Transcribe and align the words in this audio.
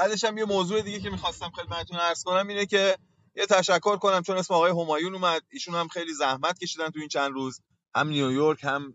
بعدش 0.00 0.24
هم 0.24 0.38
یه 0.38 0.44
موضوع 0.44 0.82
دیگه 0.82 1.00
که 1.00 1.10
می‌خواستم 1.10 1.50
خدمتتون 1.50 1.98
عرض 1.98 2.22
کنم 2.22 2.48
اینه 2.48 2.66
که 2.66 2.96
یه 3.34 3.46
تشکر 3.46 3.96
کنم 3.96 4.22
چون 4.22 4.36
اسم 4.36 4.54
آقای 4.54 4.70
همایون 4.70 5.14
اومد. 5.14 5.42
ایشون 5.50 5.74
هم 5.74 5.88
خیلی 5.88 6.14
زحمت 6.14 6.58
کشیدن 6.58 6.90
تو 6.90 6.98
این 6.98 7.08
چند 7.08 7.32
روز. 7.32 7.60
هم 7.94 8.08
نیویورک 8.08 8.64
هم 8.64 8.94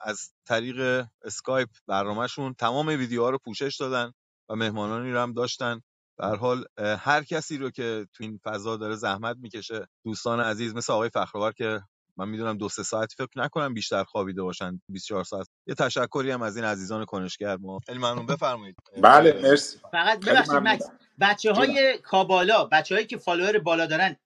از 0.00 0.32
طریق 0.46 1.06
اسکایپ 1.24 1.68
برنامهشون 1.86 2.54
تمام 2.54 2.86
ویدیوها 2.86 3.30
رو 3.30 3.38
پوشش 3.44 3.76
دادن 3.80 4.12
و 4.48 4.56
مهمانانی 4.56 5.12
رو 5.12 5.20
هم 5.20 5.32
داشتن. 5.32 5.80
به 6.18 6.26
حال 6.26 6.64
هر 6.78 7.24
کسی 7.24 7.58
رو 7.58 7.70
که 7.70 8.06
تو 8.14 8.24
این 8.24 8.40
فضا 8.44 8.76
داره 8.76 8.96
زحمت 8.96 9.36
می‌کشه 9.40 9.86
دوستان 10.04 10.40
عزیز 10.40 10.74
مثل 10.74 10.92
آقای 10.92 11.10
فخرآور 11.10 11.52
که 11.52 11.80
من 12.20 12.28
می‌دونم 12.28 12.58
دو 12.58 12.68
سه 12.68 12.82
ساعتی 12.82 13.14
فکر 13.18 13.28
نکنم 13.36 13.74
بیشتر 13.74 14.04
خوابیده 14.04 14.42
باشن 14.42 14.80
24 14.88 15.24
ساعت. 15.24 15.46
یه 15.66 15.74
تشکری 15.74 16.30
هم 16.30 16.42
از 16.42 16.56
این 16.56 16.64
عزیزان 16.64 17.04
کنشگر 17.04 17.56
ما. 17.56 17.80
خیلی 17.86 17.98
ممنون. 17.98 18.26
بفرمایید. 18.26 18.76
بله 19.02 19.40
مرسی. 19.42 19.78
فقط 19.92 20.26
ببخشید 20.26 20.54
مکس 20.54 20.90
بچه 21.20 21.52
هایی 21.52 21.98
که 22.02 22.39
بالا 22.39 22.64
بچه 22.64 22.94
هایی 22.94 23.06
که 23.06 23.16
follower 23.16 23.58
بالا 23.58 23.86
دارن 23.86 24.16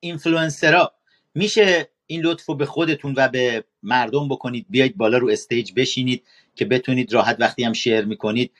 اینفلوئنسرا 0.00 0.92
میشه 1.34 1.88
این 2.06 2.20
لطف 2.20 2.46
رو 2.46 2.54
به 2.54 2.66
خودتون 2.66 3.14
و 3.16 3.28
به 3.28 3.64
مردم 3.82 4.28
بکنید؟ 4.28 4.66
بیاید 4.70 4.96
بالا 4.96 5.18
رو 5.18 5.28
stage 5.30 5.72
بشینید 5.76 6.24
که 6.54 6.64
بتونید 6.64 7.12
راحت 7.12 7.36
وقتی 7.40 7.64
هم 7.64 7.72
share 7.72 8.04
می‌کنید 8.04 8.52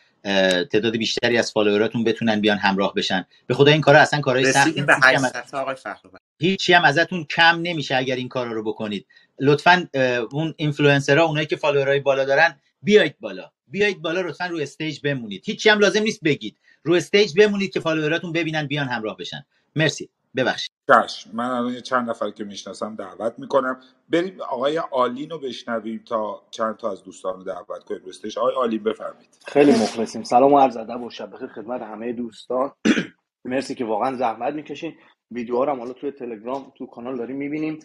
تعداد 0.73 0.97
بیشتری 0.97 1.39
از 1.39 1.53
follower 1.53 1.91
اتون 1.91 2.05
بتونن 2.05 2.41
بیان 2.41 2.59
همراه 2.59 2.95
بشن. 2.95 3.27
به 3.47 3.55
خدا 3.55 3.73
این 3.73 3.81
کارا 3.81 4.01
اصلا 4.01 4.21
کارهای 4.21 4.53
سختی 4.53 4.83
به 4.83 6.20
هیچی 6.41 6.73
هم 6.73 6.85
ازتون 6.85 7.25
کم 7.25 7.61
نمیشه 7.63 7.97
اگر 7.97 8.17
این 8.17 8.29
کارا 8.29 8.53
رو 8.53 8.63
بکنید. 8.63 9.07
لطفا 9.41 9.89
اون 10.33 10.55
اینفلوئنسرها 10.57 11.25
اونایی 11.25 11.47
که 11.47 11.57
follower 11.57 11.96
ای 11.96 12.01
بالا 12.01 12.25
دارن 12.25 12.61
بیایید 12.83 13.17
بالا. 13.21 13.51
بیایید 13.69 14.03
بالا 14.03 14.21
لطفا 14.21 14.47
رو 14.47 14.59
stage 14.59 15.01
بمونید. 15.01 15.43
هیچی 15.45 15.69
هم 15.69 15.79
لازم 15.79 16.03
نیست 16.03 16.21
بگید. 16.25 16.57
رو 16.83 16.95
stage 16.95 17.41
بمونید 17.41 17.73
که 17.73 17.81
follower 17.81 18.19
اتون 18.19 18.33
ببینن 18.33 18.67
بیان 18.67 18.87
همراه 18.89 19.17
بشن. 19.17 19.47
مرسی. 19.77 20.09
ببخشید. 20.37 20.71
چشم 20.89 21.31
من 21.33 21.51
الان 21.51 21.81
چند 21.81 22.11
نفر 22.11 22.31
که 22.31 22.45
می‌شناسم 22.45 22.97
دعوت 22.97 23.39
می‌کنم. 23.39 23.81
بریم 24.09 24.41
آقای 24.41 24.79
آلین 24.79 25.31
رو 25.31 25.39
بشنویم 25.39 26.03
تا 26.07 26.43
چند 26.51 26.77
تا 26.77 26.93
از 26.93 27.05
دوستان 27.05 27.37
رو 27.37 27.45
دعوت 27.45 27.85
کنیم 27.85 28.01
رستش 28.07 28.39
آقای 28.39 28.55
آلین 28.55 28.83
بفرمایید. 28.83 29.39
خیلی 29.47 29.71
مخلصیم. 29.73 30.23
سلام 30.23 30.53
و 30.53 30.59
عرض 30.59 30.77
ادب 30.77 31.03
و 31.03 31.11
شب 31.11 31.31
بخیر 31.35 31.49
خدمت 31.49 31.83
همه 31.83 32.13
دوستان. 32.13 32.73
مرسی 33.45 33.75
که 33.75 33.85
واقعا 33.85 34.17
زحمت 34.17 34.55
می‌کشین. 34.55 34.95
ویدیوها 35.31 35.65
رو 35.65 35.77
حالا 35.77 35.93
توی 35.93 36.11
تلگرام 36.11 36.73
تو 36.79 36.87
کانال 36.87 37.17
داریم 37.17 37.37
می‌بینیم. 37.37 37.79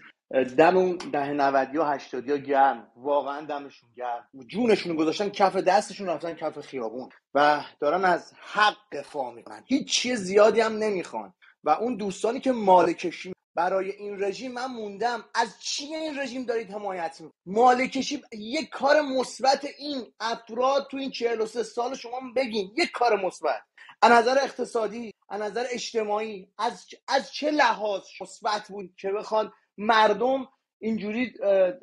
دم 0.57 0.77
اون 0.77 0.97
ده 0.97 1.33
90 1.33 1.75
و 1.75 1.83
80 1.83 2.29
ها 2.29 2.37
گرم. 2.37 2.87
واقعا 2.95 3.41
دمشون 3.41 3.89
گرم. 3.97 4.27
جونشون 4.47 4.95
گذاشتن 4.95 5.29
کف 5.29 5.55
دستشون 5.55 6.07
رفتن 6.07 6.33
کف 6.33 6.59
خیابون. 6.59 7.09
و 7.33 7.63
دارن 7.79 8.05
از 8.05 8.33
حق 8.53 8.77
دفاع 8.91 9.33
می‌کنن. 9.33 9.63
هیچ 9.65 9.91
چیز 9.91 10.19
زیادی 10.19 10.61
هم 10.61 10.77
نمی‌خوان. 10.77 11.33
و 11.63 11.69
اون 11.69 11.95
دوستانی 11.95 12.39
که 12.39 12.51
مالکشی 12.51 13.34
برای 13.55 13.91
این 13.91 14.23
رژیم 14.23 14.51
من 14.51 14.65
موندم. 14.65 15.25
از 15.35 15.55
چی 15.59 15.83
این 15.85 16.19
رژیم 16.19 16.43
دارید 16.45 16.71
حمایت 16.71 17.21
می 17.21 17.31
مالکشی 17.45 18.21
یک 18.31 18.69
کار 18.69 19.01
مثبت 19.01 19.65
این 19.77 20.13
افراد 20.19 20.87
تو 20.91 20.97
این 20.97 21.11
43 21.11 21.63
سال 21.63 21.95
شما 21.95 22.21
بگین. 22.35 22.71
یک 22.77 22.91
کار 22.91 23.25
مثبت. 23.25 23.61
از 24.01 24.11
نظر 24.11 24.37
اقتصادی 24.43 25.11
از 25.29 25.41
نظر 25.41 25.65
اجتماعی 25.71 26.47
از 26.57 26.85
از 27.07 27.31
چه 27.33 27.51
لحاظ 27.51 28.03
مثبت 28.21 28.67
بود 28.67 28.95
که 28.97 29.11
بخوان 29.11 29.51
مردم 29.77 30.47
اینجوری 30.79 31.33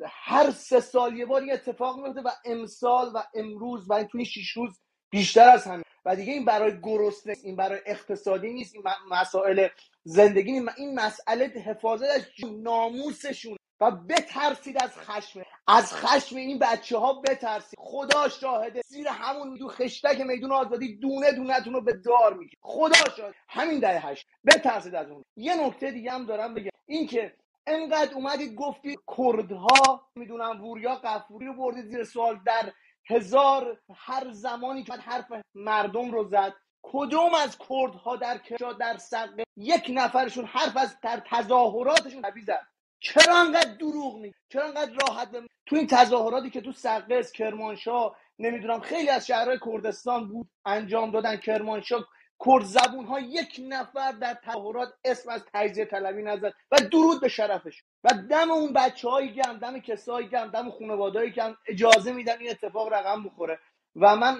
هر 0.05 0.51
سه 0.51 0.79
سال 0.79 1.17
یه 1.17 1.25
بار 1.25 1.43
اتفاق 1.51 1.99
میفته 1.99 2.21
و 2.21 2.29
امسال 2.45 3.11
و 3.15 3.23
امروز 3.33 3.85
و 3.89 4.03
تو 4.03 4.17
این 4.17 4.25
شیش 4.25 4.51
روز 4.51 4.79
بیشتر 5.13 5.49
از 5.49 5.63
همین. 5.63 5.83
و 6.05 6.15
دیگه 6.15 6.33
این 6.33 6.45
برای 6.45 6.79
گرسنه 6.83 7.35
این 7.43 7.55
برای 7.55 7.79
اقتصادی 7.85 8.53
نیست 8.53 8.75
این 8.75 8.83
مسائل 9.09 9.67
زندگی 10.03 10.51
نیست. 10.51 10.67
این 10.77 10.99
مسئله 10.99 11.45
حفاظت 11.45 12.09
از 12.15 12.25
ناموسشون 12.63 13.57
و 13.81 13.91
بترسید 13.91 14.83
از 14.83 14.97
خشم. 14.97 15.41
از 15.67 15.93
خشم 15.93 16.35
این 16.35 16.59
بچه 16.59 16.97
ها 16.97 17.21
بترسید. 17.21 17.79
خدا 17.79 18.29
شاهده. 18.29 18.81
زیر 18.85 19.07
همون 19.07 19.55
دو 19.55 19.67
خشتک 19.67 20.21
میدون 20.21 20.51
آزادی 20.51 20.95
دونه 20.95 21.31
دونتون 21.31 21.73
رو 21.73 21.81
به 21.81 21.93
دار 21.93 22.33
میگه 22.33 22.57
خدا 22.61 23.09
شاهد 23.17 23.35
همین 23.47 23.79
ده 23.79 23.99
هشت. 23.99 24.27
بترسید 24.45 24.95
از 24.95 25.09
اون. 25.09 25.23
یه 25.35 25.67
نکته 25.67 25.91
دیگه 25.91 26.11
هم 26.11 26.25
دارم 26.25 26.53
بگم. 26.53 26.69
این 26.85 27.07
که 27.07 27.33
انقدر 27.67 28.13
اومدید 28.13 28.55
گفتید 28.55 28.99
کردها 29.17 30.09
می‌دونم 30.15 30.65
وریا 30.65 30.95
قفوری 30.95 31.45
رو 31.45 31.53
بردید 31.53 31.85
زیر 31.85 32.03
سوال 32.03 32.39
در 32.45 32.71
هزار 33.09 33.81
هر 33.95 34.31
زمانی 34.31 34.83
که 34.83 34.93
حرف 34.93 35.31
مردم 35.55 36.11
رو 36.11 36.23
زد 36.23 36.53
کدوم 36.81 37.33
از 37.33 37.57
کردها 37.69 38.15
در 38.15 38.37
کجا 38.37 38.73
در 38.73 38.97
سقه 38.97 39.43
یک 39.57 39.85
نفرشون 39.89 40.45
حرف 40.45 40.77
از 40.77 40.97
در 41.01 41.21
تظاهراتشون 41.25 42.25
حبی 42.25 42.41
زد 42.41 42.67
چرا 42.99 43.37
انقدر 43.37 43.73
دروغ 43.73 44.17
می 44.17 44.33
چرا 44.49 44.63
انقدر 44.63 44.91
راحت 45.07 45.31
بمی؟ 45.31 45.47
تو 45.65 45.75
این 45.75 45.87
تظاهراتی 45.87 46.49
که 46.49 46.61
تو 46.61 46.71
سقز 46.71 47.31
کرمانشاه 47.31 48.17
نمی‌دونم 48.39 48.79
خیلی 48.79 49.09
از 49.09 49.27
شهرهای 49.27 49.59
کردستان 49.65 50.27
بود 50.27 50.49
انجام 50.65 51.11
دادن 51.11 51.37
کرمانشاه 51.37 52.07
کرد 52.45 52.63
زبون 52.63 53.05
ها 53.05 53.19
یک 53.19 53.61
نفر 53.69 54.11
در 54.11 54.33
تظاهرات 54.33 54.93
اسم 55.05 55.29
از 55.29 55.41
تجزیه 55.53 55.85
طلبی 55.85 56.23
نزد 56.23 56.53
و 56.71 56.77
درود 56.91 57.21
به 57.21 57.27
شرفش. 57.27 57.83
و 58.03 58.09
دم 58.29 58.51
اون 58.51 58.73
بچه 58.73 59.09
هایی 59.09 59.33
گم 59.33 59.57
دم 59.57 59.79
کسایی 59.79 60.27
گم 60.27 60.47
دم 60.47 60.71
خانوادهایی 60.71 61.31
که 61.31 61.55
اجازه 61.67 62.13
میدن 62.13 62.39
این 62.39 62.49
اتفاق 62.49 62.93
رقم 62.93 63.23
بخوره. 63.23 63.59
و 63.95 64.15
من 64.15 64.35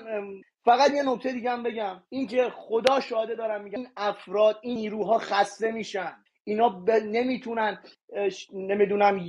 فقط 0.65 0.91
یه 0.91 1.03
نکته 1.03 1.31
دیگه 1.31 1.51
هم 1.51 1.63
بگم. 1.63 2.03
اینکه 2.09 2.49
خدا 2.49 2.99
شاهده 2.99 3.35
دارم 3.35 3.63
میگم 3.63 3.79
این 3.79 3.89
افراد 3.97 4.59
این 4.61 4.75
نیروها 4.75 5.17
خسته 5.17 5.71
میشن. 5.71 6.13
اینا 6.43 6.69
ب... 6.69 6.91
نمی‌تونن 6.91 7.79
نمی‌دونم 8.53 9.19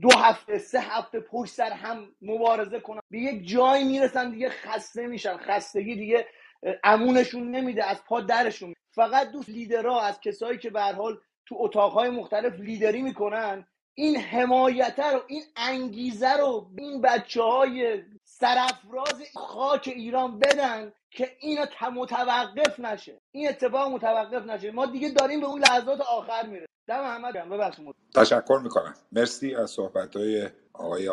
دو 0.00 0.08
هفته 0.18 0.58
سه 0.58 0.80
هفته 0.80 1.20
پشت 1.20 1.52
سر 1.52 1.70
هم 1.70 2.08
مبارزه 2.22 2.80
کنن. 2.80 3.00
به 3.10 3.18
یک 3.18 3.48
جایی 3.48 3.84
می‌رسن 3.84 4.30
دیگه 4.30 4.48
خسته 4.48 5.06
میشن. 5.06 5.36
خستگی 5.36 5.94
دیگه 5.94 6.26
امونشون 6.84 7.50
نمیده 7.50 7.84
از 7.84 8.04
پا 8.04 8.20
درشون 8.20 8.74
فقط 8.94 9.30
دوست 9.30 9.48
لیدرها 9.48 10.00
از 10.00 10.20
کسایی 10.20 10.58
که 10.58 10.70
به 10.70 10.80
حال 10.80 11.18
تو 11.46 11.56
اتاقهای 11.58 12.10
مختلف 12.10 12.60
لیدری 12.60 13.02
می‌کنن 13.02 13.66
این 13.94 14.16
حمایت 14.16 14.98
رو 14.98 15.20
این 15.26 15.42
انگیزه 15.56 16.32
رو 16.36 16.70
این 16.78 17.00
بچه 17.00 17.42
های 17.42 18.02
سرفراز 18.24 19.22
خاک 19.34 19.92
ایران 19.96 20.38
بدن 20.38 20.92
که 21.10 21.30
اینا 21.40 21.66
متوقف 21.94 22.80
نشه. 22.80 23.20
این 23.30 23.48
اتفاق 23.48 23.92
متوقف 23.92 24.46
نشه. 24.46 24.70
ما 24.70 24.86
دیگه 24.86 25.08
داریم 25.08 25.40
به 25.40 25.46
اون 25.46 25.60
لحظات 25.60 26.00
آخر 26.00 26.46
میره 26.46 26.66
دم 26.88 27.00
احمد 27.00 27.34
ببخشید. 27.34 27.94
تشکر 28.14 28.60
می‌کنم. 28.62 28.94
مرسی 29.12 29.54
از 29.54 29.70
صحبت 29.70 30.16
های 30.16 30.48
آقای 30.72 31.08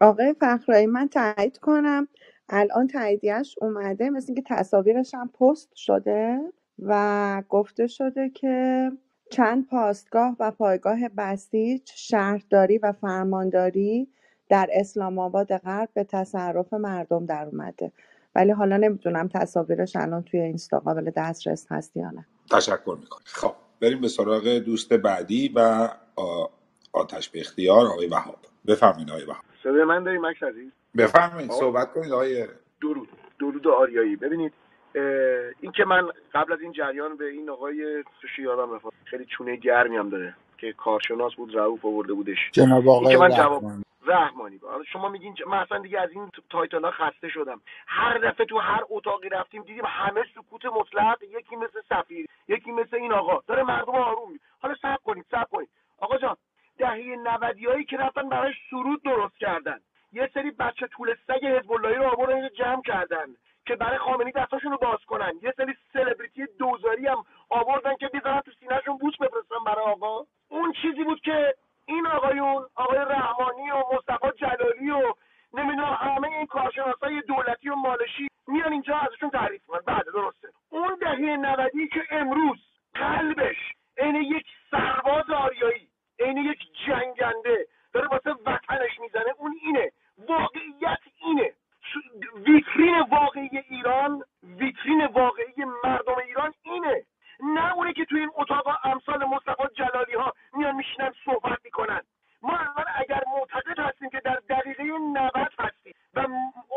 آقای 0.00 0.34
فخرایی 0.40 0.86
من 0.86 1.08
تایید 1.08 1.58
کنم. 1.58 2.08
الان 2.48 2.86
تاییدیش 2.86 3.54
اومده 3.60 4.10
مثل 4.10 4.26
اینکه 4.28 4.42
تصاویرش 4.46 5.14
هم 5.14 5.28
پست 5.28 5.74
شده 5.74 6.38
و 6.78 7.42
گفته 7.48 7.86
شده 7.86 8.30
که 8.30 8.90
چند 9.30 9.66
پاسگاه 9.66 10.36
و 10.40 10.50
پایگاه 10.50 11.08
بسیج 11.08 11.82
شهرداری 11.94 12.78
و 12.78 12.92
فرمانداری 12.92 14.08
در 14.48 14.68
اسلام 14.72 15.18
آباد 15.18 15.56
غرب 15.56 15.88
به 15.94 16.04
تصرف 16.04 16.72
مردم 16.72 17.26
در 17.26 17.46
اومده. 17.52 17.92
ولی 18.34 18.50
حالا 18.50 18.76
نمی‌دونم 18.76 19.28
تصاویرش 19.28 19.96
الان 19.96 20.22
توی 20.22 20.40
اینستا 20.40 20.78
قابل 20.78 21.10
دسترس 21.16 21.66
هست 21.70 21.96
یا 21.96 22.10
نه. 22.10 22.26
تشکر 22.50 22.96
می‌کنم. 23.00 23.22
خب 23.24 23.52
بریم 23.80 24.00
به 24.00 24.08
سراغ 24.08 24.48
دوست 24.48 24.92
بعدی 24.92 25.52
و 25.54 25.88
آتش 26.92 27.28
به 27.28 27.40
اختیار 27.40 27.86
آقای 27.86 28.06
وهاب. 28.06 28.38
بفرمایید 28.66 29.10
آقای 29.10 29.24
وهاب. 29.24 29.44
صدای 29.62 29.84
من 29.84 30.04
داری 30.04 30.18
مکس 30.18 30.42
عزیز 30.42 30.72
بفرمایید 30.96 31.50
صحبت 31.50 31.92
کنید 31.92 32.12
آقای 32.12 32.46
درود. 32.80 33.08
درود 33.40 33.68
آریایی. 33.68 34.16
ببینید 34.16 34.52
این 35.60 35.72
که 35.72 35.84
من 35.84 36.08
قبل 36.34 36.52
از 36.52 36.60
این 36.60 36.72
جریان 36.72 37.16
به 37.16 37.24
این 37.24 37.50
آقای 37.50 38.04
سوشی 38.20 38.42
یادم 38.42 38.74
رفت. 38.74 38.86
خیلی 39.04 39.24
چونه 39.24 39.56
گرمی 39.56 39.96
هم 39.96 40.08
داره 40.08 40.34
که 40.58 40.72
کارشناس 40.72 41.34
بود 41.34 41.56
رعوف 41.56 41.84
آورده 41.84 42.12
بودش. 42.12 42.38
جناب 42.52 42.88
آقای 42.88 43.16
من 43.16 43.30
جواب 43.30 43.62
رحمانی. 44.06 44.60
حالا 44.62 44.84
شما 44.84 45.08
میگین 45.08 45.34
من 45.46 45.58
اصلا 45.58 45.78
دیگه 45.78 46.00
از 46.00 46.10
این 46.10 46.30
title 46.50 46.84
ها 46.84 46.90
خسته 46.90 47.28
شدم. 47.28 47.60
هر 47.86 48.18
دفعه 48.18 48.46
تو 48.46 48.58
هر 48.58 48.80
اتاقی 48.90 49.28
رفتیم 49.28 49.62
دیدیم 49.62 49.84
همه 49.86 50.22
سکوت 50.34 50.64
مطلق 50.64 51.22
یکی 51.22 51.56
مثل 51.56 51.80
سفیر 51.88 52.26
یکی 52.48 52.72
مثل 52.72 52.96
این 52.96 53.12
آقا. 53.12 53.42
داره 53.46 53.62
مردم 53.62 53.94
آروم 53.94 54.32
می 54.32 54.40
حالا 54.60 54.74
صبر 54.82 55.00
کنید 55.04 55.24
صبر 55.30 55.46
کنید. 55.50 55.68
آقا 55.98 56.18
جان 56.18 56.36
دهه 56.78 57.16
نودیایی 57.24 57.84
که 57.84 57.96
رفتن 57.96 58.28
برای 58.28 58.52
سرود 58.70 59.02
درست 59.02 59.36
کردن. 59.38 59.80
یه 60.14 60.30
سری 60.34 60.50
بچه 60.50 60.86
توله 60.86 61.14
سگ 61.26 61.46
حزب 61.46 61.72
اللهی 61.72 61.94
رو 61.94 62.04
آوردن 62.04 62.48
جمع 62.48 62.82
کردن 62.82 63.26
که 63.66 63.76
برای 63.76 63.98
خامنه‌ای 63.98 64.32
دستاشون 64.32 64.72
رو 64.72 64.78
باز 64.78 64.98
کنن. 65.06 65.32
یه 65.42 65.54
سری 65.56 65.74
سلبریتی 65.92 66.46
دوزاری 66.58 67.06
هم 67.06 67.24
آوردن 67.50 67.96
که 67.96 68.08
بزنن 68.08 68.40
تو 68.40 68.50
سینهشون 68.60 68.98
بوس 68.98 69.14
بفرستن 69.16 69.64
برای 69.66 69.84
آقا. 69.84 70.26
اون 70.48 70.72
چیزی 70.82 71.04
بود 71.04 71.20
که 71.20 71.54
این 71.86 72.06
آقایون 72.06 72.66
آقای 72.74 72.98
رحمانی 72.98 73.70
و 73.70 73.82
مصطفی 73.92 74.28
جلالی 74.36 74.90
و 74.90 75.14
نمی‌دونم 75.54 75.98
همه 76.00 76.28
این 76.28 76.46
کارشناسای 76.46 77.20
دولتی 77.20 77.68
و 77.68 77.74
مالشی 77.74 78.28
میان 78.48 78.72
اینجا 78.72 78.96
ازشون 78.96 79.30
تعریف 79.30 79.62
می‌کنن. 79.62 79.82
بله 79.86 80.12
درسته. 80.14 80.48
اون 80.70 80.94
دهه 81.00 81.36
90 81.36 81.70
که 81.92 82.02
امروز 82.10 82.58
قلبش 82.94 83.56
عین 83.98 84.14
یک 84.14 84.46
سرباز 84.70 85.30
آریایی 85.30 85.88
عین 86.20 86.36
یک 86.36 86.58
جنگنده 86.86 87.66
داره 87.92 88.08
واسه 88.08 88.30
وطنش 88.46 89.00
می‌زنه 89.00 89.34
اون 89.38 89.54
اینه. 89.62 89.92
واقعیت 90.18 90.98
اینه. 91.20 91.52
ویترین 92.34 93.00
واقعی 93.00 93.58
ایران 93.70 94.22
ویترین 94.42 95.06
واقعی 95.06 95.64
مردم 95.84 96.16
ایران 96.26 96.54
اینه. 96.62 97.02
نه 97.40 97.74
اونه 97.74 97.92
که 97.92 98.04
توی 98.04 98.20
این 98.20 98.30
اتاق 98.34 98.78
امثال 98.84 99.24
مصطفی 99.24 99.62
جلالی 99.74 100.14
ها 100.14 100.32
میان 100.52 100.74
میشینن 100.76 101.12
صحبت 101.24 101.58
می‌کنن. 101.64 102.00
ما 102.42 102.56
اول 102.56 102.84
اگر 102.94 103.22
معتقد 103.38 103.78
هستیم 103.78 104.10
که 104.10 104.20
در 104.20 104.40
دقیقه 104.48 104.82
90 104.82 105.52
هستیم 105.58 105.94
و 106.14 106.26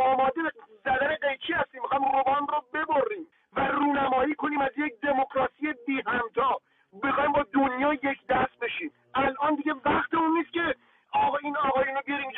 آماده 0.03 0.41
زدن 0.85 1.15
قیچی 1.15 1.53
هستیم 1.53 1.81
می‌خوام 1.81 2.17
روبان 2.17 2.47
رو 2.47 2.63
ببریم 2.73 3.27
و 3.53 3.67
رونمایی 3.67 4.35
کنیم 4.35 4.61
از 4.61 4.71
یک 4.77 5.01
دموکراسی 5.01 5.73
بی 5.87 6.01
همتا 6.05 6.57
بخوایم 7.03 7.31
با 7.31 7.45
دنیا 7.53 7.93
یک 7.93 8.27
دست 8.29 8.59
بشیم. 8.61 8.91
الان 9.15 9.55
دیگه 9.55 9.73
وقت 9.85 10.13
اون 10.13 10.37
نیست 10.37 10.53
که 10.53 10.75
آقا 11.11 11.37
این 11.37 11.57
آقایونو 11.57 11.97
رو 11.97 12.03
بیاریم 12.05 12.31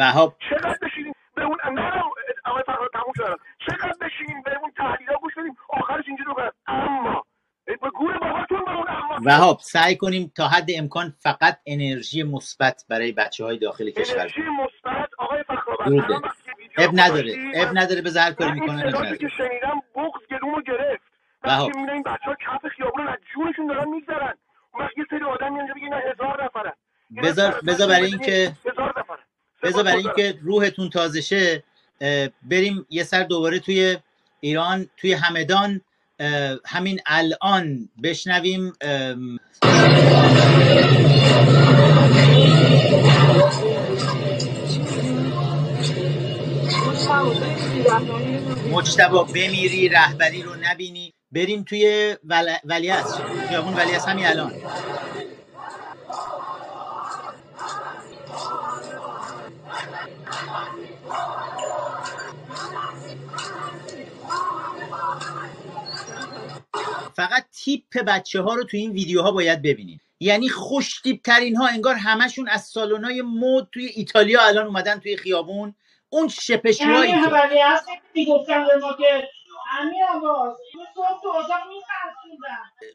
وهاب 0.00 0.36
چقدر 0.50 0.78
بشینیم 0.82 1.12
به 1.36 1.42
اون 1.44 1.56
نه 1.74 1.92
آقای 2.44 2.62
فرهاد 2.66 2.90
تموم 2.92 3.12
شدم 3.16 3.36
چقدر 3.66 3.92
بشینیم 4.00 4.42
به 4.42 4.58
اون 4.60 4.72
تحلیل 4.76 5.08
گوش 5.22 5.32
بدیم. 5.38 5.56
آخرش 5.68 6.04
اینجوری 6.08 6.30
بکنن 6.30 6.50
اما 6.66 7.24
به 7.64 7.76
گور 7.98 8.18
باباتون 8.18 8.64
به 8.64 8.70
اون 8.76 8.88
اما 8.88 9.16
وهاب 9.24 9.58
سعی 9.60 9.96
کنیم 9.96 10.32
تا 10.36 10.48
حد 10.48 10.68
امکان 10.78 11.14
فقط 11.18 11.58
انرژی 11.66 12.22
مثبت 12.22 12.84
برای 12.88 13.12
بچه 13.12 13.44
های 13.44 13.58
داخل 13.58 13.90
کشور. 13.90 14.18
انرژی 14.20 14.40
مثبت. 14.42 15.08
آقای 15.18 15.44
ویدیو 15.86 16.16
اب 16.78 16.90
نداره. 16.94 17.34
اب 17.54 17.68
نداره 17.78 18.02
بذار 18.02 18.22
هر 18.22 18.32
کاری 18.32 18.60
صدایی 18.60 18.72
نداره 18.88 19.16
که 19.18 19.28
شنیدم 19.28 19.82
بغض 19.96 20.22
گلومو 20.30 20.60
گرفت. 20.62 21.02
وقتی 21.44 21.66
می‌بینم 21.66 21.92
این 21.92 22.02
بچه 22.02 22.24
ها 22.24 22.34
کف 22.34 22.66
خیابون 22.76 23.08
از 23.08 23.18
جونشون 23.34 23.66
دارن 23.66 23.88
میگذرن. 23.88 24.34
اون 24.74 24.84
وقت 24.84 24.98
یه 24.98 25.04
سری 25.10 25.24
آدم 25.24 25.52
میان 25.52 25.70
اینجا 25.74 25.74
بگن 25.74 26.10
هزار 26.12 26.44
نفرن. 26.44 26.72
بذار- 27.22 27.52
سر- 27.52 27.60
بذار 27.66 27.88
برای 27.88 28.06
اینکه- 28.06 28.52
بذار 29.70 29.82
برای 29.82 30.02
اینکه 30.06 30.38
روحتون 30.42 30.90
تازه 30.90 31.20
شه 31.20 31.62
بریم 32.42 32.86
یه 32.90 33.04
سر 33.04 33.22
دوباره 33.22 33.58
توی 33.58 33.96
ایران 34.40 34.86
توی 34.96 35.12
همدان 35.12 35.80
همین 36.66 37.00
الان 37.06 37.88
بشنویم 38.02 38.72
مجتبا 48.70 49.24
بمیری 49.24 49.88
رهبری 49.88 50.42
رو 50.42 50.50
نبینی. 50.62 51.14
بریم 51.32 51.62
توی 51.62 52.16
ول... 52.24 52.54
ولیعصر 52.64 53.24
خیابون 53.48 53.74
ولیعصر 53.74 54.10
همین 54.10 54.26
الان. 54.26 54.52
فقط 67.20 67.46
تیپ 67.52 67.98
بچه 68.06 68.40
ها 68.42 68.54
رو 68.54 68.64
تو 68.64 68.76
این 68.76 68.90
ویدیوها 68.92 69.30
باید 69.32 69.62
ببینید 69.62 70.00
یعنی 70.20 70.48
خوش 70.48 71.00
تیپ 71.00 71.22
ترین 71.24 71.56
ها 71.56 71.66
انگار 71.66 71.94
همشون 71.94 72.48
از 72.48 72.64
سالن 72.64 73.20
مد 73.22 73.68
توی 73.72 73.86
ایتالیا 73.86 74.42
الان 74.46 74.66
اومدن 74.66 74.98
توی 74.98 75.16
خیابون. 75.16 75.74
اون 76.08 76.28
شپشوهایی 76.28 77.10
یعنی 77.10 77.22
که 77.22 77.28
هست 77.64 77.86
به 78.68 78.76
ما 78.80 78.92
که 78.92 79.28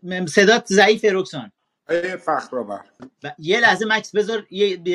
م- 0.03 0.25
صدات 0.25 0.65
ضعیف 0.67 1.05
رکسان. 1.11 1.51
فخرآور 2.25 2.83
و 3.23 3.31
یه 3.39 3.59
لحظه 3.59 3.85
مکس 3.85 4.15
بذار 4.15 4.47
یه 4.51 4.77
ب- 4.77 4.85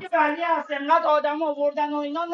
که 0.00 0.08
ولی 0.12 0.42
هست 0.42 0.70
انقدر 0.70 1.06
آدم 1.06 1.42
آوردن 1.42 1.92
و 1.92 1.96
اینا 1.96 2.26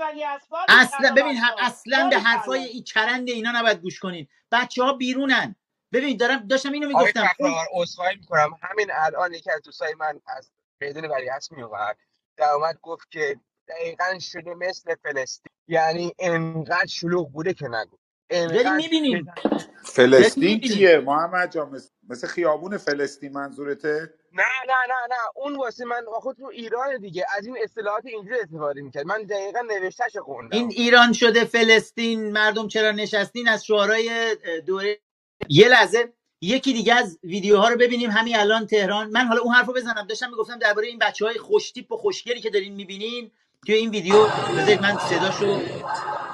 ولی 0.00 0.22
هست 0.22 0.48
اصلا 0.68 1.14
ببین 1.16 1.36
هم. 1.36 1.54
اصلا 1.58 2.08
به. 2.08 2.18
حرفای 2.18 2.64
این 2.64 2.82
چرند 2.82 3.28
اینا 3.28 3.52
نباید 3.54 3.80
گوش 3.80 3.98
کنین. 4.00 4.26
بچه 4.52 4.82
ها 4.82 4.92
بیرونن. 4.92 5.54
ببین 5.92 6.16
دارم 6.16 6.46
داشتم 6.46 6.72
اینو 6.72 6.88
می‌گفتم. 6.88 7.28
عذرخواهی 7.72 8.16
می‌کنم. 8.16 8.58
همین 8.62 8.86
الان 8.92 9.34
یکی 9.34 9.50
از 9.50 9.62
دوستای 9.62 9.94
من 9.94 10.20
از 10.26 10.50
میدون 10.80 11.04
ولیعصر 11.04 11.56
میومد 11.56 11.96
در 12.36 12.48
اومد 12.48 12.78
گفت 12.82 13.10
که 13.10 13.40
دقیقا 13.68 14.18
شده 14.20 14.54
مثل 14.54 14.94
فلسطین. 14.94 15.52
یعنی 15.68 16.12
انقدر 16.18 16.86
شلوغ 16.86 17.32
بوده 17.32 17.54
که 17.54 17.68
نگو 17.68 17.96
انقدر 18.30 18.76
می‌بینیم. 18.76 19.26
فلسطین 19.84 20.60
چیه 20.60 20.98
محمد 21.00 21.52
جان 21.52 21.68
مثل- 21.68 21.90
مثل 22.08 22.26
خیابون 22.26 22.76
فلسطین 22.76 23.32
منظورته؟ 23.32 24.14
نه 24.36 24.44
نه 24.68 24.74
نه 24.88 25.06
نه. 25.10 25.16
اون 25.34 25.56
واسه 25.56 25.84
من 25.84 26.02
خود 26.12 26.36
تو 26.36 26.46
ایران 26.46 26.98
دیگه. 26.98 27.26
از 27.36 27.46
این 27.46 27.56
اصطلاحات 27.62 28.06
اینجوری 28.06 28.40
استفاده 28.40 28.80
می‌کرد. 28.82 29.06
من 29.06 29.22
دقیقا 29.22 29.60
نوشتهش 29.60 30.16
خوندم. 30.16 30.58
این 30.58 30.70
ایران 30.70 31.12
شده 31.12 31.44
فلسطین 31.44 32.32
مردم 32.32 32.68
چرا 32.68 32.90
نشستین؟ 32.90 33.48
از 33.48 33.66
شعارهای 33.66 34.36
دوره. 34.66 34.98
یه 35.48 35.68
لحظه. 35.68 36.12
یکی 36.40 36.72
دیگه 36.72 36.94
از 36.94 37.18
ویدیوها 37.24 37.68
رو 37.68 37.76
ببینیم. 37.76 38.10
همین 38.10 38.36
الان 38.36 38.66
تهران. 38.66 39.10
من 39.10 39.26
حالا 39.26 39.40
اون 39.40 39.54
حرفو 39.54 39.72
بزنم. 39.72 40.06
داشتم 40.08 40.30
می‌گفتم 40.30 40.58
درباره 40.58 40.86
این 40.86 40.98
بچه 40.98 41.24
های 41.24 41.38
خوشتیپ 41.38 41.92
و 41.92 41.96
خوشگلی 41.96 42.40
که 42.40 42.50
دارین 42.50 42.74
می‌بینین 42.74 43.30
توی 43.66 43.74
این 43.74 43.90
ویدیو 43.90 44.26
بذارید 44.58 44.82
من 44.82 44.98
صداشو 44.98 45.60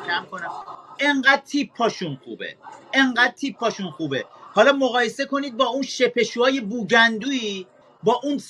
کم 0.06 0.26
کنم. 0.30 0.50
انقدر 0.98 1.42
تیپاشون 1.42 2.18
خوبه. 2.24 2.56
انقدر 2.92 3.32
تیپاشون 3.32 3.90
خوبه. 3.90 4.24
حالا 4.54 4.72
مقایسه 4.72 5.26
کنید 5.26 5.56
با 5.56 5.66
اون 5.66 5.82
شپشوهای 5.82 6.60
بوگندویی 6.60 7.66
با 8.02 8.20
اون 8.22 8.40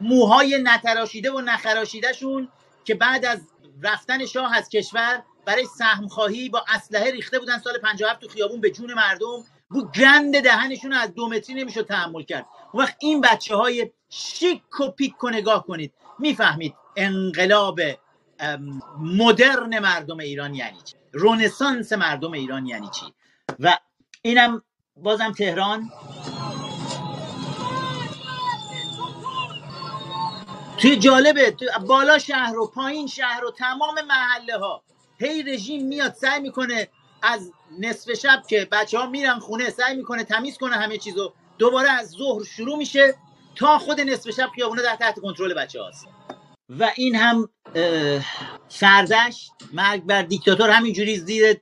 موهای 0.00 0.58
نتراشیده 0.62 1.30
و 1.30 1.40
نخراشیدهشون 1.40 2.48
که 2.84 2.94
بعد 2.94 3.24
از 3.24 3.40
رفتن 3.82 4.26
شاه 4.26 4.56
از 4.56 4.68
کشور 4.68 5.22
برای 5.44 5.66
سهم 5.78 6.08
خواهی 6.08 6.48
با 6.48 6.64
اسلحه 6.68 7.10
ریخته 7.10 7.38
بودن 7.38 7.58
سال 7.58 7.78
57 7.78 8.20
تو 8.20 8.28
خیابون 8.28 8.60
به 8.60 8.70
جون 8.70 8.94
مردم 8.94 9.44
بو 9.70 9.84
گند 9.84 10.40
دهنشون 10.40 10.92
از 10.92 11.14
دو 11.14 11.28
متری 11.28 11.54
نمی‌شد 11.54 11.86
تحمل 11.86 12.22
کرد. 12.22 12.46
اون 12.72 12.82
وقت 12.82 12.96
این 13.00 13.20
بچه 13.20 13.56
های 13.56 13.90
شیک 14.08 14.80
و 14.80 14.90
پیک 14.90 15.24
و 15.24 15.30
نگاه 15.30 15.66
کنید 15.66 15.92
می‌فهمید 16.18 16.74
انقلاب 16.96 17.80
مدرن 19.00 19.78
مردم 19.78 20.18
ایران 20.18 20.54
یعنی 20.54 20.78
چی؟ 20.84 20.96
رونسانس 21.12 21.92
مردم 21.92 22.32
ایران 22.32 22.66
یعنی 22.66 22.88
چی؟ 22.88 23.06
و 23.60 23.78
اینم 24.22 24.62
بازم 24.96 25.32
تهران. 25.32 25.90
توی 30.78 30.96
جالبه 30.96 31.50
تو 31.50 31.66
بالا 31.86 32.18
شهر 32.18 32.58
و 32.58 32.66
پایین 32.66 33.06
شهر 33.06 33.44
و 33.44 33.50
تمام 33.50 33.94
محله 34.08 34.58
ها 34.58 34.82
هی 35.18 35.42
رژیم 35.42 35.86
میاد 35.86 36.14
سعی 36.14 36.40
می‌کنه 36.40 36.88
از 37.22 37.52
نصف 37.78 38.12
شب 38.12 38.42
که 38.48 38.68
بچه 38.72 38.98
ها 38.98 39.06
میرن 39.06 39.38
خونه 39.38 39.70
سعی 39.70 39.96
می‌کنه 39.96 40.24
تمیز 40.24 40.58
کنه 40.58 40.76
همه 40.76 40.98
چیزو. 40.98 41.32
دوباره 41.58 41.90
از 41.90 42.10
ظهر 42.10 42.44
شروع 42.44 42.78
میشه 42.78 43.14
تا 43.56 43.78
خود 43.78 44.00
نصف 44.00 44.30
شب 44.30 44.50
خیابونه 44.54 44.82
در 44.82 44.96
تحت 44.96 45.20
کنترل 45.20 45.54
بچه 45.54 45.82
هاست 45.82 46.06
و 46.68 46.90
این 46.96 47.14
هم 47.14 47.48
اه، 47.74 48.24
سردشت 48.68 49.50
مرگ 49.72 50.02
بر 50.02 50.22
دیکتاتور. 50.22 50.70
همینجوری 50.70 51.16
زیر 51.16 51.60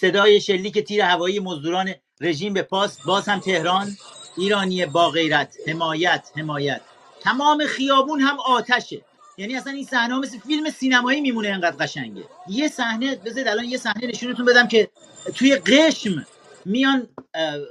صدای 0.00 0.40
شلیک 0.40 0.78
تیر 0.78 1.02
هوایی 1.02 1.40
مزدوران 1.40 1.94
رژیم 2.20 2.52
به 2.54 2.62
پاس. 2.62 2.98
باز 3.06 3.28
هم 3.28 3.38
تهران 3.38 3.96
ایرانی 4.36 4.86
با 4.86 5.10
غیرت. 5.10 5.54
حمایت 5.66 6.30
حمایت. 6.36 6.80
تمام 7.20 7.66
خیابون 7.66 8.20
هم 8.20 8.36
آتشه. 8.40 9.04
یعنی 9.38 9.56
اصلا 9.56 9.72
این 9.72 9.84
صحنه 9.84 10.18
مثل 10.18 10.38
فیلم 10.38 10.70
سینمایی 10.70 11.20
میمونه 11.20 11.48
انقدر 11.48 11.76
قشنگه. 11.76 12.24
یه 12.48 12.68
صحنه 12.68 13.16
بذارید 13.16 13.48
الان 13.48 13.64
یه 13.64 13.78
صحنه 13.78 14.06
نشونتون 14.06 14.46
بدم 14.46 14.68
که 14.68 14.90
توی 15.34 15.56
قشم 15.56 16.26
میان 16.64 17.08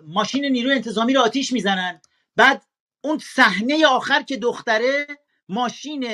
ماشین 0.08 0.46
نیروی 0.46 0.74
انتظامی 0.74 1.14
رو 1.14 1.22
آتیش 1.22 1.54
می‌زنن. 1.54 2.02
بعد 2.36 2.64
اون 3.02 3.18
صحنه 3.36 3.88
آخر 3.88 4.22
که 4.22 4.38
دختره 4.38 5.08
ماشین 5.50 6.08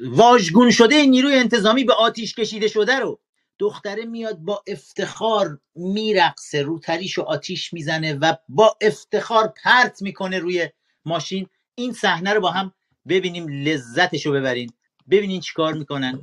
واژگون 0.00 0.70
شده 0.70 1.06
نیروی 1.06 1.34
انتظامی 1.34 1.84
به 1.84 1.94
آتیش 1.94 2.34
کشیده 2.34 2.68
شده 2.68 2.98
رو 2.98 3.20
دختره 3.58 4.04
میاد 4.04 4.38
با 4.38 4.62
افتخار 4.66 5.60
میرقصه 5.74 6.62
رو 6.62 6.78
تریش 6.78 7.18
و 7.18 7.22
آتیش 7.22 7.72
می‌زنه 7.72 8.14
و 8.14 8.34
با 8.48 8.76
افتخار 8.80 9.54
پرت 9.64 10.02
می‌کنه 10.02 10.38
روی 10.38 10.68
ماشین. 11.04 11.46
این 11.78 11.92
صحنه 11.92 12.32
رو 12.32 12.40
با 12.40 12.50
هم 12.50 12.72
ببینیم 13.08 13.48
لذتش 13.48 14.26
رو 14.26 14.32
ببرین 14.32 14.70
ببینین 15.10 15.40
چیکار 15.40 15.74
می‌کنن. 15.74 16.20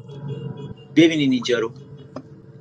ببینین 0.95 1.31
اینجا 1.31 1.59
رو. 1.59 1.73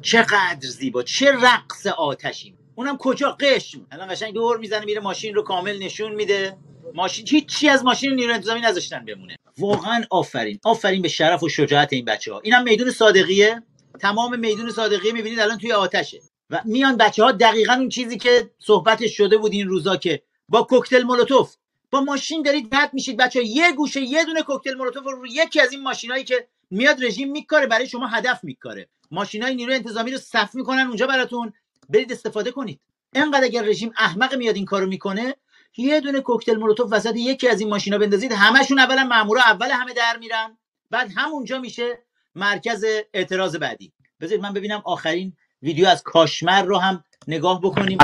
چقدر 0.02 0.58
زیبا. 0.60 1.02
چه 1.02 1.32
رقص 1.32 1.86
آتشی. 1.86 2.54
اونم 2.74 2.96
کجا؟ 2.96 3.36
قشم. 3.40 3.86
الان 3.90 4.08
قشنگ 4.08 4.34
دور 4.34 4.58
می‌زنه 4.58 4.84
میره 4.84 5.00
ماشین 5.00 5.34
رو 5.34 5.42
کامل 5.42 5.78
نشون 5.78 6.14
میده. 6.14 6.56
ماشین 6.94 7.26
هیچی 7.28 7.68
از 7.68 7.84
ماشین 7.84 8.14
نیروی 8.14 8.34
انتظامی 8.34 8.60
نذاشتن 8.60 9.04
بمونه. 9.04 9.36
واقعا 9.58 10.04
آفرین. 10.10 10.58
آفرین 10.64 11.02
به 11.02 11.08
شرف 11.08 11.42
و 11.42 11.48
شجاعت 11.48 11.92
این 11.92 12.04
بچه 12.04 12.32
ها 12.32 12.40
اینم 12.40 12.62
میدون 12.62 12.90
صادقیه. 12.90 13.62
تمام 14.00 14.38
میدون 14.38 14.70
صادقیه 14.70 15.12
می‌بینید 15.12 15.40
الان 15.40 15.58
توی 15.58 15.72
آتشه. 15.72 16.20
و 16.50 16.62
میان 16.64 16.96
بچه 16.96 17.24
ها 17.24 17.32
دقیقا 17.32 17.72
اون 17.72 17.88
چیزی 17.88 18.18
که 18.18 18.50
صحبتش 18.58 19.16
شده 19.16 19.36
بود 19.36 19.52
این 19.52 19.68
روزا 19.68 19.96
که 19.96 20.22
با 20.48 20.62
کوکتل 20.62 21.02
مولوتوف. 21.02 21.56
با 21.94 22.00
ماشین 22.00 22.42
دارید 22.42 22.74
رد 22.74 22.94
میشید 22.94 23.16
بچه 23.16 23.44
یه 23.44 23.72
گوشه 23.72 24.00
یه 24.00 24.24
دونه 24.24 24.42
کوکتل 24.42 24.74
مولوتوف 24.74 25.04
رو 25.04 25.26
یکی 25.26 25.60
از 25.60 25.72
این 25.72 25.82
ماشینایی 25.82 26.24
که 26.24 26.48
میاد 26.70 27.04
رژیم 27.04 27.30
میکاره 27.30 27.66
برای 27.66 27.86
شما 27.86 28.06
هدف 28.06 28.44
میکاره. 28.44 28.88
ماشینای 29.10 29.54
نیروی 29.54 29.74
انتظامی 29.74 30.10
رو 30.10 30.18
صف 30.18 30.54
می‌کنن 30.54 30.86
اونجا 30.86 31.06
براتون. 31.06 31.52
برید 31.88 32.12
استفاده 32.12 32.50
کنید. 32.50 32.80
انقدر 33.14 33.44
اگر 33.44 33.62
رژیم 33.62 33.92
احمق 33.98 34.34
میاد 34.34 34.56
این 34.56 34.64
کارو 34.64 34.86
می‌کنه 34.86 35.34
یه 35.76 36.00
دونه 36.00 36.20
کوکتل 36.20 36.56
مولوتوف 36.56 36.92
وسط 36.92 37.16
یکی 37.16 37.48
از 37.48 37.60
این 37.60 37.68
ماشینا 37.68 37.98
بندازید. 37.98 38.32
همشون 38.32 38.78
اولا 38.78 39.04
مامورا 39.04 39.40
اول 39.40 39.70
همه 39.70 39.92
در 39.92 40.16
میرن. 40.20 40.58
بعد 40.90 41.10
همونجا 41.16 41.58
میشه 41.58 41.98
مرکز 42.34 42.84
اعتراض 43.14 43.56
بعدی. 43.56 43.92
بذارید 44.20 44.42
من 44.42 44.52
ببینم 44.52 44.82
آخرین 44.84 45.32
ویدیو 45.62 45.88
از 45.88 46.02
کاشمر 46.02 46.62
رو 46.62 46.78
هم 46.78 47.04
نگاه 47.28 47.60
بکنیم. 47.60 47.98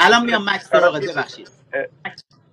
الان 0.00 0.24
میام 0.24 0.50
مکس 0.50 0.68
سراغت 0.68 1.10
ببخشید. 1.10 1.48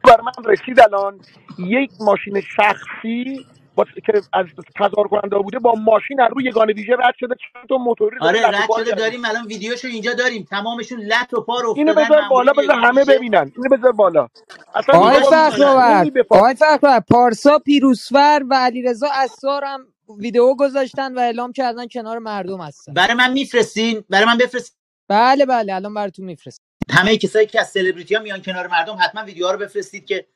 بر 0.05 0.21
من 0.21 0.51
رسید 0.51 0.79
الان 0.79 1.19
یک 1.57 1.91
ماشین 1.99 2.41
شخصی 2.41 3.45
با 3.75 3.85
که 4.05 4.13
از 4.33 4.45
تظاهر 4.79 5.07
کننده 5.07 5.37
بوده 5.37 5.59
با 5.59 5.73
ماشین 5.73 6.21
از 6.21 6.31
روی 6.35 6.43
یگان 6.45 6.71
ویژه 6.71 6.93
رد 6.93 7.13
شده 7.19 7.35
چند 7.53 7.69
تا 7.69 7.77
موتوری 7.77 8.17
آره 8.21 8.47
رد 8.47 8.69
شده. 8.85 8.91
داریم 8.95 9.25
الان 9.25 9.45
ویدیوشو 9.45 9.87
اینجا 9.87 10.13
داریم. 10.13 10.45
تمامشون 10.49 10.99
لط 10.99 11.33
و 11.33 11.41
پار 11.41 11.63
اینو 11.75 11.91
افتادن 11.91 12.05
بذار 12.09 12.21
بالا 12.29 12.53
بذار 12.53 12.75
همه. 12.75 13.05
ببینن. 13.05 13.51
اینو 13.57 13.77
بذار 13.77 13.91
بالا. 13.91 14.27
اصلا 14.75 14.99
آقای. 14.99 15.21
فخرآور 15.23 16.11
آقای 16.29 16.55
فخرآور 16.55 16.99
پارسا 16.99 17.59
پیروزفر 17.59 18.41
و 18.49 18.55
علیرضا 18.55 19.07
اسار 19.13 19.63
هم 19.65 19.87
ویدیو 20.19 20.55
گذاشتن 20.55 21.13
و 21.15 21.19
اعلام 21.19 21.51
کردن 21.51 21.87
کنار 21.87 22.19
مردم 22.19 22.61
هستن. 22.61 22.93
برای 22.93 23.13
من 23.13 23.31
میفرستین. 23.33 24.03
برای 24.09 24.25
من 24.25 24.37
بفرست 24.37 24.77
بله 25.07 25.45
بله 25.45 25.73
الان 25.73 25.93
براتون 25.93 26.25
میفرست 26.25 26.61
همه 26.91 27.17
کسایی 27.17 27.47
که 27.47 27.59
از 27.59 27.69
سلبریتی 27.69 28.15
ها 28.15 28.21
میان 28.21 28.41
کنار 28.41 28.67
مردم 28.67 28.97
حتما 29.01 29.23
ویدیوها 29.23 29.51
رو 29.51 29.59
بفرستید 29.59 30.05
که 30.05 30.27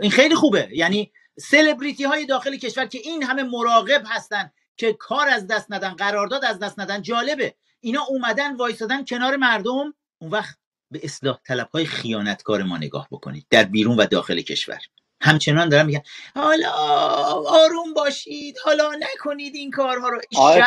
این 0.00 0.10
خیلی 0.10 0.34
خوبه. 0.34 0.68
یعنی 0.72 1.12
سلبریتی 1.38 2.04
های 2.04 2.26
داخل 2.26 2.56
کشور 2.56 2.86
که 2.86 2.98
این 2.98 3.22
همه 3.22 3.42
مراقب 3.42 4.02
هستن 4.06 4.50
که 4.76 4.92
کار 4.92 5.28
از 5.28 5.46
دست 5.46 5.72
ندن 5.72 5.90
قرارداد 5.90 6.44
از 6.44 6.58
دست 6.58 6.78
ندن 6.78 7.02
جالبه. 7.02 7.54
اینا 7.80 8.02
اومدن 8.08 8.56
وایسادن 8.56 9.04
کنار 9.04 9.36
مردم 9.36 9.94
اون 10.18 10.30
وقت 10.30 10.58
به 10.90 11.00
اصلاح 11.02 11.38
طلب 11.46 11.68
های 11.68 11.84
خیانتکار 11.84 12.62
ما 12.62 12.78
نگاه 12.78 13.08
بکنید 13.10 13.46
در 13.50 13.64
بیرون 13.64 13.96
و 13.96 14.06
داخل 14.06 14.40
کشور. 14.40 14.78
همچنان 15.22 15.68
دارن 15.68 15.86
میگن 15.86 16.02
حالا 16.34 16.70
آروم 17.48 17.94
باشید 17.94 18.56
حالا 18.64 18.92
نکنید 19.00 19.54
این 19.54 19.70
کارها 19.70 20.08
رو. 20.08 20.20
آقای 20.36 20.62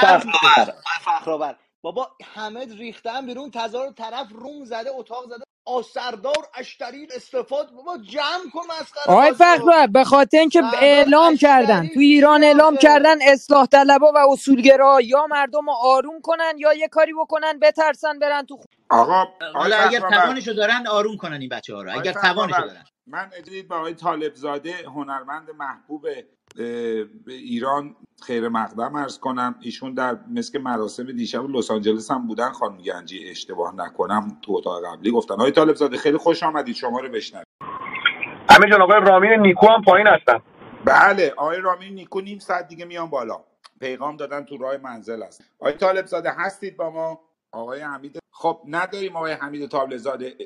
فخرآور. 1.06 1.56
بابا 1.84 2.12
همه 2.36 2.66
ریختن 2.78 3.26
بیرون 3.26 3.52
تظاهر 3.52 3.92
طرف 3.92 4.28
روم 4.32 4.66
زده 4.66 4.90
اتاق 4.96 5.26
زده 5.30 5.44
آسردار 5.66 6.48
اشتری 6.56 7.08
استفاد 7.16 7.72
بابا 7.72 7.98
جمع 7.98 8.50
کن 8.54 8.62
مسخره 8.70 9.14
آقای. 9.14 9.34
فخرآور 9.34 9.88
به 9.88 10.04
خاطر 10.04 10.38
اینکه 10.38 10.64
اعلام 10.82 11.36
کردن 11.36 11.88
تو 11.88 12.00
ایران 12.00 12.44
اعلام؟ 12.44 12.78
کردن 12.78 13.16
اصلاح 13.22 13.66
طلبا 13.66 14.12
و 14.16 14.18
اصولگرا 14.32 15.02
یا 15.02 15.28
مردم 15.28 15.66
رو 15.66 15.74
آروم 15.84 16.22
کنن 16.22 16.54
یا 16.58 16.74
یه 16.74 16.88
کاری 16.88 17.14
بکنن 17.14 17.60
بترسن 17.60 18.20
برن 18.20 18.46
تو 18.46 18.56
خونه. 18.56 18.68
آقا 18.90 19.26
حالا 19.54 19.78
اگر 19.78 20.00
توانشو 20.00 20.54
دارن 20.54 20.88
آروم 20.88 21.18
کنن 21.18 21.42
این 21.42 21.50
بچه 21.50 21.76
ها 21.76 21.82
رو 21.82 21.92
اگر 22.00 22.14
توانشو 22.14 22.62
دارن 22.62 22.86
من 23.08 23.30
اجازه 23.38 23.64
به 23.64 23.76
آقای 23.76 23.94
طالب 23.94 24.36
زاده 24.36 24.74
هنرمند 24.86 25.52
محبوب 25.52 26.08
ایران 27.28 27.96
خیر 28.22 28.50
مقدم 28.50 28.96
ارز 28.96 29.20
کنم. 29.20 29.56
ایشون 29.62 29.94
در 29.94 30.18
مثل 30.32 30.62
مراسم 30.62 31.12
دیشب 31.12 31.50
لس 31.50 31.72
آنجلس 31.72 32.12
هم 32.12 32.28
بودن. 32.28 32.50
خانم 32.50 32.78
گنجی 32.78 33.30
اشتباه 33.30 33.76
نکنم 33.76 34.38
تو 34.42 34.54
اتاق 34.54 34.86
قبلی 34.86 35.12
گفتن. 35.12 35.34
آقای 35.34 35.52
طالب 35.52 35.76
زاده 35.76 35.98
خیلی 35.98 36.18
خوش 36.18 36.44
آمدید. 36.44 36.76
شما 36.76 37.00
رو 37.00 37.10
بشنوید 37.10 37.48
همه 38.50 38.70
جان 38.70 38.82
آقای 38.82 39.02
رامین 39.02 39.34
نیکو 39.34 39.68
هم 39.68 39.82
پایین 39.82 40.08
هستن. 40.08 40.40
بله 40.86 41.34
آقای 41.38 41.60
رامین 41.60 41.94
نیکو 41.94 42.22
نیم 42.22 42.40
ساعت 42.40 42.68
دیگه 42.68 42.86
میان 42.86 43.10
بالا. 43.10 43.44
پیغام 43.80 44.18
دادن 44.18 44.46
تو 44.46 44.58
راه 44.58 44.78
منزل 44.78 45.24
است. 45.24 45.44
آقای 45.60 45.74
طالب 45.74 46.06
زاده 46.06 46.32
هستید 46.32 46.78
با 46.78 46.90
ما؟ 46.90 47.20
آقای 47.52 47.82
حمید 47.82 48.20
خب 48.32 48.62
نداریم 48.68 49.16
آقای 49.16 49.32
حمید 49.32 49.70
طالب 49.70 49.98
زاده 49.98 50.38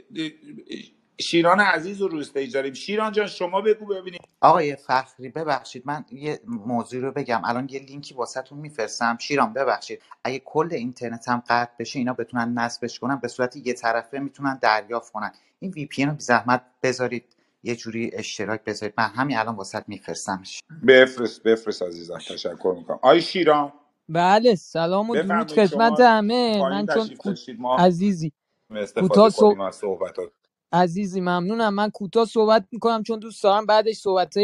شیران 1.21 1.59
عزیز 1.59 2.01
رو 2.01 2.07
رو 2.07 2.19
stage 2.19 2.53
داریم. 2.53 2.73
شیران 2.73 3.11
جان 3.11 3.27
شما 3.27 3.61
بگو 3.61 3.85
ببینیم. 3.85 4.21
آقای 4.41 4.75
فخری 4.75 5.29
ببخشید 5.29 5.83
من 5.85 6.05
یه 6.11 6.39
موضوع 6.47 7.01
رو 7.01 7.11
بگم. 7.11 7.41
الان 7.45 7.67
یه 7.71 7.79
لینکی 7.79 8.15
واسهتون 8.15 8.59
میفرستم. 8.59 9.17
شیران 9.21 9.53
ببخشید. 9.53 10.01
اگه 10.23 10.39
کل 10.45 10.69
اینترنت 10.71 11.29
هم 11.29 11.43
قطع 11.49 11.71
بشه 11.79 11.99
اینا 11.99 12.13
بتونن 12.13 12.53
نصبش 12.59 12.99
کنن 12.99 13.15
به 13.15 13.27
صورت 13.27 13.55
یه 13.55 13.73
طرفه 13.73 14.19
می‌تونن 14.19 14.59
دریافت 14.61 15.11
کنن. 15.13 15.31
این 15.59 15.71
VPN 15.71 16.05
رو 16.05 16.11
بی 16.11 16.19
زحمت 16.19 16.61
بذارید. 16.83 17.25
یه 17.63 17.75
جوری 17.75 18.11
اشتراک 18.13 18.63
بذارید. 18.63 18.93
من 18.97 19.07
همین 19.07 19.37
الان 19.37 19.55
واست 19.55 19.83
میفرستمش 19.87 20.59
بفرست 20.87 21.43
بفرست 21.43 21.83
عزیزم. 21.83 22.17
تشکر 22.17 22.75
می‌کنم. 22.77 22.95
آقای 23.01 23.21
شیران. 23.21 23.73
بله 24.09 24.55
سلام 24.55 25.09
و 25.09 25.15
درود 25.15 25.25
بفرمایید 25.25 25.67
خدمت 25.69 25.97
شما 25.97 26.07
همه 26.09 26.59
پایین 26.59 26.79
من 26.79 26.87
چون 26.87 27.03
تشریف 27.05 27.17
کو- 27.17 27.29
داشتید 27.29 27.59
ما 27.59 27.77
عزیزی. 27.77 28.31
استفاده 28.71 29.07
کوتاه 29.07 29.29
صحب- 29.29 29.49
کنیم 29.49 29.61
از 29.61 29.75
صحبتات 29.75 30.31
عزیزی 30.71 31.21
ممنونم. 31.21 31.73
من 31.73 31.89
کوتاه 31.89 32.25
صحبت 32.25 32.65
می‌کنم 32.71 33.03
چون 33.03 33.19
دوست 33.19 33.43
دارم 33.43 33.65
بعدش 33.65 33.95
صحبت 33.97 34.35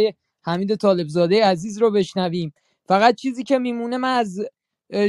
حمید 0.46 0.76
طالبزاده 0.76 1.46
عزیز 1.46 1.82
رو 1.82 1.92
بشنویم. 1.92 2.54
فقط 2.86 3.16
چیزی 3.16 3.44
که 3.44 3.58
میمونه 3.58 3.98
من 3.98 4.18
از 4.18 4.40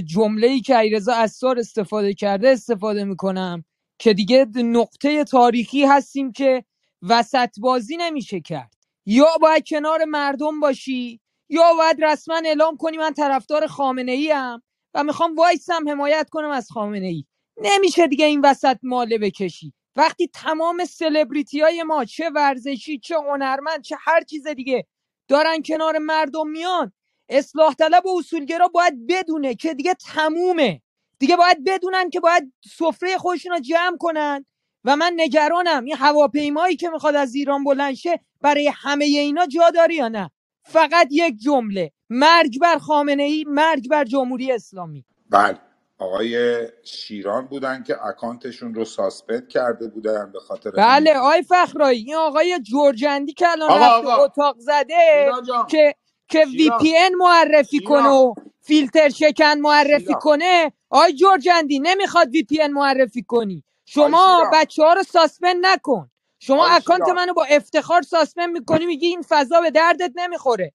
جمله 0.04 0.46
ای 0.46 0.60
که 0.60 0.74
علیرضا 0.74 1.14
اسار 1.14 1.58
استفاده 1.58 2.14
کرده 2.14 2.48
استفاده 2.48 3.04
می‌کنم 3.04 3.64
که 3.98 4.14
دیگه 4.14 4.46
نقطه 4.56 5.24
تاریخی 5.24 5.84
هستیم 5.84 6.32
که 6.32 6.64
وسط 7.02 7.50
بازی 7.60 7.96
نمیشه 7.96 8.40
کرد. 8.40 8.74
یا 9.06 9.26
باید 9.42 9.68
کنار 9.68 10.04
مردم 10.04 10.60
باشی 10.60 11.20
یا 11.48 11.74
باید 11.78 12.04
رسما 12.04 12.42
اعلام 12.44 12.76
کنی 12.76 12.96
من 12.96 13.12
طرفدار 13.12 13.66
خامنه 13.66 14.12
ای 14.12 14.32
ام 14.32 14.62
و 14.94 15.04
می‌خوام 15.04 15.34
وایسم 15.36 15.88
حمایت 15.88 16.28
کنم 16.30 16.50
از 16.50 16.70
خامنه 16.70 17.06
ای 17.06 17.24
نمیشه 17.62 18.06
دیگه 18.06 18.26
این 18.26 18.40
وسط 18.44 18.78
ماله 18.82 19.18
بکشی. 19.18 19.72
وقتی 19.96 20.26
تمام 20.28 20.84
سلبریتی 20.84 21.60
های 21.60 21.82
ما 21.82 22.04
چه 22.04 22.30
ورزشی 22.30 22.98
چه 22.98 23.16
هنرمند 23.16 23.82
چه 23.82 23.96
هر 24.00 24.20
چیز 24.20 24.46
دیگه 24.46 24.86
دارن 25.28 25.62
کنار 25.62 25.98
مردم 25.98 26.48
میان 26.48 26.92
اصلاح 27.28 27.74
طلب 27.74 28.06
و 28.06 28.18
اصولگرا 28.18 28.68
باید 28.68 29.06
بدونه 29.06 29.54
که 29.54 29.74
دیگه 29.74 29.94
تمومه. 29.94 30.82
دیگه 31.18 31.36
باید 31.36 31.64
بدونن 31.64 32.10
که 32.10 32.20
باید 32.20 32.52
سفره 32.76 33.18
خودشون 33.18 33.52
رو 33.52 33.58
جمع 33.58 33.96
کنن. 33.96 34.46
و 34.84 34.96
من 34.96 35.12
نگرانم 35.16 35.84
این 35.84 35.96
هواپیمایی 35.96 36.76
که 36.76 36.88
می‌خواد 36.88 37.16
از 37.16 37.34
ایران 37.34 37.64
بلند 37.64 37.94
شه 37.94 38.20
برای 38.40 38.72
همه 38.74 39.04
اینا 39.04 39.46
جا 39.46 39.70
داره 39.70 39.94
یا 39.94 40.08
نه. 40.08 40.30
فقط 40.62 41.08
یک 41.10 41.36
جمله 41.38 41.92
مرگ 42.10 42.58
بر 42.60 42.78
خامنه 42.78 43.22
ای 43.22 43.44
مرگ 43.48 43.88
بر 43.88 44.04
جمهوری 44.04 44.52
اسلامی. 44.52 45.04
بله. 45.30 45.58
آقای 46.04 46.58
شیران 46.82 47.46
بودن 47.46 47.82
که 47.82 48.06
اکانتشون 48.06 48.74
رو 48.74 48.84
ساسپند 48.84 49.48
کرده 49.48 49.88
بودن 49.88 50.32
به 50.32 50.40
خاطر 50.40 50.70
بله 50.70 51.18
آقای 51.18 51.42
فخرایی 51.42 52.04
این 52.04 52.14
آقای 52.14 52.60
جورجندی 52.60 53.32
که 53.32 53.48
الان 53.48 53.70
آقا 53.70 53.86
رفته 53.86 54.08
آقا. 54.12 54.24
اتاق 54.24 54.56
زده 54.58 54.94
شیران 55.24 55.44
جان. 55.44 55.66
که 55.66 55.94
که 56.28 56.44
وی 56.44 56.58
شیران 56.58 56.78
پی 56.78 56.96
ان 56.96 57.14
معرفی 57.14 57.80
کنه 57.80 58.08
و 58.08 58.34
فیلتر 58.60 59.08
شکن 59.08 59.58
معرفی 59.58 60.04
شیران. 60.04 60.20
کنه. 60.20 60.72
آقای 60.90 61.12
جورجندی 61.12 61.78
نمی‌خواد 61.78 62.28
وی 62.28 62.42
پی 62.42 62.62
ان 62.62 62.72
معرفی 62.72 63.22
کنی. 63.22 63.64
شما 63.86 64.36
شیران. 64.38 64.50
بچه 64.52 64.82
ها 64.82 64.92
رو 64.92 65.02
ساسپند 65.02 65.66
نکن. 65.66 66.10
شما 66.38 66.66
اکانت 66.66 67.04
شیران. 67.04 67.16
منو 67.16 67.34
با 67.34 67.44
افتخار 67.44 68.02
suspend 68.02 68.50
می‌کنی 68.50 68.86
میگی 68.86 69.06
این 69.06 69.22
فضا 69.28 69.60
به 69.60 69.70
دردت 69.70 70.12
نمی‌خوره. 70.14 70.72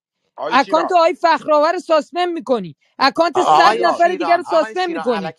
اکانت 0.52 0.92
آقای 0.92 1.14
فخرآور 1.14 1.74
رو 1.74 1.80
suspend 1.80 2.30
می‌کنی. 2.30 2.76
اکانت 3.00 3.44
صد 3.44 3.78
نفر 3.82 4.16
دیگر 4.16 4.38
رو 4.38 4.44
suspend 4.44 4.90
می‌کنی. 4.90 5.36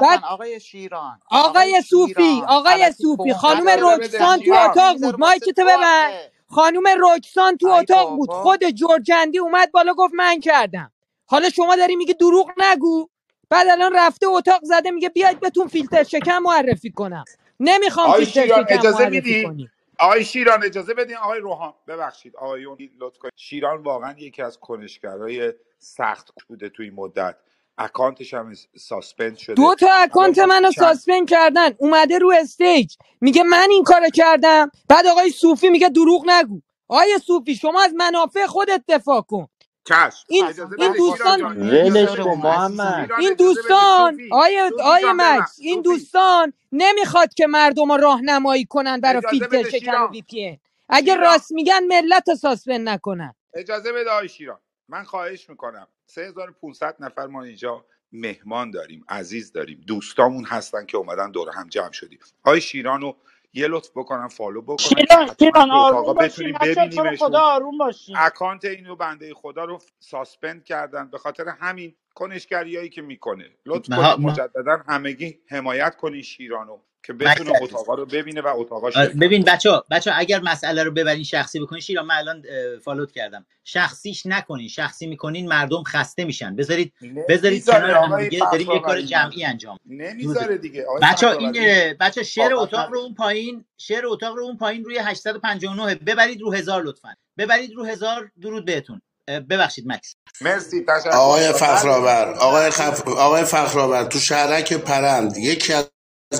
بعد 0.00 0.20
آقای 0.24 0.60
شیران 0.60 1.22
آقای 1.30 1.82
صوفی 1.82 2.44
آقای 2.48 2.92
صوفی 2.92 3.34
بده 3.34 3.78
رکسان 3.82 4.42
تو 4.42 4.52
اتاق 4.52 4.98
بود. 5.00 5.14
mic 5.20 5.48
تو 5.50 5.64
ببند. 5.64 6.14
آخه 6.14 6.32
خانوم 6.50 6.84
رکسان 7.00 7.56
تو 7.56 7.68
اتاق 7.68 8.10
بود. 8.10 8.34
خود 8.34 8.64
جورجندی 8.70 9.38
اومد 9.38 9.72
بالا 9.72 9.94
گفت 9.94 10.14
من 10.14 10.40
کردم. 10.40 10.92
حالا 11.26 11.50
شما 11.50 11.76
داری 11.76 11.96
میگی 11.96 12.14
دروغ 12.14 12.52
نگو. 12.58 13.08
بعد 13.50 13.68
الان 13.68 13.92
رفته 13.96 14.26
اتاق 14.28 14.60
زده 14.64 14.90
میگه 14.90 15.08
بیاید 15.08 15.40
بهتون 15.40 15.68
فیلتر 15.68 16.04
شکن 16.04 16.38
معرفی 16.38 16.90
کنم. 16.92 17.26
نمی‌خوام 17.60 18.12
فیلتر 18.12 18.48
شکن 18.48 18.74
اجازه 18.74 19.04
معرفی 19.04 19.34
کنی. 19.34 19.72
آقای 20.02 20.24
شیران 20.26 20.64
اجازه 20.64 20.94
بدین؟ 20.94 21.16
آقای 21.18 21.40
روحان 21.40 21.74
ببخشید. 21.88 22.36
آقایون 22.36 22.78
لطف 23.00 23.18
کنید. 23.18 23.34
شیران 23.36 23.82
واقعا 23.82 24.14
یکی 24.18 24.42
از 24.42 24.58
کنشگرای 24.60 25.54
سخت 25.78 26.30
بوده 26.48 26.70
تو 26.70 26.84
این 26.84 26.94
مدت. 26.94 27.36
اکانتش 27.78 28.34
هم 28.34 28.54
suspend 28.76 29.32
دو 29.32 29.38
شده 29.42 29.56
تا 29.80 29.86
الان 29.92 30.02
اکانت 30.04 30.38
منو 30.38 30.72
چند 30.72 30.94
suspend 30.94 31.30
کردن. 31.30 31.70
اومده 31.78 32.18
رو 32.18 32.34
stage. 32.40 32.96
میگه 33.22 33.44
من 33.44 33.68
این 33.70 33.84
کارو 33.84 34.10
کردم. 34.14 34.70
بعد 34.90 35.08
آقای 35.08 35.30
صوفی 35.30 35.70
میگه 35.70 35.90
دروغ 35.90 36.24
نگو. 36.30 36.60
آقای 36.88 37.18
صوفی 37.26 37.56
شما 37.56 37.82
از 37.84 37.94
منافع 37.94 38.46
خودت 38.46 38.84
دفاع 38.88 39.22
کن. 39.22 39.48
چشم. 39.84 40.24
این 40.28 40.44
اصلا 40.44 40.64
اجازه 40.64 40.76
این 40.78 40.92
بده 40.92 40.98
بحث 40.98 41.00
واسه 41.00 41.16
شیران 41.16 41.38
دوستان 41.38 41.38
جان. 41.38 41.60
ولش 41.70 42.20
کن 42.20 42.40
بده 42.40 42.42
محمد. 42.42 43.02
شیران 43.02 43.20
این 43.20 43.32
اجازه 43.32 43.34
بده 43.34 43.44
دوستان 43.44 44.12
صوفی. 44.12 44.28
آیه 44.32 44.70
صوفی 44.70 44.82
آیه 44.82 45.02
جان 45.02 45.16
ببخش. 45.16 45.40
مکس 45.40 45.56
این 45.60 45.82
صوفی. 45.82 45.82
دوستان 45.82 46.52
نمی‌خواد 46.72 47.34
که 47.34 47.46
مردم 47.46 47.92
رو 47.92 47.96
راهنمایی 47.96 48.64
کنن 48.64 49.00
برای 49.00 49.18
اجازه 49.18 49.30
فیلتر 49.30 49.48
بده 49.48 49.70
شکن 49.70 49.76
و 49.76 49.80
شیران. 49.80 50.10
وی 50.10 50.22
پی 50.22 50.46
ان. 50.46 50.58
اگه 50.88 51.12
شیران. 51.12 51.32
راست 51.32 51.52
میگن 51.52 51.84
ملت 51.88 52.28
رو 52.28 52.34
ساسپند 52.34 52.88
نکنن. 52.88 53.34
اجازه 53.54 53.92
بده 53.92 54.10
آقای 54.10 54.28
شیران. 54.28 54.58
من 54.88 55.04
خواهش 55.04 55.50
می‌کنم. 55.50 55.88
3500 56.06 56.96
نفر 57.00 57.26
ما 57.26 57.42
اینجا 57.42 57.84
مهمان 58.12 58.70
داریم 58.70 59.04
عزیز 59.08 59.52
داریم. 59.52 59.84
دوستامون 59.86 60.44
هستن 60.44 60.86
که 60.86 60.96
اومدن 60.96 61.30
دور 61.30 61.50
هم 61.50 61.68
جمع 61.68 61.92
شدیم. 61.92 62.18
آقای 62.44 62.60
شیران 62.60 63.00
رو 63.00 63.16
یه 63.54 63.68
لطف 63.68 63.90
بکنن 63.96 64.28
فالو 64.28 64.62
بکنن 64.62 65.04
اتاقا 65.30 65.68
آروم 65.72 66.14
باشین 66.14 66.54
رو 66.98 67.16
خدا 67.16 67.40
آروم 67.40 67.78
باشین؟ 67.78 68.16
اکانت 68.18 68.64
اینو 68.64 68.96
بنده 68.96 69.34
خدا 69.34 69.64
رو 69.64 69.78
ساسپند 69.98 70.64
کردن. 70.64 71.10
به 71.10 71.18
خاطر 71.18 71.48
همین 71.48 71.94
کنشگریایی 72.14 72.88
که 72.88 73.02
می‌کنه. 73.02 73.50
لطف. 73.66 73.88
کنید. 73.88 74.26
مجددا 74.26 74.82
همگی 74.88 75.38
حمایت 75.48 75.96
کنید 75.96 76.24
شیرانو 76.24 76.78
که 77.04 77.12
بتونه 77.12 77.50
عزیز 77.50 77.62
اتاقا 77.62 77.94
رو 77.94 78.06
ببینه 78.06 78.40
و 78.40 78.46
اتاقا 78.56 78.86
آه، 78.86 78.92
شرکت 78.92 79.16
ببین 79.16 79.42
بچه 79.42 79.70
بچه 79.90 80.12
اگر 80.14 80.40
مسئله 80.40 80.82
رو 80.82 80.90
ببرین 80.90 81.24
شخصی 81.24 81.60
بکنین 81.60 81.80
شیران 81.80 82.06
من 82.06 82.14
الان 82.14 82.42
فالوت 82.78 83.12
کردم. 83.12 83.46
شخصیش 83.64 84.26
نکنین 84.26 84.68
شخصی 84.68 85.06
می‌کنین 85.06 85.48
مردم 85.48 85.82
خسته 85.82 86.24
میشن. 86.24 86.56
بذارید 86.56 86.92
بذارید 87.28 87.66
کنار 87.66 88.28
داریم 88.52 88.70
یه 88.70 88.80
کار 88.80 89.00
جمعی 89.00 89.44
انجام 89.44 89.78
نمی‌ذاره 89.86 90.58
دیگه. 90.58 90.86
بچه 91.02 91.28
این 91.28 91.52
بچه 92.00 92.22
شعر 92.22 92.54
اتاق 92.54 92.92
رو 92.92 92.98
اون 92.98 93.14
پایین 93.14 93.64
شعر 93.78 94.06
اتاق 94.06 94.36
رو 94.36 94.44
اون 94.44 94.56
پایین 94.56 94.84
روی 94.84 94.98
859 94.98 95.94
ببرید 95.94 96.40
رو 96.40 96.52
هزار 96.52 96.82
لطفا. 96.82 97.14
ببرید 97.38 97.74
رو 97.74 97.84
هزار 97.84 98.30
درود 98.42 98.64
بهتون. 98.64 99.02
ببخشید 99.28 99.84
مکس. 99.86 100.16
مرسی 100.40 100.84
تشکر. 100.88 101.10
آقای 101.10 101.52
فخرآور 101.52 102.34
آقای 102.40 102.70
خف... 102.70 103.08
آقای 103.08 103.44
فخرآور 103.44 104.04
تو 104.04 104.18
شهرک 104.18 104.72
پرند 104.72 105.36
یکی 105.36 105.72
از 105.72 105.90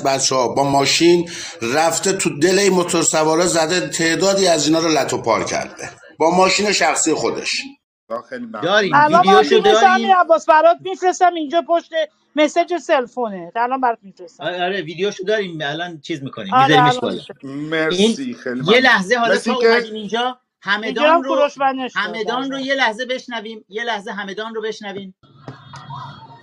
بچه 0.05 0.35
ها 0.35 0.49
با 0.49 0.65
ماشین 0.65 1.31
رفته 1.63 2.13
تو 2.13 2.39
دل 2.39 2.59
این 2.59 2.73
موتور 2.73 3.03
سوارا 3.03 3.47
زده 3.47 3.89
تعدادی 3.89 4.47
از 4.47 4.67
اینا 4.67 4.79
رو 4.79 4.89
لتو 4.89 5.19
پار 5.23 5.45
کرده. 5.45 5.91
با 6.19 6.31
ماشین 6.31 6.73
شخصی 6.73 7.15
خودش. 7.15 7.51
داریم. 8.63 8.93
الان 8.95 9.21
ویدیوشو 9.21 9.59
داریم؟ 9.59 10.17
عباس 10.17 10.47
برات 10.47 10.77
میفرستم 10.81 11.35
اینجا 11.35 11.63
پشت 11.69 11.91
مسیج 12.37 12.77
سلفونه. 12.77 13.53
الان 13.57 13.81
برات 13.81 13.99
میفرستم. 14.03 14.45
آره 14.45 14.63
آره، 14.65 14.83
ویدیوشو 14.83 15.25
داریم 15.25 15.59
الان 15.63 16.01
چیز 16.01 16.23
می‌کنیم. 16.23 16.55
آره 16.55 16.85
میذاریمش 16.85 16.99
بالا 16.99 17.21
مرسی 17.45 18.35
خیلی 18.45 18.63
یه 18.73 18.81
لحظه 18.81 19.17
حالا 19.17 19.37
تا 19.37 19.55
که 19.55 19.83
اینجا 19.93 20.39
همدان 20.63 21.07
هم 21.07 21.23
رو 21.23 21.49
همدان 21.95 22.51
رو 22.51 22.59
کردن 22.59 22.61
یه 22.61 22.75
لحظه 22.75 23.07
بشنویم 23.07 23.65
یه 23.69 23.85
لحظه 23.85 24.13
همدان 24.13 24.55
رو 24.55 24.63
بشنویم. 24.63 25.15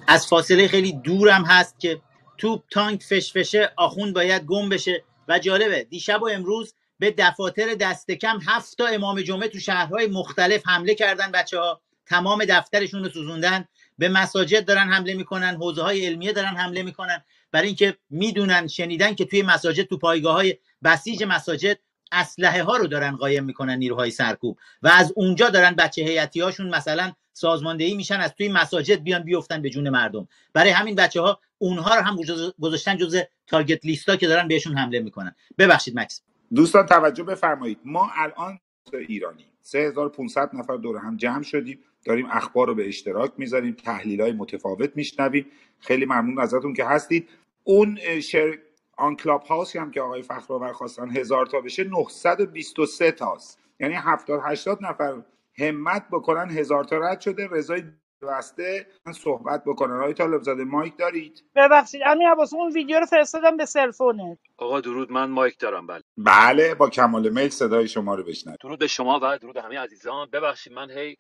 از 0.08 0.28
فاصله 0.28 0.68
خیلی 0.68 0.94
دورم 0.94 1.44
هست 1.44 1.80
که 1.80 2.02
توپ 2.38 2.64
تانک 2.72 3.04
فشفشه 3.04 3.72
آخون 3.78 4.14
باید 4.14 4.46
گم 4.46 4.70
بشه. 4.70 5.04
و 5.28 5.40
جالبه 5.40 5.84
دیشب 5.84 6.22
و 6.22 6.30
امروز 6.30 6.74
به 7.00 7.16
دفاتر 7.18 7.74
دست 7.74 8.12
کم 8.12 8.40
هفت 8.48 8.78
تا 8.78 8.86
امام 8.86 9.22
جمعه 9.22 9.48
تو 9.48 9.60
شهرهای 9.60 10.08
مختلف 10.08 10.68
حمله 10.68 10.96
کردن 10.96 11.32
بچه 11.32 11.60
ها 11.60 11.82
تمام 12.06 12.46
دفترشون 12.46 13.04
رو 13.04 13.10
سوزوندن. 13.10 13.66
به 13.98 14.10
مساجد 14.10 14.66
دارن 14.66 14.90
حمله 14.90 15.14
می‌کنن 15.14 15.56
حوزه 15.56 15.82
های 15.82 16.06
علمیه 16.06 16.34
دارن 16.34 16.56
حمله 16.56 16.84
می‌کنن. 16.84 17.24
برای 17.52 17.68
اینکه 17.68 17.98
می‌دونن 18.10 18.68
شنیدن 18.68 19.16
که 19.16 19.26
توی 19.26 19.42
مساجد 19.42 19.84
تو 19.84 19.98
پایگاه 19.98 20.34
های 20.34 20.58
بسیج 20.84 21.24
مساجد 21.24 21.80
اسلحه 22.12 22.64
ها 22.64 22.78
رو 22.78 22.88
دارن 22.88 23.16
قایم 23.16 23.44
می‌کنن 23.44 23.78
نیروهای 23.78 24.12
سرکوب 24.12 24.58
و 24.84 24.88
از 24.88 25.14
اونجا 25.16 25.50
دارن 25.50 25.72
بچه 25.72 26.02
هیئتی 26.02 26.40
هاشون 26.40 26.70
مثلا 26.70 27.12
سازماندهی 27.34 27.96
میشن 27.96 28.16
از 28.20 28.34
توی 28.34 28.50
مساجد 28.50 29.04
بیان 29.04 29.24
بیفتن 29.24 29.62
به 29.62 29.70
جون 29.70 29.90
مردم. 29.90 30.28
برای 30.54 30.70
همین 30.70 30.96
بچه 30.96 31.22
ها 31.22 31.40
اونها 31.58 31.96
رو 31.96 32.02
هم 32.02 32.16
گذاشت- 32.16 32.54
گذاشتن 32.62 32.98
جز 32.98 33.18
تارگت 33.48 33.86
لیستا 33.86 34.16
که 34.16 34.28
دارن 34.28 34.48
بهشون 34.48 34.78
حمله 34.78 35.00
می‌کنن. 35.00 35.36
ببخشید 35.58 36.00
مکس. 36.00 36.22
دوستان 36.56 36.86
توجه 36.86 37.24
بفرمایید. 37.24 37.80
ما 37.86 38.12
الان 38.16 38.60
ایرانی. 39.08 39.46
3500 39.62 40.50
نفر 40.56 40.76
دور 40.78 40.98
هم 40.98 41.18
جمع 41.18 41.44
شدیم. 41.44 41.80
داریم 42.06 42.28
اخبار 42.32 42.68
رو 42.68 42.76
به 42.76 42.88
اشتراک 42.88 43.32
می‌ذاریم. 43.38 43.74
تحلیل 43.74 44.22
های 44.22 44.32
متفاوت 44.32 44.92
میشنویم. 44.96 45.46
خیلی 45.80 46.06
ممنون 46.06 46.40
ازتون 46.40 46.74
که 46.74 46.86
هستید. 46.86 47.30
اون 47.64 48.00
شر 48.22 48.58
آن 49.00 49.16
کلاب 49.16 49.44
هاوسی 49.44 49.80
هم 49.80 49.92
که 49.92 50.02
آقای 50.02 50.22
فخرآور 50.22 50.74
خواستن 50.74 51.18
هزار 51.18 51.46
تا 51.46 51.62
بشه 51.62 51.84
923 51.84 53.12
تاست. 53.12 53.60
یعنی 53.80 53.94
70 53.96 54.42
80 54.46 54.86
نفر 54.86 55.22
همت 55.60 56.06
بکنن 56.12 56.52
هزار 56.52 56.84
تا 56.84 56.98
رد 56.98 57.22
شده 57.22 57.48
رضای 57.52 57.84
بسته 58.22 58.88
من 59.06 59.14
صحبت 59.14 59.64
بکنن. 59.66 59.98
آقای 59.98 60.14
طالب 60.14 60.42
زاده 60.42 60.64
مایک 60.64 60.98
دارید؟ 60.98 61.44
ببخشید 61.56 62.02
همین 62.06 62.28
عباس 62.28 62.54
اون 62.54 62.72
ویدیو 62.74 63.00
رو 63.00 63.06
فرستادم 63.06 63.58
به 63.58 63.66
سلفونه. 63.66 64.38
آقا 64.58 64.82
درود 64.82 65.12
من 65.12 65.30
مایک 65.30 65.60
دارم 65.60 65.88
بله. 65.88 66.02
بله 66.18 66.76
با 66.76 66.90
کمال 66.90 67.30
میل 67.30 67.50
صدای 67.50 67.88
شما 67.88 68.16
رو 68.16 68.24
بشنویم 68.24 68.58
درود 68.62 68.80
به 68.80 68.88
شما 68.88 69.20
و 69.24 69.38
درود 69.38 69.58
همه 69.58 69.80
عزیزان. 69.80 70.30
ببخشید 70.34 70.74
من 70.74 70.92
هی 70.92 71.18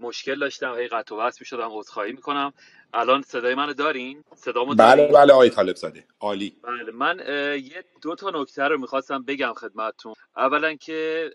مشکل 0.00 0.38
داشتم 0.38 0.74
هی 0.74 0.88
قطع 0.88 1.14
و 1.14 1.18
وصل 1.18 1.38
می‌شدم 1.40 1.68
عذرخواهی 1.70 2.12
می‌کنم. 2.12 2.52
الان 2.94 3.22
صدای 3.22 3.54
منو 3.54 3.72
دارین؟ 3.72 4.24
صدامو 4.36 4.74
بله 4.74 4.96
دارین؟ 4.96 5.12
بله 5.14 5.32
آقای 5.32 5.50
طالب 5.50 5.76
زاده. 5.76 6.06
عالی. 6.20 6.56
بله 6.62 6.92
من 6.92 7.18
یه 7.58 7.84
دو 8.02 8.14
تا 8.14 8.30
نکته 8.34 8.62
رو 8.62 8.78
می‌خواستم 8.78 9.22
بگم 9.22 9.52
خدمتتون. 9.52 10.14
اولا 10.36 10.74
که 10.74 11.30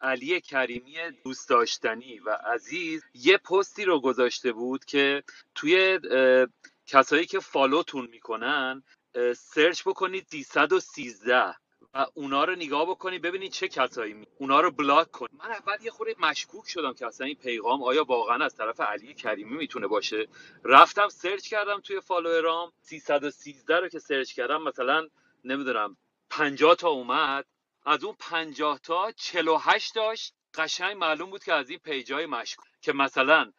علی 0.00 0.40
کریمی 0.40 0.96
دوست 1.24 1.48
داشتنی 1.48 2.18
و 2.18 2.30
عزیز 2.30 3.02
یه 3.14 3.38
پستی 3.38 3.84
رو 3.84 4.00
گذاشته 4.00 4.52
بود 4.52 4.84
که 4.84 5.22
توی 5.54 6.00
کسایی 6.86 7.26
که 7.26 7.40
follow 7.40 7.85
تون 7.85 8.08
می‌کنن 8.10 8.82
search 9.36 9.82
بکنید 9.86 10.26
313 10.44 11.54
و 11.94 12.06
اونا 12.14 12.44
رو 12.44 12.54
نگاه 12.54 12.86
بکنید 12.86 13.22
ببینید 13.22 13.52
چه 13.52 13.68
کسایی 13.68 14.12
می... 14.12 14.26
اونا 14.38 14.60
رو 14.60 14.70
block 14.70 15.10
کن 15.10 15.26
من 15.32 15.50
اول 15.50 15.76
یه 15.82 15.90
خورده 15.90 16.14
مشکوک 16.18 16.68
شدم 16.68 16.94
که 16.94 17.06
اصلا 17.06 17.26
این 17.26 17.36
پیغام 17.36 17.82
آیا 17.82 18.04
واقعا 18.04 18.44
از 18.44 18.56
طرف 18.56 18.80
علی 18.80 19.14
کریمی 19.14 19.56
می‌تونه 19.56 19.86
باشه؟ 19.86 20.28
رفتم 20.64 21.08
search 21.08 21.48
کردم 21.48 21.80
توی 21.80 22.00
follower 22.00 22.64
ام 22.64 22.72
313 22.82 23.80
رو 23.80 23.88
که 23.88 23.98
search 23.98 24.32
کردم 24.32 24.62
مثلا 24.62 25.08
نمی‌دونم 25.44 25.96
50 26.30 26.74
تا 26.74 26.88
اومد. 26.88 27.44
از 27.84 28.04
اون 28.04 28.16
50 28.18 28.78
تا 28.78 29.12
48 29.12 29.94
داشت. 29.94 30.34
قشنگ 30.54 30.96
معلوم 30.96 31.30
بود 31.30 31.44
که 31.44 31.52
از 31.52 31.70
این 31.70 31.78
page 31.78 32.16
ای 32.16 32.26
مشکوک. 32.26 32.66
که 32.80 32.92
مثلا 32.92 33.52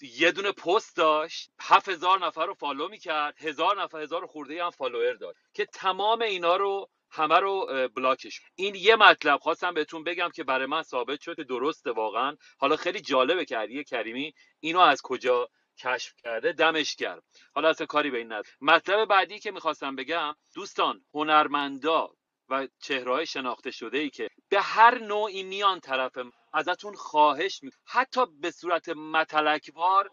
یه 0.00 0.32
دونه 0.32 0.52
پست 0.52 0.96
داشت. 0.96 1.50
7000 1.60 2.26
نفر 2.26 2.46
رو 2.46 2.54
follow 2.54 2.88
می‌کرد. 2.88 3.34
هزار 3.38 3.82
نفر 3.82 4.00
هزار 4.00 4.26
خورده 4.26 4.64
هم 4.64 4.70
follower 4.70 5.12
داشت. 5.12 5.38
که 5.54 5.66
تمام 5.66 6.22
اینا 6.22 6.56
رو 6.56 6.88
همه 7.10 7.38
رو 7.38 7.66
block 7.96 8.27
ش 8.27 8.40
این 8.54 8.74
یه 8.74 8.96
مطلب 8.96 9.40
خواستم 9.40 9.74
بهتون 9.74 10.04
بگم 10.04 10.28
که 10.34 10.44
برای 10.44 10.66
من 10.66 10.82
ثابت 10.82 11.20
شد 11.20 11.36
که 11.36 11.44
درسته 11.44 11.90
واقعا. 11.90 12.36
حالا 12.58 12.76
خیلی 12.76 13.00
جالبه 13.00 13.44
که 13.44 13.56
علی 13.56 13.84
کریمی 13.84 14.34
اینو 14.60 14.80
از 14.80 15.02
کجا 15.02 15.48
کشف 15.78 16.14
کرده؟ 16.16 16.52
دمش 16.52 16.96
گرم. 16.96 17.22
حالا 17.54 17.68
اصلا 17.68 17.86
کاری 17.86 18.10
به 18.10 18.18
این 18.18 18.26
نداره 18.26 18.48
مطلب 18.60 19.08
بعدی 19.08 19.38
که 19.38 19.50
می‌خواستم 19.50 19.96
بگم 19.96 20.34
دوستان 20.54 21.04
هنرمندا 21.14 22.10
و 22.48 22.68
چهرهای 22.82 23.26
شناخته 23.26 23.70
شده 23.70 23.98
ای 23.98 24.10
که 24.10 24.28
به 24.48 24.60
هر 24.60 24.98
نوعی 24.98 25.42
میان 25.42 25.80
طرف 25.80 26.18
ازتون 26.52 26.94
خواهش 26.94 27.62
می 27.62 27.70
حتی 27.86 28.20
به 28.40 28.50
صورت 28.50 28.88
متلکوار 28.88 30.10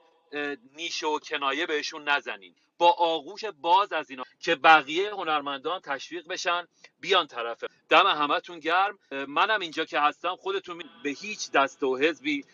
نیشه 0.73 1.07
و 1.07 1.19
کنایه 1.19 1.65
بهشون 1.65 2.09
نزنین. 2.09 2.55
با 2.77 2.91
آغوش 2.91 3.45
باز 3.45 3.93
از 3.93 4.09
اینا 4.09 4.23
که 4.39 4.55
بقیه 4.55 5.11
هنرمندان 5.11 5.79
تشویق 5.79 6.27
بشن 6.27 6.67
بیان 6.99 7.27
طرف 7.27 7.63
دم 7.89 8.07
همتون 8.07 8.59
گرم. 8.59 8.99
منم 9.27 9.59
اینجا 9.59 9.85
که 9.85 9.99
هستم 9.99 10.35
خودتون 10.35 10.83
به 11.03 11.09
هیچ 11.09 11.51
دست 11.51 11.83
و 11.83 11.97
حزبی 11.97 12.45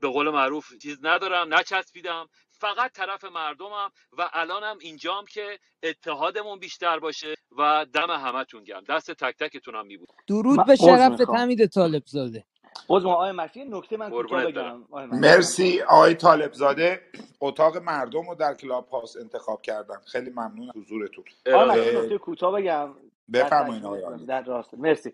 به 0.00 0.08
قول 0.08 0.30
معروف 0.30 0.78
چیز 0.82 0.98
ندارم 1.02 1.54
نچسبیدم. 1.54 2.28
فقط 2.50 2.92
طرف 2.92 3.24
مردمم 3.24 3.90
و 4.18 4.30
الانم 4.32 4.78
اینجام 4.80 5.24
که 5.26 5.58
اتحادمون 5.82 6.58
بیشتر 6.58 6.98
باشه 6.98 7.34
و 7.58 7.86
دم 7.92 8.10
همتون 8.10 8.64
گرم. 8.64 8.84
دست 8.88 9.10
تک 9.10 9.36
تکتونم 9.38 9.86
می 9.86 9.96
بود 9.96 10.08
درود 10.26 10.66
به 10.66 10.72
می‌خوام. 10.72 11.36
حمید 11.36 11.66
طالب 11.66 12.02
زاده 12.06 12.44
می‌خوام 12.88 13.06
آقای 13.06 13.32
یه 13.54 13.64
نکته 13.64 13.96
من 13.96 14.10
کوتاه 14.10 14.44
بگم. 14.44 14.82
آقای 14.82 15.06
مرسی 15.06 15.82
آقای 15.82 16.14
طالب 16.14 16.52
زاده 16.52 17.00
اتاق 17.40 17.76
مردم 17.76 18.28
رو 18.28 18.34
در 18.34 18.54
کلاب 18.54 18.88
هاوس 18.88 19.16
انتخاب 19.16 19.62
کردن 19.62 19.96
خیلی 20.06 20.30
ممنون 20.30 20.68
از 20.68 20.76
حضورتون. 20.76 21.24
آقای 21.54 21.96
نکته 21.96 22.18
کوتاه 22.18 22.52
بگم. 22.52 22.94
در 23.32 23.44
بفرمایید 23.44 23.84
آقای 23.84 24.26
در 24.26 24.42
راست. 24.42 24.74
مرسی. 24.74 25.12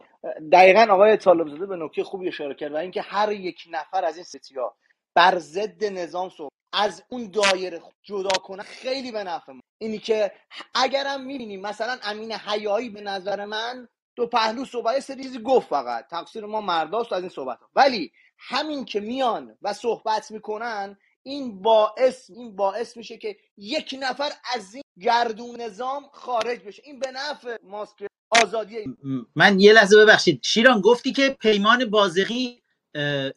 دقیقا 0.53 0.87
آقای 0.91 1.17
طالب 1.17 1.49
زاده 1.49 1.67
به 1.67 1.77
نکته 1.77 2.05
خوبی 2.05 2.29
اشاره 2.29 2.55
کرد 2.55 2.73
و 2.73 2.77
اینکه 2.77 3.03
هر 3.03 3.33
یک 3.33 3.65
نفر 3.71 4.05
از 4.05 4.17
این 4.17 4.25
ستیا 4.25 4.75
بر 5.15 5.39
ضد 5.39 5.85
نظام 5.85 6.29
صحبت 6.29 6.53
از 6.73 7.05
اون 7.09 7.31
دایره 7.31 7.81
جدا 8.03 8.39
کنن 8.43 8.63
خیلی 8.63 9.13
به 9.13 9.25
نفع 9.25 9.53
ما. 9.53 9.61
اینی 9.79 9.99
که 9.99 10.33
اگرم 10.75 11.25
می‌بینیم 11.25 11.61
مثلا 11.61 11.97
امین 12.03 12.33
حیایی 12.33 12.91
به 12.91 13.01
نظر 13.01 13.45
من 13.45 13.89
دو 14.21 14.27
پهلو 14.27 14.65
صحبت 14.65 14.95
یه 14.95 15.01
سری 15.01 15.23
چیزی 15.23 15.39
گفت 15.39 15.69
فقط. 15.69 16.09
تقصیر 16.11 16.47
ما 16.47 16.61
مرداست 16.61 17.13
از 17.13 17.21
این 17.21 17.29
صحبت 17.29 17.59
ها. 17.59 17.69
ولی 17.75 18.13
همین 18.39 18.85
که 18.85 19.01
میان 19.01 19.57
و 19.63 19.73
صحبت 19.73 20.31
می‌کنن 20.31 20.99
این 21.23 21.63
باعث 21.63 22.31
این 22.31 22.57
باعث 22.57 22.97
میشه 22.97 23.17
که 23.17 23.37
یک 23.57 23.97
نفر 24.01 24.31
از 24.55 24.75
این 24.75 24.83
گردون 25.01 25.61
نظام 25.61 26.03
خارج 26.13 26.59
بشه. 26.59 26.83
این 26.85 26.99
به 26.99 27.11
نفع 27.11 27.57
ماست 27.63 27.99
که 27.99 28.07
آزادی 28.31 28.97
من 29.37 29.61
یه 29.61 29.73
لحظه 29.73 29.97
ببخشید. 29.97 30.41
شیران 30.45 30.81
گفتی 30.81 31.13
که 31.13 31.37
پیمان 31.41 31.91
بازقی 31.91 32.63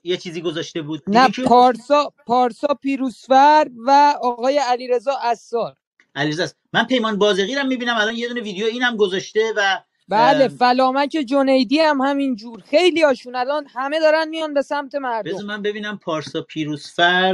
یه 0.03 0.17
چیزی 0.17 0.41
گذاشته 0.41 0.81
بود. 0.81 1.03
نه 1.07 1.29
پارسا 1.45 2.13
پارسا 2.27 2.67
پیروزفر 2.81 3.67
و 3.77 4.15
آقای 4.21 4.57
علیرضا 4.57 5.13
اسار 5.21 5.75
علیرضا. 6.15 6.47
من 6.73 6.85
پیمان 6.85 7.17
بازقی 7.17 7.55
رو 7.55 7.63
می‌بینم. 7.63 7.97
الان 7.97 8.15
یه 8.15 8.27
دونه 8.27 8.41
ویدیو 8.41 8.65
اینم 8.65 8.97
گذاشته 8.97 9.53
و 9.57 9.81
بله 10.09 10.47
فلامک 10.47 11.09
جنیدی 11.09 11.79
هم 11.79 12.01
همین 12.01 12.35
جور. 12.35 12.61
خیلی 12.61 13.03
هاشون 13.03 13.35
الان 13.35 13.67
همه 13.67 13.99
دارن 13.99 14.29
میان 14.29 14.53
به 14.53 14.61
سمت 14.61 14.95
مردم. 14.95 15.31
بذار 15.31 15.45
من 15.45 15.61
ببینم 15.61 15.97
پارسا 15.99 16.41
پیروزفر 16.41 17.33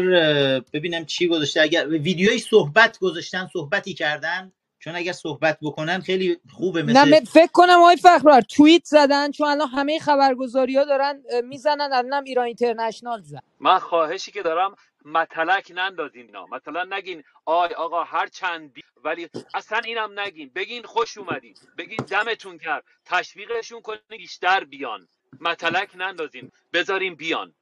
ببینم 0.74 1.06
چی 1.06 1.28
گذاشته. 1.28 1.62
اگر 1.62 1.88
ویدیوی 1.90 2.40
صحبت 2.40 3.00
گذاشتن 3.00 3.50
صحبتی 3.54 3.94
کردن؟ 3.94 4.52
چون 4.80 4.96
اگر 4.96 5.12
صحبت 5.14 5.58
بکنن 5.62 6.02
خیلی 6.02 6.38
خوبه 6.52 6.84
نه 6.88 7.06
مثل 7.06 7.06
م- 7.06 7.26
فکر 7.26 7.52
کنم 7.54 7.80
آقای 7.80 7.98
فخرار 7.98 8.42
توییت 8.42 8.86
زدن 8.86 9.32
چون 9.32 9.48
الان 9.48 9.68
همه 9.68 10.00
خبرگزاری 10.00 10.78
ها 10.78 10.86
دارن 10.86 11.24
می‌زنن 11.44 11.82
الانم 11.94 12.24
ایران 12.26 12.46
اینترنشنال 12.46 13.22
زد. 13.22 13.44
من 13.60 13.80
خواهشی 13.80 14.32
که 14.32 14.44
دارم 14.44 14.76
متلک 15.06 15.72
نندازین 15.76 16.26
اینا 16.26 16.48
مثلا 16.48 16.84
نگین 16.98 17.24
آی 17.46 17.70
آقا 17.74 18.04
هر 18.04 18.28
چندی 18.28 18.84
ولی 19.04 19.30
اصلا 19.54 19.80
اینم 19.80 20.20
نگین. 20.20 20.52
بگین 20.56 20.84
خوش 20.84 21.18
اومدین. 21.18 21.56
بگین 21.78 22.06
دمتون 22.06 22.58
کرد 22.58 22.86
تشویقشون 23.06 23.82
کنین 23.82 24.00
بیشتر 24.10 24.64
بیان. 24.64 25.08
متلک 25.42 25.92
نندازین. 25.96 26.52
بذارین 26.74 27.16
بیان. 27.16 27.56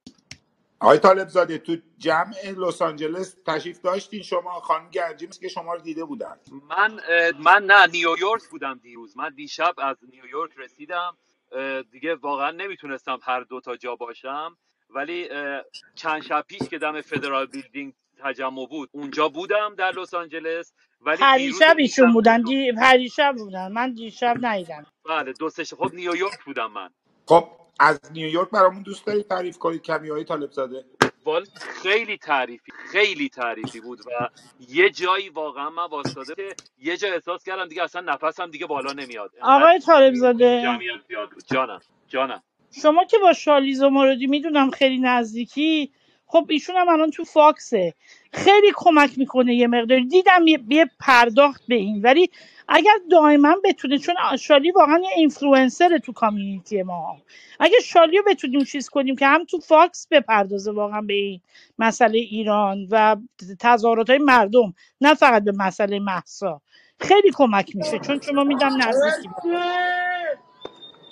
آقای 0.80 0.98
طالب 0.98 1.28
زاده 1.28 1.58
تو 1.58 1.76
جمع 1.98 2.34
لس 2.58 2.82
آنجلس 2.82 3.36
تشریف 3.46 3.82
داشتین 3.82 4.22
شما؟ 4.22 4.60
خانم 4.60 4.90
گنجی 4.90 5.26
مثل 5.26 5.40
که 5.40 5.48
شما 5.48 5.74
رو 5.74 5.80
دیده 5.80 6.04
بودن. 6.04 6.36
من 6.70 7.00
من 7.38 7.64
نه 7.64 7.86
نیویورک 7.86 8.42
بودم 8.50 8.80
دیروز. 8.82 9.16
من 9.16 9.34
دیشب 9.34 9.74
از 9.78 9.96
نیویورک 10.12 10.52
رسیدم. 10.56 11.18
دیگه 11.92 12.14
واقعا 12.14 12.50
نمی‌تونستم 12.50 13.18
هر 13.22 13.40
دو 13.40 13.60
تا 13.60 13.76
جا 13.76 13.96
باشم. 13.96 14.58
ولی 14.90 15.28
چند 15.94 16.22
شب 16.22 16.44
پیش 16.48 16.70
که 16.70 16.78
دم 16.78 17.00
federal 17.00 17.46
building 17.46 17.94
تجمع 18.24 18.66
بود 18.66 18.90
اونجا 18.92 19.28
بودم 19.28 19.74
در 19.74 19.92
لس 19.92 20.14
آنجلس 20.14 20.72
ولی 21.00 21.22
پریشب 21.22 21.76
ایشون 21.78 22.12
بودن 22.12 22.42
دی... 22.42 22.72
پریشب 22.72 23.34
بودن. 23.38 23.72
من 23.72 23.94
دیشب 23.94 24.36
ندیدم. 24.42 24.86
بله 25.04 25.32
دو 25.32 25.50
سه 25.50 25.64
شب- 25.64 25.76
خب 25.76 25.94
نیویورک 25.94 26.44
بودم 26.46 26.72
من. 26.72 26.90
خب 27.28 27.48
از 27.80 28.00
نیویورک 28.12 28.50
برامون 28.50 28.82
دوست 28.82 29.06
دارید 29.06 29.28
تعریف 29.28 29.58
کنید 29.58 29.82
کمی 29.82 30.10
آقای 30.10 30.24
طالب 30.24 30.52
زاده. 30.52 30.84
خیلی 31.82 32.18
تعریفی 32.18 32.72
خیلی 32.92 33.28
تعریفی 33.28 33.80
بود 33.80 34.00
و 34.06 34.30
یه 34.60 34.90
جایی 34.90 35.28
واقعا 35.28 35.70
من 35.70 35.86
واسطاده 35.86 36.34
که 36.34 36.56
یه 36.78 36.96
جا 36.96 37.08
احساس 37.08 37.44
کردم 37.44 37.68
دیگه 37.68 37.82
اصلا 37.84 38.02
نفسم 38.14 38.50
دیگه 38.50 38.66
بالا 38.66 38.92
نمیاد. 38.92 39.32
آقای 39.42 39.80
طالب 39.80 40.14
زاده. 40.14 40.80
جانم 41.46 41.82
جانم. 42.08 42.42
شما 42.72 43.04
که 43.04 43.18
با 43.18 43.32
شالیز 43.32 43.82
موردی 43.82 44.26
می‌دونم 44.26 44.70
خیلی 44.70 44.98
نزدیکی 44.98 45.90
خب 46.26 46.46
ایشون 46.48 46.76
هم 46.76 46.88
الان 46.88 47.10
تو 47.10 47.24
فاکسه. 47.24 47.94
خیلی 48.32 48.72
کمک 48.74 49.18
می‌کنه 49.18 49.54
یه 49.54 49.66
مقداری. 49.66 50.06
دیدم 50.06 50.46
یه, 50.68 50.90
پرداخت 51.00 51.62
به 51.68 51.74
این. 51.74 52.02
ولی 52.02 52.30
اگر 52.68 52.92
دائما 53.10 53.56
بتونه 53.64 53.98
چون 53.98 54.14
شالی 54.40 54.70
واقعا 54.70 54.98
یه 54.98 55.08
اینفلوئنسر 55.16 55.98
تو 55.98 56.12
community 56.12 56.82
ما. 56.82 57.16
اگه 57.60 57.80
شالی 57.84 58.16
رو 58.16 58.24
بتونیم 58.26 58.64
چیز 58.64 58.88
کنیم 58.88 59.16
که 59.16 59.26
هم 59.26 59.44
تو 59.44 59.58
فاکس 59.58 60.08
بپردازه 60.10 60.72
واقعا 60.72 61.00
به 61.00 61.14
این 61.14 61.40
مسئله 61.78 62.18
ایران 62.18 62.86
و 62.90 63.16
تظاهرات 63.60 64.10
های 64.10 64.18
مردم 64.18 64.74
نه 65.00 65.14
فقط 65.14 65.44
به 65.44 65.52
مسئله 65.52 65.98
مهسا 65.98 66.60
خیلی 67.00 67.30
کمک 67.34 67.76
میشه. 67.76 67.98
چون 67.98 68.20
شما 68.20 68.44
میدم 68.44 68.76
نزدیکی 68.76 69.28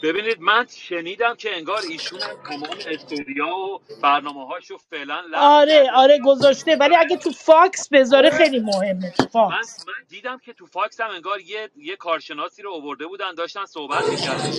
ببینید 0.06 0.40
من 0.40 0.66
شنیدم 0.70 1.34
که 1.36 1.56
انگار 1.56 1.82
ایشون 1.90 2.22
هم 2.22 2.36
تمام 2.48 2.78
استوریا 2.86 3.48
و 3.48 3.80
برنامه 4.02 4.46
هاشو 4.46 4.78
فعلا 4.90 5.22
آره 5.36 5.90
آره 5.94 6.20
گذاشته 6.24 6.76
ولی 6.76 6.96
اگه 6.96 7.18
تو 7.18 7.30
فاکس 7.32 7.88
بذاره 7.92 8.30
خیلی 8.30 8.60
مهمه 8.60 9.10
تو 9.10 9.28
من 9.48 9.56
فاکس 9.56 9.88
من 9.88 9.94
دیدم 10.08 10.38
که 10.38 10.52
تو 10.52 10.66
فاکس 10.66 11.00
هم 11.00 11.10
انگار 11.10 11.40
یه 11.40 11.70
یه 11.76 11.96
کارشناسی 11.96 12.62
رو 12.62 12.72
آورده 12.74 13.06
بودن 13.06 13.34
داشتن 13.34 13.66
صحبت 13.66 14.04
می‌کردن 14.10 14.52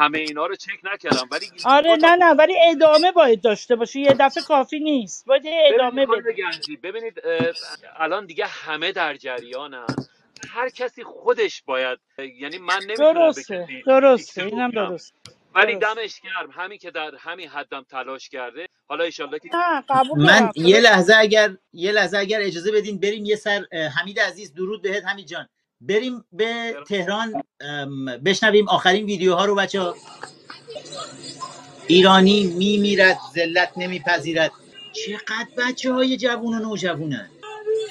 همه 0.00 0.18
اینا 0.18 0.46
رو 0.46 0.56
چک 0.56 0.80
نکردم 0.84 1.28
ولی 1.30 1.46
آره 1.64 1.96
نه 1.96 2.16
نه 2.16 2.34
ولی 2.34 2.54
ادامه 2.70 3.12
باید 3.12 3.42
داشته 3.42 3.76
باشه. 3.76 4.00
یه 4.00 4.16
دفعه 4.20 4.42
کافی 4.42 4.80
نیست. 4.80 5.26
باید 5.26 5.42
ادامه 5.46 6.06
بده 6.06 6.34
ببینید 6.82 7.22
الان 7.96 8.26
دیگه 8.26 8.46
همه 8.46 8.92
در 8.92 9.16
جریانن. 9.16 9.86
هر 10.50 10.68
کسی 10.68 11.04
خودش 11.04 11.62
باید 11.62 11.98
یعنی 12.18 12.58
من 12.58 12.78
نمی‌تونم 12.82 13.12
درسته 13.12 13.68
درسته 13.86 14.44
اینم 14.44 14.70
بگم. 14.70 14.88
درست 14.88 15.14
ولی 15.54 15.76
دمش 15.76 16.20
گرم. 16.20 16.50
همین 16.50 16.78
که 16.78 16.90
در 16.90 17.10
همین 17.18 17.48
حدم 17.48 17.82
تلاش 17.90 18.28
کرده. 18.28 18.66
حالا 18.88 19.04
ایشالله 19.04 19.38
که 19.38 19.48
نه 19.54 19.84
قبول 19.88 20.26
من 20.26 20.50
یه 20.56 20.80
لحظه 20.80 21.14
اگر 21.16 21.56
یه 21.72 21.92
لحظه 21.92 22.18
اگر 22.18 22.38
اجازه 22.40 22.72
بدین 22.72 23.00
بریم 23.00 23.24
یه 23.24 23.36
سر 23.36 23.64
حمید 23.98 24.20
عزیز 24.20 24.54
درود 24.54 24.82
بهت 24.82 25.04
حمید 25.04 25.26
جان. 25.26 25.48
بریم 25.80 26.24
به 26.32 26.76
تهران 26.88 27.42
بشنویم 28.24 28.68
آخرین 28.68 29.04
ویدیوها 29.04 29.44
رو 29.44 29.54
بچه 29.54 29.92
ایرانی 31.86 32.44
میمیرد 32.44 33.18
ذلت 33.34 33.72
نمیپذیرد. 33.76 34.52
چقدر 34.92 35.48
بچه 35.58 35.92
های 35.92 36.16
جوون 36.16 36.54
و 36.54 36.58
نوجوونن. 36.58 37.30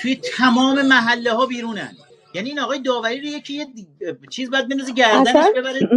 توی 0.02 0.16
تمام 0.16 0.82
محله 0.82 1.34
ها 1.34 1.46
بیرونن. 1.46 1.98
یعنی 2.34 2.50
این 2.50 2.60
آقای 2.60 2.80
داوری 2.80 3.22
رو 3.22 3.26
یکی 3.26 3.54
یه 3.54 3.68
چیز 4.30 4.52
باید 4.52 4.70
بندازه 4.70 4.92
گردنش 4.92 5.46
ببره. 5.56 5.90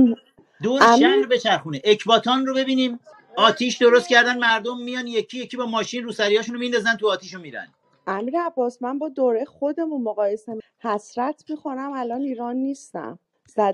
دور 0.62 0.80
شهر 0.80 1.26
بچرخونه. 1.26 1.80
اکباتان 1.84 2.46
رو 2.46 2.54
ببینیم. 2.54 3.00
آتیش 3.36 3.76
درست 3.76 4.08
کردن 4.08 4.38
مردم 4.38 4.78
میان 4.78 5.06
یکی 5.06 5.38
یکی 5.38 5.56
با 5.56 5.66
ماشین 5.66 6.04
رو 6.04 6.12
سریاشون 6.12 6.54
رو 6.54 6.60
میندازن 6.60 6.96
تو 6.96 7.10
آتیش 7.10 7.34
رو 7.34 7.40
میرن. 7.40 7.68
امیر 8.08 8.40
عباس 8.40 8.82
من 8.82 8.98
با 9.00 9.10
دوره 9.10 9.46
خودمون 9.46 10.02
مقایسه 10.02 10.54
می- 10.54 10.60
حسرت 10.80 11.44
می‌خورم 11.50 11.92
الان 11.92 12.20
ایران 12.22 12.56
نیستم. 12.56 13.20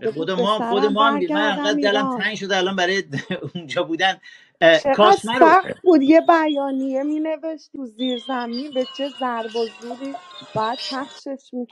به 0.00 0.06
زده 0.06 0.12
بود 0.12 0.28
خود 0.28 0.36
به 0.36 0.36
ما 0.36 0.60
خود 0.60 0.84
سرم 0.84 0.92
ما 0.92 1.06
هم. 1.08 1.18
من 1.30 1.42
انقدر 1.50 1.78
دلم 1.80 2.08
ایران. 2.08 2.08
تنگ 2.08 2.36
شده 2.36 2.56
الان 2.56 2.76
برای 2.76 3.04
اونجا 3.54 3.82
بودن. 3.84 4.20
اه، 4.62 4.78
چقدر 4.78 5.16
کاش 5.18 5.26
رو 5.40 5.50
سخت 5.50 5.82
بود 5.82 6.02
یه 6.02 6.20
بیانیه 6.22 7.04
می 7.04 7.20
نوشت 7.20 7.72
تو 7.72 7.86
زیر 7.86 8.18
زمین 8.18 8.72
به 8.72 8.86
چه 8.86 9.08
ضرب 9.08 9.56
و 9.56 9.68
زوری. 9.68 10.18
بعد 10.54 10.80
پخشش 10.90 11.50
می 11.54 11.66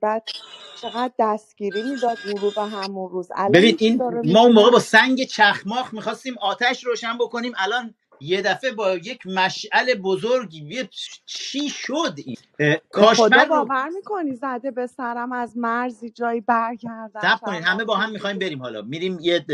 بعد 0.00 0.24
چقدر 0.74 1.14
دستگیری 1.18 1.82
می‌داد 1.82 2.20
غروب 2.24 2.58
همون 2.58 3.10
روز. 3.10 3.28
الان 3.36 3.52
ببین 3.54 3.76
این 3.80 4.06
ما 4.24 4.40
اون 4.40 4.52
موقع 4.52 4.70
با 4.70 4.78
سنگ 4.80 5.24
چخماق 5.24 5.94
می‌خواستیم 5.94 6.38
آتش 6.40 6.84
روشن 6.84 7.18
بکنیم 7.18 7.52
الان 7.56 7.94
یه 8.20 8.42
دفعه 8.42 8.72
با 8.72 8.94
یک 8.94 9.26
مشعل 9.26 9.94
بزرگ 9.94 10.54
یه 10.54 10.88
چی 11.26 11.68
شد 11.68 12.14
این؟ 12.26 12.36
کاشمر 12.90 13.44
رو 13.44 13.48
باور 13.48 13.88
می‌کنی 13.88 14.34
زده 14.34 14.70
به 14.70 14.86
سرم 14.86 15.32
از 15.32 15.56
مرزی 15.56 16.10
جایی 16.10 16.40
برگردم 16.40 17.20
صبر 17.20 17.36
کنید 17.36 17.60
چند 17.60 17.68
همه 17.68 17.84
با 17.84 17.96
هم 17.96 18.10
می‌خوایم 18.10 18.38
بریم 18.38 18.62
حالا. 18.62 18.82
میریم 18.82 19.18
یه 19.20 19.44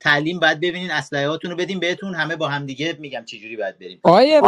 تعلیم 0.00 0.40
باید 0.40 0.60
ببینین 0.60 0.90
اسلحه‌هاتون 0.90 1.50
رو 1.50 1.56
بدیم 1.56 1.80
بهتون 1.80 2.14
همه 2.14 2.36
با 2.36 2.48
هم 2.48 2.66
دیگه 2.66 2.96
میگم 3.00 3.24
چه 3.24 3.38
جوری 3.38 3.56
باید 3.56 3.78
بریم. 3.78 4.00
آیه 4.02 4.40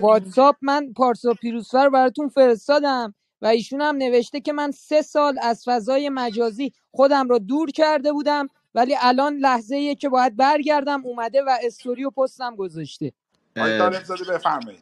واتساپ 0.00 0.56
من 0.62 0.92
پارسا 0.92 1.34
پیروزفر 1.34 1.84
رو 1.84 1.90
براتون 1.90 2.28
فرستادم 2.28 3.14
و 3.42 3.46
ایشون 3.46 3.80
هم 3.80 3.96
نوشته 3.96 4.40
که 4.40 4.52
من 4.52 4.70
سه 4.70 5.02
سال 5.02 5.38
از 5.42 5.62
فضای 5.66 6.08
مجازی 6.08 6.72
خودم 6.90 7.28
رو 7.28 7.38
دور 7.38 7.70
کرده 7.70 8.12
بودم 8.12 8.48
ولی 8.76 8.96
الان 9.00 9.36
لحظه 9.36 9.76
ایه 9.76 9.94
که 9.94 10.08
باید 10.08 10.36
برگردم 10.36 11.02
اومده 11.04 11.42
و 11.42 11.58
استوری 11.64 12.04
و 12.04 12.10
پستم 12.10 12.56
گذاشته. 12.56 13.12
بفرمایید. 14.34 14.80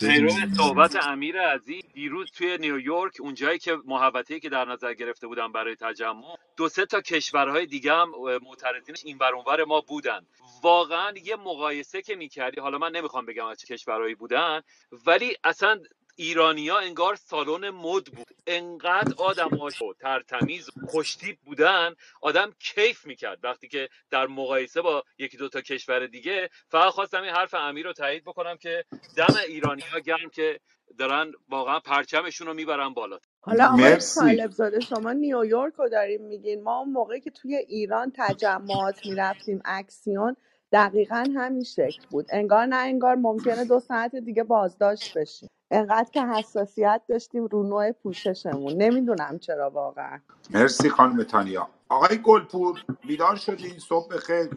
پیرو 0.00 0.30
صحبت 0.56 0.96
امیر 1.06 1.40
عزیز 1.40 1.82
دیروز 1.94 2.30
توی 2.30 2.58
نیویورک 2.58 3.16
اونجایی 3.20 3.58
که 3.58 3.76
محوطه‌ای 3.86 4.40
که 4.40 4.48
در 4.48 4.64
نظر 4.64 4.94
گرفته 4.94 5.26
بودن 5.26 5.52
برای 5.52 5.76
تجمع 5.76 6.36
دو 6.56 6.68
سه 6.68 6.86
تا 6.86 7.00
کشورهای 7.00 7.66
دیگه 7.66 7.92
هم 7.92 8.12
معترضینش 8.42 9.04
این 9.04 9.18
ور 9.20 9.34
اونور 9.34 9.64
ما 9.64 9.80
بودن. 9.80 10.20
واقعا 10.62 11.12
یه 11.24 11.36
مقایسه 11.36 12.02
که 12.02 12.14
می‌کردی 12.14 12.60
حالا 12.60 12.78
من 12.78 12.92
نمی‌خوام 12.92 13.26
بگم 13.26 13.46
از 13.46 13.60
چه 13.60 13.74
کشورهایی 13.74 14.14
بودن 14.14 14.60
ولی 15.06 15.36
اصلا 15.44 15.80
ایرانیا 16.16 16.78
انگار 16.78 17.16
سالن 17.16 17.70
مد 17.70 18.04
بود. 18.04 18.26
انقدر 18.46 19.14
آدم 19.18 19.48
و 19.48 19.70
ترتمیز 20.00 20.68
و 20.68 20.86
خوشتیپ 20.86 21.36
بودن 21.44 21.94
آدم 22.22 22.52
کیف 22.58 23.06
می‌کرد. 23.06 23.38
وقتی 23.42 23.68
که 23.68 23.88
در 24.10 24.26
مقایسه 24.26 24.82
با 24.82 25.04
یکی 25.18 25.36
دو 25.36 25.48
تا 25.48 25.60
کشور 25.60 26.06
دیگه 26.06 26.50
فقط 26.68 26.92
خواستم 26.92 27.22
این 27.22 27.30
حرف 27.30 27.54
امیر 27.54 27.86
رو 27.86 27.92
تایید 27.92 28.24
بکنم 28.24 28.56
که 28.56 28.84
دم 29.16 29.34
ایرانی 29.48 29.82
ها 29.82 29.98
گرم 29.98 30.30
که 30.30 30.60
دارن 30.98 31.32
واقعا 31.48 31.80
پرچمشون 31.80 32.46
رو 32.46 32.54
می‌برن 32.54 32.94
بالا. 32.94 33.18
حالا 33.40 33.66
آقای 33.66 33.82
مرسی. 33.82 34.20
طالب 34.20 34.50
زاده 34.50 34.80
شما 34.80 35.12
نیویورک 35.12 35.74
رو 35.74 35.88
داریم 35.88 36.22
میگین. 36.22 36.62
ما 36.62 36.78
اون 36.78 36.92
موقعی 36.92 37.20
که 37.20 37.30
توی 37.30 37.56
ایران 37.56 38.12
تجمعات 38.16 39.06
می‌رفتیم 39.06 39.62
اکسیون 39.64 40.36
دقیقا 40.72 41.24
همین 41.36 41.64
شکل 41.64 42.02
بود. 42.10 42.26
انگار 42.30 42.66
نه 42.66 42.76
انگار 42.76 43.14
ممکنه 43.14 43.64
دو 43.64 43.80
ساعت 43.80 44.16
دیگه 44.16 44.44
بازداشت 44.44 45.18
بشیم. 45.18 45.48
انقدر 45.70 46.10
که 46.12 46.26
حساسیت 46.26 47.02
داشتیم 47.08 47.46
رو 47.46 47.62
نوع 47.62 47.92
پوششمون. 47.92 48.72
نمی‌دونم 48.72 49.38
چرا 49.38 49.70
واقعا. 49.70 50.20
مرسی 50.50 50.88
خانم 50.90 51.22
تانیا. 51.22 51.68
آقای 51.88 52.18
گلپور 52.22 52.84
بیدار 53.06 53.36
شدین. 53.36 53.78
صبح 53.78 54.16
خیر 54.16 54.48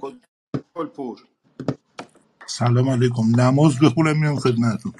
گلپور. 0.76 1.19
سلام 2.47 2.89
علیکم. 2.89 3.23
نماز 3.41 3.80
بخونم 3.80 4.19
میام 4.19 4.36
خدمتتون. 4.36 4.93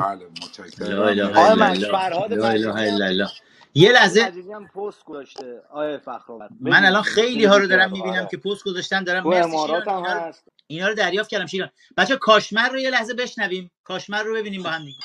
بله 0.00 0.16
لا 0.18 0.28
متشکرم 0.28 1.02
اله 1.02 1.24
آقای 1.24 1.44
الا 1.44 1.54
مرسی 1.54 1.78
مج 1.78 1.84
الله. 1.84 1.98
فرهاد 1.98 2.32
لا 2.34 2.48
اله 2.48 2.72
مجیدی 2.72 2.88
الا 2.88 3.04
هم 3.04 3.10
الله. 3.10 3.28
یه 3.74 3.92
لحظه. 3.92 4.26
مجیدی 4.26 4.52
هم 4.52 4.68
پست 4.68 5.04
گذاشته. 5.04 5.62
آقای 5.70 5.98
فخرآورد 5.98 6.50
من 6.60 6.84
الان 6.84 7.02
خیلی 7.02 7.44
ها 7.44 7.56
رو 7.56 7.66
دارم 7.66 7.92
می‌بینم 7.92 8.16
آره 8.16 8.28
که 8.30 8.36
پست 8.36 8.64
گذاشتن 8.64 9.04
دارم 9.04 9.22
تو 9.22 9.28
مرسی 9.28 9.56
امارات 9.56 9.84
شیران 9.84 9.88
هم 9.88 9.96
اینا 9.96 10.12
رو 10.14 10.20
هست. 10.20 10.48
اینا 10.68 10.88
رو 10.88 10.94
دریافت 10.94 11.30
کردم 11.30 11.46
شیران. 11.46 11.70
بچه 11.98 12.16
کاشمر 12.18 12.70
رو 12.70 12.80
یه 12.80 12.90
لحظه 12.90 13.14
بشنویم. 13.14 13.72
کاشمر 13.84 14.24
رو 14.24 14.34
ببینیم 14.36 14.64
با 14.64 14.70
هم 14.70 14.86
دیگه. 14.86 15.04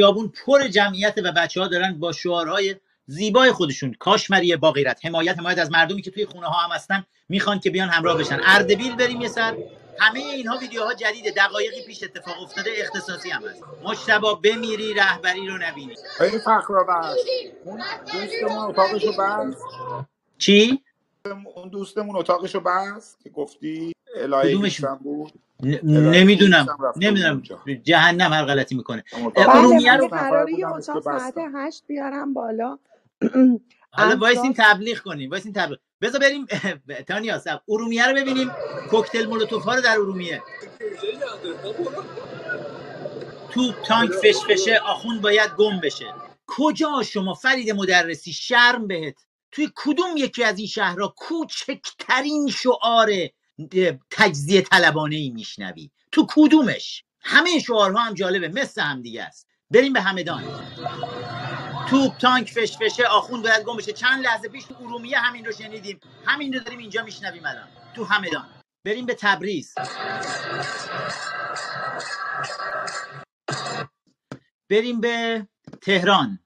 خیابون 0.00 0.32
پر 0.44 0.68
جمعیت 0.68 1.14
و 1.24 1.32
بچه 1.32 1.60
ها 1.60 1.68
دارن 1.68 1.98
با 1.98 2.12
شعارهای 2.12 2.76
زیبای 3.06 3.52
خودشون. 3.52 3.94
کاشمری 3.98 4.56
با 4.56 4.72
غیرت 4.72 5.06
حمایت 5.06 5.38
حمایت 5.38 5.58
از 5.58 5.70
مردمی 5.70 6.02
که 6.02 6.10
توی 6.10 6.26
خونه 6.26 6.46
ها 6.46 6.60
هم 6.60 6.70
هستن 6.74 7.04
می‌خوان 7.28 7.60
که 7.60 7.70
بیان 7.70 7.88
همراه 7.88 8.18
بشن. 8.18 8.40
اردبیل 8.44 8.96
بریم 8.96 9.20
یه 9.20 9.28
سر. 9.28 9.56
همه 9.98 10.20
اینها 10.20 10.58
ویدیوها 10.58 10.94
جدیده. 10.94 11.30
دقایقی 11.30 11.86
پیش 11.86 12.02
اتفاق 12.02 12.42
افتاده. 12.42 12.70
اختصاصی 12.76 13.30
هم 13.30 13.48
هست. 13.48 13.62
مشتبا 13.84 14.34
بمیری 14.34 14.94
رهبری 14.94 15.46
رو 15.46 15.58
نبینی. 15.58 15.94
آقای 16.14 16.38
فخرآورد 16.38 17.16
اون 17.64 17.82
دوستمون 18.12 18.58
اتاقشو 18.58 19.12
بست. 19.12 19.64
چی؟ 20.38 20.82
اون 21.54 21.68
دوستمون 21.68 22.16
اتاقشو 22.16 22.60
بست 22.60 23.18
که 23.22 23.30
گفتی 23.30 23.92
هم 24.82 24.98
بود. 25.02 25.32
نمی‌دونم. 25.82 26.66
نمی‌دونم. 26.96 27.42
جهنم 27.84 28.32
هر 28.32 28.44
غلطی 28.44 28.74
می‌کنه. 28.74 29.04
ارومیه 29.36 29.96
رو 29.96 30.08
قراره 30.08 30.52
یه 30.54 30.68
اتاق 30.68 31.00
ساعت 31.02 31.34
هشت 31.54 31.84
بیارم 31.86 32.34
بالا. 32.34 32.78
حالا 33.92 34.10
اهداف 34.26 34.54
تبلیغ 34.56 34.98
کنیم. 34.98 35.30
وایسین 35.30 35.52
تبلیغ. 35.52 35.78
بذار 36.00 36.20
بریم. 36.20 36.46
تانیا 37.08 37.38
سب. 37.38 37.60
ارومیه 37.68 38.06
رو 38.06 38.14
ببینیم. 38.14 38.50
کوکتل 38.90 39.26
مولوتوف 39.26 39.64
ها 39.64 39.74
رو 39.74 39.80
در 39.80 39.92
ارومیه. 39.92 40.42
توپ 43.52 43.74
تانک 43.86 44.10
فشفشه 44.12 44.78
آخوند 44.86 45.22
باید 45.22 45.50
گم 45.58 45.80
بشه. 45.80 46.06
کجا 46.46 47.02
شما 47.02 47.34
فرید 47.34 47.70
مدرسی؟ 47.70 48.32
شرم 48.32 48.86
بهت. 48.86 49.14
توی 49.52 49.70
کدوم 49.76 50.16
یکی 50.16 50.44
از 50.44 50.58
این 50.58 50.66
شهرها 50.66 51.14
کوچکترین 51.16 52.48
شعار 52.48 53.10
اه، 53.12 53.28
تجزیه 54.10 54.62
طلبانه 54.62 55.16
ای 55.16 55.30
میشنوی. 55.30 55.90
تو 56.12 56.26
کدومش؟ 56.28 57.04
همه 57.20 57.58
شعارها 57.58 58.02
هم 58.02 58.14
جالبه 58.14 58.48
مثل 58.48 58.82
هم 58.82 59.02
دیگه 59.02 59.22
است. 59.22 59.46
بریم 59.70 59.92
به 59.92 60.00
همدان. 60.00 60.44
توپ 61.88 62.16
تانک 62.18 62.50
فشفشه 62.50 63.04
آخوند 63.04 63.42
باید 63.42 63.64
گم 63.64 63.76
بشه. 63.76 63.92
چند 63.92 64.24
لحظه 64.24 64.48
پیش 64.48 64.64
تو 64.64 64.74
ارومیه 64.80 65.18
همین 65.18 65.44
رو 65.44 65.52
شنیدیم. 65.52 66.00
همین 66.26 66.52
رو 66.52 66.60
داریم 66.60 66.78
اینجا 66.78 67.02
میشنویم 67.02 67.46
الان. 67.46 67.68
تو 67.94 68.04
همدان. 68.04 68.48
بریم 68.84 69.06
به 69.06 69.14
تبریز. 69.14 69.74
بریم 74.70 75.00
به 75.00 75.46
تهران. 75.80 76.38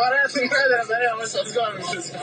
ندارم 0.00 0.88
برای 0.88 1.06
همه 1.12 1.26
سازگار 1.26 1.76
میفرستم 1.76 2.20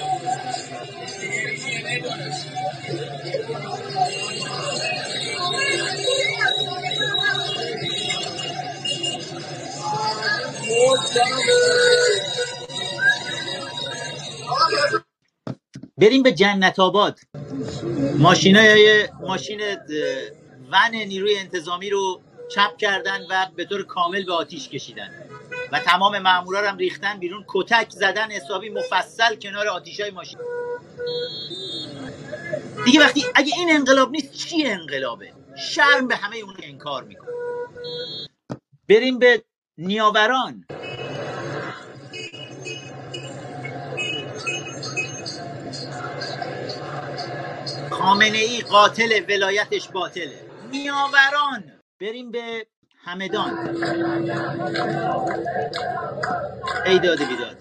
بریم 15.97 16.23
به 16.23 16.31
جنت 16.31 16.79
آباد. 16.79 17.19
ماشین 18.17 18.57
اه، 18.57 18.65
ون 20.71 20.95
نیروی 20.95 21.37
انتظامی 21.37 21.89
رو 21.89 22.21
چپ 22.51 22.77
کردن 22.77 23.21
و 23.29 23.47
به 23.55 23.65
طور 23.65 23.83
کامل 23.83 24.25
به 24.25 24.33
آتیش 24.33 24.69
کشیدن. 24.69 25.09
و 25.73 25.79
تمام 25.79 26.19
مامورا 26.19 26.69
هم 26.69 26.77
ریختن 26.77 27.19
بیرون. 27.19 27.45
کتک 27.47 27.89
زدن 27.89 28.31
حسابی 28.31 28.69
مفصل 28.69 29.35
کنار 29.35 29.67
آتیشای 29.67 30.11
ماشین. 30.11 30.39
دیگه 32.85 32.99
وقتی 32.99 33.25
اگه 33.35 33.53
این 33.57 33.71
انقلاب 33.71 34.11
نیست 34.11 34.33
چی 34.33 34.65
انقلابه؟ 34.65 35.33
شرم 35.57 36.07
به 36.07 36.15
همه 36.15 36.37
اون 36.37 36.55
انکار 36.63 37.03
می‌کنه 37.03 37.33
بریم 38.89 39.19
به 39.19 39.43
نیاوران. 39.77 40.65
خامنه 47.91 48.37
ای 48.37 48.61
قاتل 48.61 49.23
ولایتش 49.29 49.89
باطله. 49.89 50.49
نیاوران. 50.71 51.81
بریم 52.01 52.31
به 52.31 52.67
همدان. 53.05 53.75
ای 56.85 56.99
داده 56.99 57.25
بیداد. 57.25 57.57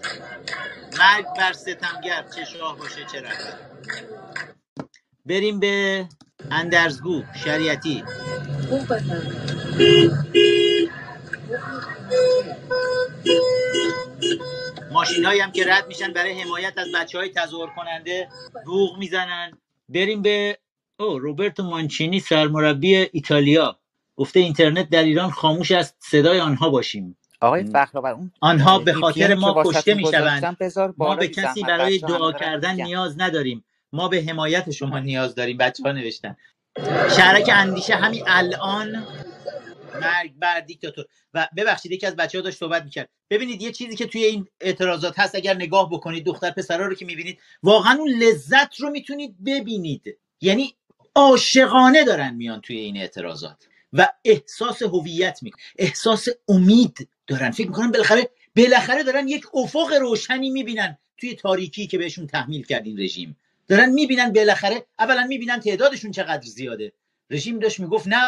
مرگ 0.99 1.25
بر 1.37 1.53
ستمگر 1.53 2.25
چه 2.35 2.45
شاه 2.45 2.77
باشه 2.77 3.05
چه 3.11 3.21
رهبر. 3.21 3.53
بریم 5.25 5.59
به 5.59 6.05
اندرزگو 6.51 7.23
شریعتی. 7.43 8.03
ماشینایی 14.91 15.39
هم 15.39 15.51
که 15.51 15.65
رد 15.67 15.87
میشن 15.87 16.13
برای 16.13 16.41
حمایت 16.41 16.73
از 16.77 16.87
بچه 16.95 17.17
های 17.17 17.29
تظاهر 17.29 17.75
کننده 17.75 18.29
بوغ 18.65 18.97
می‌زنن. 18.97 19.51
بریم 19.89 20.21
به 20.21 20.57
او 20.99 21.19
روبرتو 21.19 21.63
مانچینی 21.63 22.19
سرمربی 22.19 22.95
ایتالیا. 22.95 23.79
گفته 24.15 24.39
اینترنت 24.39 24.89
در 24.89 25.03
ایران 25.03 25.31
خاموش 25.31 25.71
است 25.71 25.95
صدای 25.99 26.39
آنها 26.39 26.69
باشیم. 26.69 27.17
آقای 27.41 27.63
فخرآور 27.63 28.11
اون 28.11 28.31
آنها 28.41 28.79
به 28.79 28.93
خاطر 28.93 29.35
ما 29.35 29.63
کشته 29.65 29.93
می‌شوند. 29.93 30.57
ما 30.97 31.15
به 31.15 31.27
کسی 31.27 31.63
برای 31.63 31.97
دعا 31.97 32.31
کردن 32.31 32.75
نیاز 32.75 33.21
نداریم. 33.21 33.65
ما 33.93 34.07
به 34.07 34.23
حمایت 34.27 34.71
شما 34.71 34.99
نیاز 34.99 35.35
داریم 35.35 35.57
بچه 35.57 35.83
ها 35.83 35.91
نوشتن. 35.91 36.35
شهرک 37.15 37.49
اندیشه 37.53 37.95
همین 37.95 38.23
الان 38.27 39.07
مرگ 40.01 40.33
بر 40.39 40.59
دیکتاتور 40.59 41.05
و 41.33 41.47
ببخشید 41.57 41.91
یکی 41.91 42.05
از 42.05 42.15
بچه 42.15 42.37
ها 42.37 42.41
داشت 42.43 42.57
صحبت 42.57 42.83
می‌کرد. 42.83 43.09
ببینید 43.29 43.61
یه 43.61 43.71
چیزی 43.71 43.95
که 43.95 44.05
توی 44.05 44.23
این 44.23 44.47
اعتراضات 44.61 45.19
هست 45.19 45.35
اگر 45.35 45.53
نگاه 45.53 45.89
بکنید 45.89 46.25
دختر 46.25 46.51
پسرا 46.51 46.87
رو 46.87 46.95
که 46.95 47.05
می‌بینید 47.05 47.39
واقعا 47.63 47.97
اون 47.99 48.09
لذت 48.09 48.75
رو 48.79 48.89
می‌تونید 48.89 49.43
ببینید. 49.45 50.17
یعنی 50.41 50.75
عاشقانه 51.15 52.03
دارن 52.03 52.35
میان 52.35 52.61
توی 52.61 52.77
این 52.77 52.97
اعتراضات. 52.97 53.67
و 53.93 54.09
احساس 54.25 54.81
هویت 54.81 55.39
می‌کنن 55.43 55.63
احساس 55.77 56.27
امید 56.47 57.07
دارن. 57.27 57.51
فکر 57.51 57.67
می‌کنن 57.67 57.91
بالاخره 57.91 58.29
بالاخره 58.55 59.03
دارن 59.03 59.27
یک 59.27 59.45
افق 59.53 59.93
روشنی 59.93 60.49
می‌بینن 60.49 60.97
توی 61.17 61.35
تاریکی 61.35 61.87
که 61.87 61.97
بهشون 61.97 62.27
تحمیل 62.27 62.63
کرد 62.63 62.85
این 62.85 62.99
رژیم. 62.99 63.37
دارن 63.67 63.89
می‌بینن 63.89 64.33
بالاخره 64.33 64.85
اولا 64.99 65.23
می‌بینن 65.23 65.59
تعدادشون 65.59 66.11
چقدر 66.11 66.41
زیاده. 66.41 66.91
رژیم 67.29 67.59
داشت 67.59 67.79
می‌گفت 67.79 68.07
نه 68.07 68.21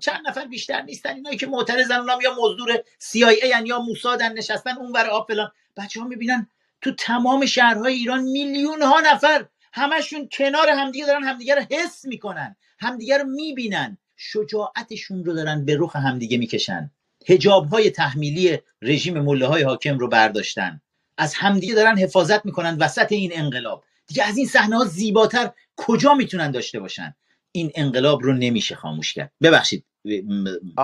چند 0.00 0.20
نفر 0.28 0.44
بیشتر 0.46 0.82
نیستن. 0.82 1.14
اینایی 1.14 1.38
که 1.38 1.46
معترضن 1.46 1.94
اونام 1.94 2.20
یا 2.20 2.36
مزدور 2.42 2.76
CIA 3.12 3.66
یا 3.66 3.78
موسادن 3.78 4.32
نشستن 4.32 4.78
اون 4.78 4.92
برای 4.92 5.10
آب 5.10 5.28
فلان. 5.28 5.50
بچه 5.76 6.00
ها 6.00 6.06
می‌بینن 6.06 6.48
تو 6.82 6.94
تمام 6.94 7.46
شهرهای 7.46 7.94
ایران 7.94 8.22
میلیون 8.22 8.82
ها 8.82 9.00
نفر 9.00 9.46
همشون 9.72 10.28
کنار 10.32 10.68
همدیگه 10.68 11.06
دارن 11.06 11.22
همدیگه 11.22 11.54
رو 11.54 11.62
حس 11.70 12.04
می‌کنن 12.04 12.56
همدیگه 12.78 13.18
رو 13.18 13.24
می‌بینن. 13.24 13.98
شجاعتشون 14.22 15.24
رو 15.24 15.34
دارن 15.34 15.64
به 15.64 15.76
رخ 15.80 15.96
همدیگه 15.96 16.38
می‌کشن. 16.38 16.90
هجاب 17.26 17.68
های 17.68 17.90
تحمیلی 17.90 18.58
رژیم 18.82 19.20
مله 19.20 19.46
های 19.46 19.62
حاکم 19.62 19.98
رو 19.98 20.08
برداشتن. 20.08 20.80
از 21.18 21.34
همدیگه 21.34 21.74
دارن 21.74 21.98
حفاظت 21.98 22.46
می‌کنن 22.46 22.76
وسط 22.80 23.12
این 23.12 23.30
انقلاب. 23.34 23.84
دیگه 24.06 24.24
از 24.24 24.36
این 24.36 24.46
صحنه 24.46 24.76
ها 24.76 24.84
زیباتر 24.84 25.50
کجا 25.76 26.14
می‌تونن 26.14 26.50
داشته 26.50 26.80
باشن؟ 26.80 27.14
این 27.52 27.70
انقلاب 27.74 28.22
رو 28.22 28.32
نمیشه 28.32 28.74
خاموش 28.74 29.12
کرد. 29.12 29.32
ببخشید. 29.42 29.84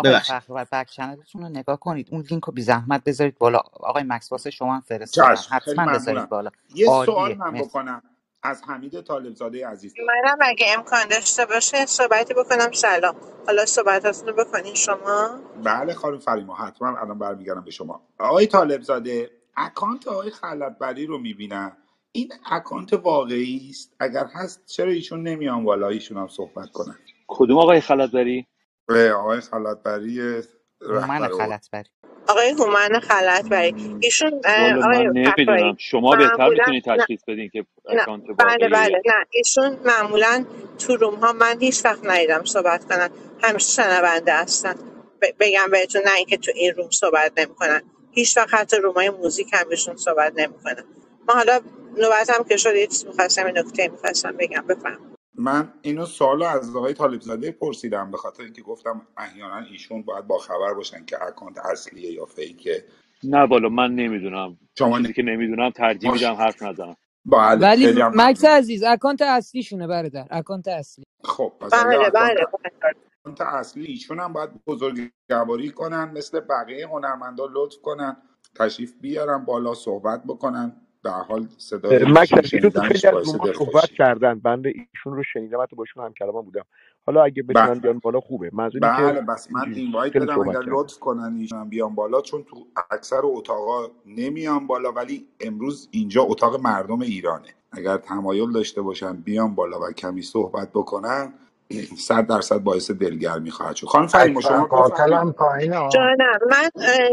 ببخشید. 0.05 0.37
بک 0.73 0.91
چنلتون 0.91 1.43
رو 1.43 1.49
نگاه 1.49 1.81
کنید. 1.81 2.09
اون 2.11 2.25
لینک 2.31 2.45
رو 2.45 2.53
بی 2.53 2.63
زحمت 2.63 3.05
بذارید 3.05 3.39
بالا. 3.39 3.59
آقای 3.59 4.03
مکس 4.07 4.33
واسه 4.33 4.51
شما 4.51 4.75
هم 4.75 4.81
فرستادم. 4.81 5.37
حتما 5.51 5.93
بذارید 5.93 6.29
بالا. 6.29 6.51
یه 6.75 6.87
سوال 6.87 7.35
من 7.35 7.53
بکنم. 7.53 8.03
از 8.47 8.63
حمید 8.69 9.01
طالبزاده 9.01 9.69
عزیز. 9.69 9.95
منم 10.07 10.39
اگه 10.41 10.67
امکان 10.79 11.09
داشته 11.11 11.47
باشه 11.47 11.87
صحبتی 11.87 12.35
بکنم. 12.35 12.73
سلام. 12.73 13.17
حالا 13.47 13.67
صحبتاتون 13.67 14.29
رو 14.29 14.35
بکنین 14.35 14.75
شما. 14.75 15.41
بله 15.65 15.95
خانم 15.95 16.19
فریما 16.19 16.55
حتما 16.57 16.89
الان 16.99 17.19
برمیگردم 17.19 17.65
به 17.65 17.71
شما. 17.71 18.03
آقای 18.19 18.47
طالبزاده 18.47 19.31
اکانت 19.57 20.09
آقای 20.09 20.31
خلطبری 20.31 21.07
رو 21.07 21.19
می‌بینم 21.19 21.77
این 22.13 22.33
اکانت 22.53 22.93
واقعی 22.93 23.69
است؟ 23.71 23.97
اگر 24.01 24.27
هست 24.35 24.67
چرا 24.67 24.91
ایشون 24.91 25.23
نمیان 25.23 25.65
بالا 25.65 25.89
ایشون 25.89 26.19
هم 26.19 26.29
صحبت 26.29 26.71
کنن؟ 26.73 26.99
کدوم 27.29 27.59
آقای 27.59 27.81
خلدبری 27.81 28.47
اه، 28.89 29.09
آقای 29.11 29.41
خلطبری 29.41 30.43
رهبر 30.81 31.29
خلطبری 31.29 31.91
آقای 32.29 32.51
هومن 32.51 33.01
خلط 33.01 33.49
برای 33.49 33.75
ایشون 34.01 34.43
آقای 34.85 35.09
نمی‌دونم. 35.15 35.77
شما 35.81 36.17
بهتر 36.17 36.51
می‌تونید 36.51 36.85
تشخیص 36.85 37.21
بدین 37.29 37.51
که 37.51 37.67
اکانت 37.89 38.25
بله 38.39 38.69
بله. 38.69 39.03
نه 39.07 39.15
ایشون 39.31 39.79
معمولا 39.85 40.47
تو 40.79 40.97
روم 40.97 41.15
ها 41.15 41.33
من 41.33 41.61
هیچ 41.61 41.85
وقت 41.85 42.07
ندیدم 42.07 42.45
صحبت 42.45 42.85
کنن. 42.85 43.11
همیشه 43.43 43.83
شنونده 43.83 44.35
هستن. 44.35 44.75
ب- 45.23 45.27
بگم 45.41 45.67
بهتون 45.73 46.03
نه 46.07 46.15
اینکه 46.17 46.37
تو 46.37 46.53
این 46.55 46.75
روم 46.75 46.91
صحبت 46.91 47.33
نمی‌کنن. 47.39 47.83
هیچ 48.13 48.37
وقت 48.37 48.55
حتی 48.55 48.77
روم 48.77 48.95
های 48.95 49.11
موزیک 49.11 49.49
هم 49.55 49.69
بهشون 49.69 49.97
صحبت 49.97 50.33
نمی‌کنن. 50.37 50.85
ما 51.29 51.35
حالا 51.35 51.61
نوبت 51.99 52.31
هم 52.31 52.45
که 52.45 52.57
شد 52.57 52.77
یه 52.77 52.87
چیز 52.87 53.07
می‌خواستم 53.07 53.47
این 53.47 53.59
نکته 53.59 53.89
می‌خواستم 53.89 54.33
بگم. 54.33 54.67
بفهم 54.69 55.16
من 55.39 55.73
اینو 55.83 56.07
سوالو 56.07 56.45
از 56.45 56.77
آقای 56.77 56.95
طالبزاده 56.95 57.53
پرسیدم 57.53 58.11
به 58.11 58.17
خاطر 58.17 58.43
اینکه 58.43 58.63
گفتم 58.63 59.07
احیانا 59.17 59.67
ایشون 59.71 60.03
باید 60.03 60.27
با 60.27 60.39
خبر 60.39 60.75
باشن 60.75 61.05
که 61.05 61.23
اکانت 61.25 61.59
اصلیه 61.59 62.13
یا 62.13 62.25
fake 62.25 62.65
ه. 62.65 62.85
نه 63.25 63.39
والا 63.39 63.69
من 63.69 63.95
نمی‌دونم. 63.95 64.59
شما 64.79 64.99
چیزی 65.01 65.13
که 65.13 65.23
نمی‌دونم 65.23 65.71
ترجیح 65.71 66.13
میدم 66.13 66.35
حرف 66.35 66.63
نزنم. 66.63 66.97
بله 67.25 67.61
ولی 67.61 68.03
مکس 68.15 68.45
عزیز 68.45 68.83
اکانت 68.83 69.23
اصلیشونه 69.23 69.87
برادر 69.87 70.27
اکانت 70.31 70.69
اصلی. 70.69 71.05
خب 71.25 71.53
پس 71.61 71.71
بله 71.75 71.97
اکانت 71.97 72.13
بله 72.15 72.35
بله. 72.35 72.95
اکانت 73.25 73.41
اصلی 73.41 73.85
ایشون 73.85 74.21
هم 74.21 74.33
باید 74.33 74.51
بزرگواری 74.67 75.71
کنن 75.71 76.11
مثل 76.11 76.41
بقیه 76.41 76.89
هنرمندا 76.89 77.47
لطف 77.53 77.77
کنن 77.83 78.17
تشریف 78.55 78.95
بیارن 79.01 79.45
بالا 79.45 79.75
صحبت 79.75 80.23
بکنن. 80.25 80.86
در 81.07 81.23
حال 81.23 81.47
صدای 81.59 81.99
تو 81.99 82.81
خیلی 82.81 83.07
از 83.07 83.27
صحبت 83.59 83.91
کردن؟ 83.91 84.39
بنده 84.39 84.69
ایشون 84.69 85.17
رو 85.17 85.23
شنیدم 85.33 85.63
حتی 85.63 85.77
باشون 85.77 86.05
هم 86.05 86.13
کلامم 86.13 86.43
بودم. 86.43 86.65
حالا 87.07 87.25
اگه 87.25 87.43
بتونن 87.43 87.75
بیان 87.75 87.99
بالا 87.99 88.21
خوبه. 88.21 88.51
منظور 88.53 88.85
این 88.85 88.97
که 88.97 89.03
بله 89.03 89.21
بس 89.21 89.49
من 89.53 89.75
اینوایت 89.75 90.17
بدم 90.17 90.49
اگر 90.49 90.61
لطف 90.61 90.99
کنن 90.99 91.37
ایشون 91.41 91.69
بیان 91.69 91.95
بالا 91.95 92.21
چون 92.21 92.43
تو 92.43 92.57
اکثر 92.91 93.21
اتاقا 93.25 93.89
نمیان 94.07 94.67
بالا 94.67 94.93
ولی 94.93 95.27
امروز 95.41 95.89
اینجا 95.91 96.23
اتاق 96.23 96.61
مردم 96.61 97.01
ایرانه. 97.01 97.49
اگر 97.73 97.97
تمایل 97.97 98.53
داشته 98.53 98.83
باشن 98.83 99.13
بیان 99.17 99.55
بالا 99.55 99.81
و 99.81 99.93
کمی 99.93 100.23
صحبت 100.23 100.69
بکنن 100.75 101.33
صد 102.09 102.27
درصد 102.27 102.59
باعث 102.59 102.91
دلگرمی 102.91 103.51
خواهد 103.51 103.77
شد. 103.77 103.87
خانم 103.87 104.07
فریما 104.07 104.39
اکثر 104.39 104.55
شما 104.55 104.65
قاتلم 104.65 105.33
پایین 105.33 105.73
ها. 105.73 105.89
جانم 105.89 106.39
من 106.51 106.71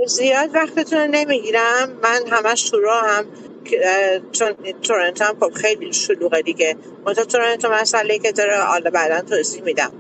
زیاد 0.08 0.50
وقتتون 0.56 1.00
رو 1.00 1.08
نمی‌گیرم. 1.12 1.90
من 2.04 2.20
همش 2.32 2.70
تو 2.70 2.78
هم 3.04 3.26
چون 4.32 4.54
تورنتو 4.82 5.24
هم 5.24 5.36
خب 5.40 5.54
خیلی 5.54 5.94
شلوغه 5.94 6.42
دیگه. 6.42 6.76
منتها 7.06 7.26
تورنتو 7.26 7.70
مسئله 7.70 8.20
که 8.20 8.32
داره 8.32 8.58
حالا 8.58 8.90
بعدا 8.90 9.22
توضیح 9.22 9.64
میدم. 9.64 9.92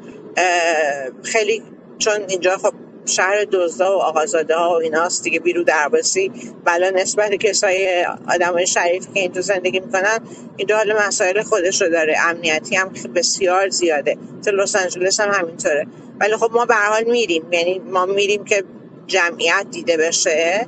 خیلی 1.23 1.63
چون 1.97 2.19
اینجا 2.27 2.57
خب 2.57 2.73
شهر 3.05 3.45
دزدا 3.51 3.97
و 3.97 4.01
آقازاده 4.01 4.55
ها 4.55 4.69
و 4.69 4.73
ایناست 4.73 5.23
دیگه 5.23 5.39
بیرو 5.39 5.63
درباسی. 5.63 6.31
بلا 6.65 6.89
نسبت 6.89 7.35
کسای 7.35 8.05
آدم 8.29 8.53
های 8.53 8.67
شریفی 8.67 9.07
که 9.13 9.19
اینجا 9.19 9.41
زندگی 9.41 9.79
می‌کنن 9.79 10.19
اینجا 10.57 10.77
حالا 10.77 11.07
مسائل 11.07 11.41
خودش 11.41 11.81
رو 11.81 11.89
داره. 11.89 12.15
امنیتی 12.29 12.75
هم 12.75 12.93
بسیار 13.15 13.69
زیاده. 13.69 14.17
تو 14.45 14.51
لس 14.51 14.75
آنجلس 14.75 15.19
هم 15.19 15.31
همینطوره. 15.31 15.87
ولی 16.19 16.35
خب 16.35 16.51
ما 16.53 16.65
به 16.65 16.75
حال 16.75 17.03
میریم. 17.03 17.43
یعنی 17.51 17.79
ما 17.79 18.05
میریم 18.05 18.43
که 18.43 18.63
جمعیت 19.07 19.65
دیده 19.71 19.97
بشه 19.97 20.67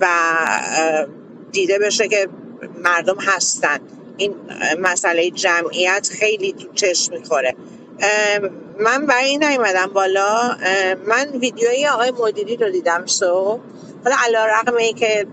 و 0.00 0.06
دیده 1.56 1.78
بشه 1.78 2.08
که 2.08 2.28
مردم 2.84 3.16
هستن. 3.20 3.78
این 4.16 4.34
مسئله 4.78 5.30
جمعیت 5.30 6.08
خیلی 6.18 6.52
تو 6.52 6.72
چشم 6.74 7.14
می‌خوره. 7.14 7.54
من 8.78 9.06
برای 9.06 9.24
این 9.24 9.44
نیومدم 9.44 9.86
بالا. 9.86 10.56
من 11.06 11.28
ویدیوی 11.40 11.86
آقای 11.86 12.10
مدیری 12.10 12.56
رو 12.56 12.70
دیدم 12.70 13.06
سو 13.06 13.60
حالا 14.04 14.16
علا 14.26 14.46
رقم 14.46 14.74
این 14.74 14.96
که 14.96 15.26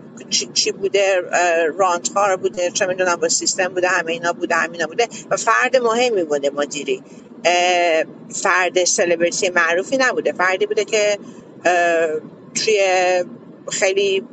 چی, 0.53 0.71
بوده 0.71 1.21
اه، 1.31 1.65
رانتخار 1.77 2.35
بوده 2.35 2.71
چه 2.71 2.85
می‌دونم 2.85 3.15
با 3.15 3.29
سیستم 3.29 3.67
بوده 3.67 3.87
همه 3.87 4.11
اینا 4.11 4.33
بوده 4.33 4.55
همینا 4.55 4.87
بوده. 4.87 5.07
و 5.29 5.37
فرد 5.37 5.77
مهمی 5.77 6.23
بوده 6.23 6.49
مدیری. 6.49 7.03
فرد 8.29 8.83
سلبریتی 8.83 9.49
معروفی 9.49 9.97
نبوده. 9.97 10.31
فردی 10.33 10.65
بوده 10.65 10.85
که 10.85 11.19
توی 12.55 12.79
خیلی 13.71 14.23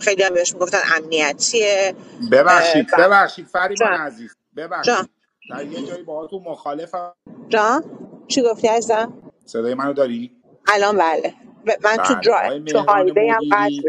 خیلی 0.00 0.22
هم 0.22 0.34
بهش 0.34 0.52
می‌گفتن 0.54 0.78
امنیتیه. 0.96 1.94
ببخشید 2.32 2.86
ببخشید 2.96 3.46
فریمان 3.46 3.94
جان. 3.94 3.98
عزیز 3.98 4.36
ببخشید. 4.56 5.10
در 5.48 5.66
یه 5.66 5.82
جایی 5.82 6.04
باهاتون 6.04 6.42
مخالفم. 6.42 7.14
جان. 7.48 7.84
چی 8.28 8.42
گفتی 8.42 8.68
عزیزم؟ 8.68 9.22
صدای 9.46 9.74
منو 9.74 9.92
داری؟ 9.92 10.42
الان 10.68 10.98
بله. 10.98 11.34
ب- 11.66 11.86
من 11.86 11.98
تو 11.98 12.14
بله 12.14 12.20
درا... 12.24 12.40
آقای 12.40 12.60
تو 12.66 12.78
هایوی 12.88 13.30
هم 13.30 13.46
قطع. 13.52 13.88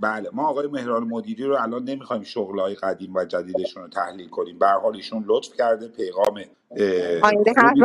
بله 0.00 0.30
ما 0.32 0.48
آقای 0.48 0.68
مهران 0.68 1.04
مدیری 1.04 1.44
رو 1.44 1.56
الان 1.62 1.84
نمی‌خوایم 1.84 2.22
شغلهای 2.24 2.74
قدیم 2.74 3.14
و 3.16 3.24
جدیدشون 3.24 3.84
رو 3.84 3.88
تحلیل 3.90 4.28
کنیم. 4.30 4.58
به 4.60 4.68
حال 4.68 4.96
ایشون 4.96 5.24
لطف 5.28 5.54
کرده 5.58 5.88
پیغام 5.88 6.44
آینده 7.22 7.54
حرف 7.58 7.78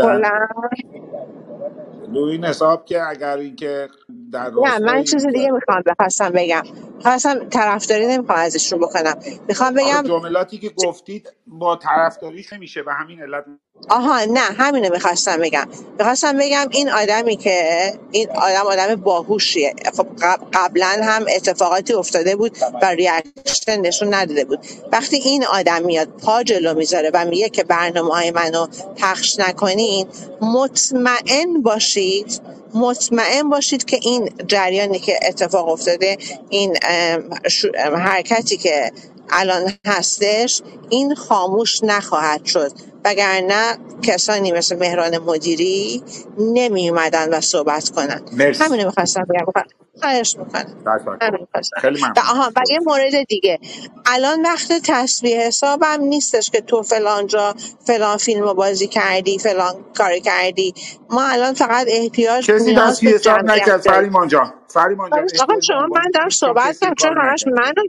کلا. 0.00 0.48
رو 2.14 2.24
این 2.24 2.44
حساب 2.44 2.84
که 2.84 3.08
اگر 3.08 3.36
اینکه 3.36 3.88
در 4.32 4.50
نه 4.50 4.78
من 4.78 4.80
راستای 4.82 5.04
چیز 5.04 5.26
دیگه 5.26 5.50
می‌خوام 5.50 5.82
بخواستم 5.86 6.30
بگم. 6.30 6.62
خواستم 7.02 7.48
طرفداری 7.48 8.06
نمی‌خوام 8.06 8.38
ازش 8.38 8.72
رو 8.72 8.78
بکنم. 8.78 9.14
می‌خوام 9.48 9.78
آخه 9.78 10.02
بگم 10.02 10.08
جملاتی 10.08 10.58
که 10.58 10.70
گفتید 10.86 11.32
با 11.46 11.76
طرفداریش 11.76 12.52
نمیشه 12.52 12.82
به 12.82 12.92
همین 12.92 13.22
علت 13.22 13.44
آها 13.88 14.24
نه 14.24 14.40
همینو 14.40 14.90
می‌خواستم 14.92 15.36
بگم. 15.36 15.66
می‌خواستم 15.98 16.38
بگم 16.38 16.66
این 16.70 16.90
آدمی 16.90 17.36
که 17.36 17.92
این 18.12 18.30
آدم 18.30 18.66
آدم 18.66 18.94
باهوشیه. 18.94 19.74
خب 19.96 20.06
قب- 20.22 20.40
قبلا 20.52 20.96
هم 21.02 21.26
اتفاقاتی 21.36 21.92
افتاده 21.92 22.36
بود 22.36 22.56
و 22.82 22.86
ریاکشن 22.86 23.80
نشون 23.80 24.14
نداده 24.14 24.44
بود. 24.44 24.58
وقتی 24.92 25.16
این 25.16 25.44
آدم 25.44 25.82
میاد 25.82 26.08
پا 26.08 26.42
جلو 26.42 26.74
می‌ذاره 26.74 27.10
و 27.14 27.24
میگه 27.24 27.48
که 27.48 27.64
برنامه 27.64 28.14
های 28.14 28.30
منو 28.30 28.66
پخش 28.96 29.38
نکنین 29.38 30.06
مطمئن 30.40 31.62
باشید 31.62 32.40
مطمئن 32.74 33.48
باشید 33.48 33.84
که 33.84 33.98
این 34.02 34.30
جریانی 34.46 34.98
که 34.98 35.18
اتفاق 35.28 35.68
افتاده 35.68 36.16
این 36.48 36.76
حرکتی 37.94 38.56
که 38.56 38.92
الان 39.32 39.72
هستش 39.86 40.62
این 40.90 41.14
خاموش 41.14 41.80
نخواهد 41.82 42.44
شد. 42.44 42.72
وگرنه 43.04 43.78
کسانی 44.02 44.52
مثل 44.52 44.76
مهران 44.78 45.18
مدیری 45.18 46.02
نمی 46.38 46.90
اومدن 46.90 47.34
و 47.34 47.40
صحبت 47.40 47.90
کنن. 47.90 48.22
مرسی. 48.32 48.64
همینو 48.64 48.84
می‌خواستم 48.84 49.26
بگم. 49.30 49.64
خواهش 50.00 50.36
می‌کنم. 50.38 50.74
خیلی 51.80 52.00
و 52.02 52.04
ممنونم 52.04 52.14
آها 52.30 52.52
و 52.56 52.60
یه 52.70 52.78
لطف 52.78 52.86
مورد 52.86 53.22
دیگه. 53.28 53.58
الان 54.06 54.42
وقت 54.42 54.72
تصویه 54.84 55.40
حسابم 55.40 56.00
نیستش 56.00 56.50
که 56.50 56.60
تو 56.60 56.82
فلان 56.82 57.26
جا 57.26 57.54
فلان 57.86 58.16
فیلم 58.16 58.42
رو 58.42 58.54
بازی 58.54 58.86
کردی 58.86 59.38
فلان 59.38 59.84
کار 59.98 60.18
کردی. 60.18 60.74
ما 61.10 61.22
الان 61.28 61.54
فقط 61.54 61.86
احتیاج 61.90 62.50
کسی 62.50 62.72
نیاز 62.72 63.00
به 63.00 63.10
حساب 63.10 63.44
نکرد؟ 63.44 63.80
فریمان 63.80 64.28
جان 64.28 64.54
فریمان 64.68 65.10
جان 65.10 65.18
آقا 65.18 65.22
احتیاج 65.22 65.54
به 65.54 65.60
شما 65.60 65.80
من 65.80 66.10
دارم 66.14 66.28
چون 66.28 66.48
صحبت 66.48 66.78
کنم 66.78 66.94
کارو 67.02 67.22
همش 67.22 67.44
منو 67.46 67.82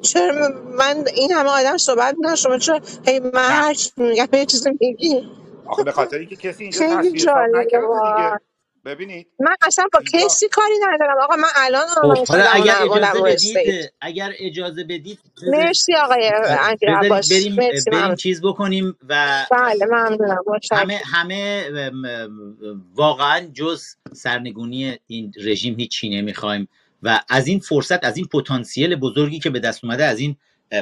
چرا 0.00 0.48
من 0.78 1.04
این 1.14 1.32
همه 1.32 1.50
آدم 1.50 1.76
صحبت 1.76 2.14
می‌کنم 2.18 2.34
شما 2.34 2.58
چرا 2.58 2.80
هی 3.06 3.20
من 3.20 3.30
نه. 3.34 3.38
هر 3.40 3.74
چی 3.74 3.90
میگم 3.96 4.28
یه 4.32 4.46
چیزی 4.46 4.70
میگی؟ 4.80 5.28
آخه 5.66 5.82
به 5.82 5.92
خاطر 5.92 6.18
اینکه 6.18 6.36
کسی 6.36 6.62
اینجا 6.64 6.78
خیلی 6.78 6.94
تصفیه 6.96 7.12
حساب 7.12 7.34
جالبه. 7.34 7.58
نکرده 7.58 7.86
واقعا 7.86 8.28
دیگه. 8.30 8.40
ببینید 8.84 9.26
من 9.40 9.56
اصلا 9.62 9.86
با 9.92 9.98
اینجا 9.98 10.18
کسی 10.28 10.48
کاری 10.48 10.74
ندارم. 10.82 11.16
آقا 11.22 11.36
من 11.36 11.48
الان 11.56 11.86
خب 11.86 11.98
آنلاین 12.04 12.26
حالا 12.28 12.44
شدم 12.44 12.62
اگر 12.62 12.82
اونم 12.82 13.02
اجازه 13.02 13.22
بدید 13.22 13.56
استیت 13.58 13.90
اگر 14.00 14.32
اجازه 14.38 14.84
بدید 14.84 15.18
بذارید 15.42 15.60
مرسی 15.66 15.94
آقای 15.94 16.30
امیر 16.34 16.76
بذارید 16.80 17.04
عباس. 17.04 17.32
بریم 17.32 17.54
مرسی 17.54 17.90
بریم 17.90 18.00
ممنون. 18.02 18.16
چیز 18.16 18.42
بکنیم 18.42 18.96
و 19.08 19.46
بله 19.50 19.86
ممنونم. 19.86 20.30
همه 20.30 20.38
متشکرم. 20.46 20.90
همه 21.04 21.64
ام، 21.76 22.04
ام، 22.04 22.82
واقعا 22.94 23.46
جز 23.52 23.84
سرنگونی 24.12 24.98
این 25.06 25.32
رژیم 25.44 25.74
هیچی 25.78 26.10
نمی‌خوایم. 26.10 26.68
و 27.02 27.20
از 27.28 27.46
این 27.46 27.58
فرصت 27.58 28.04
از 28.04 28.16
این 28.16 28.26
پتانسیل 28.26 28.96
بزرگی 28.96 29.38
که 29.38 29.50
به 29.50 29.60
دست 29.60 29.84
اومده 29.84 30.04
از 30.04 30.18
این 30.18 30.36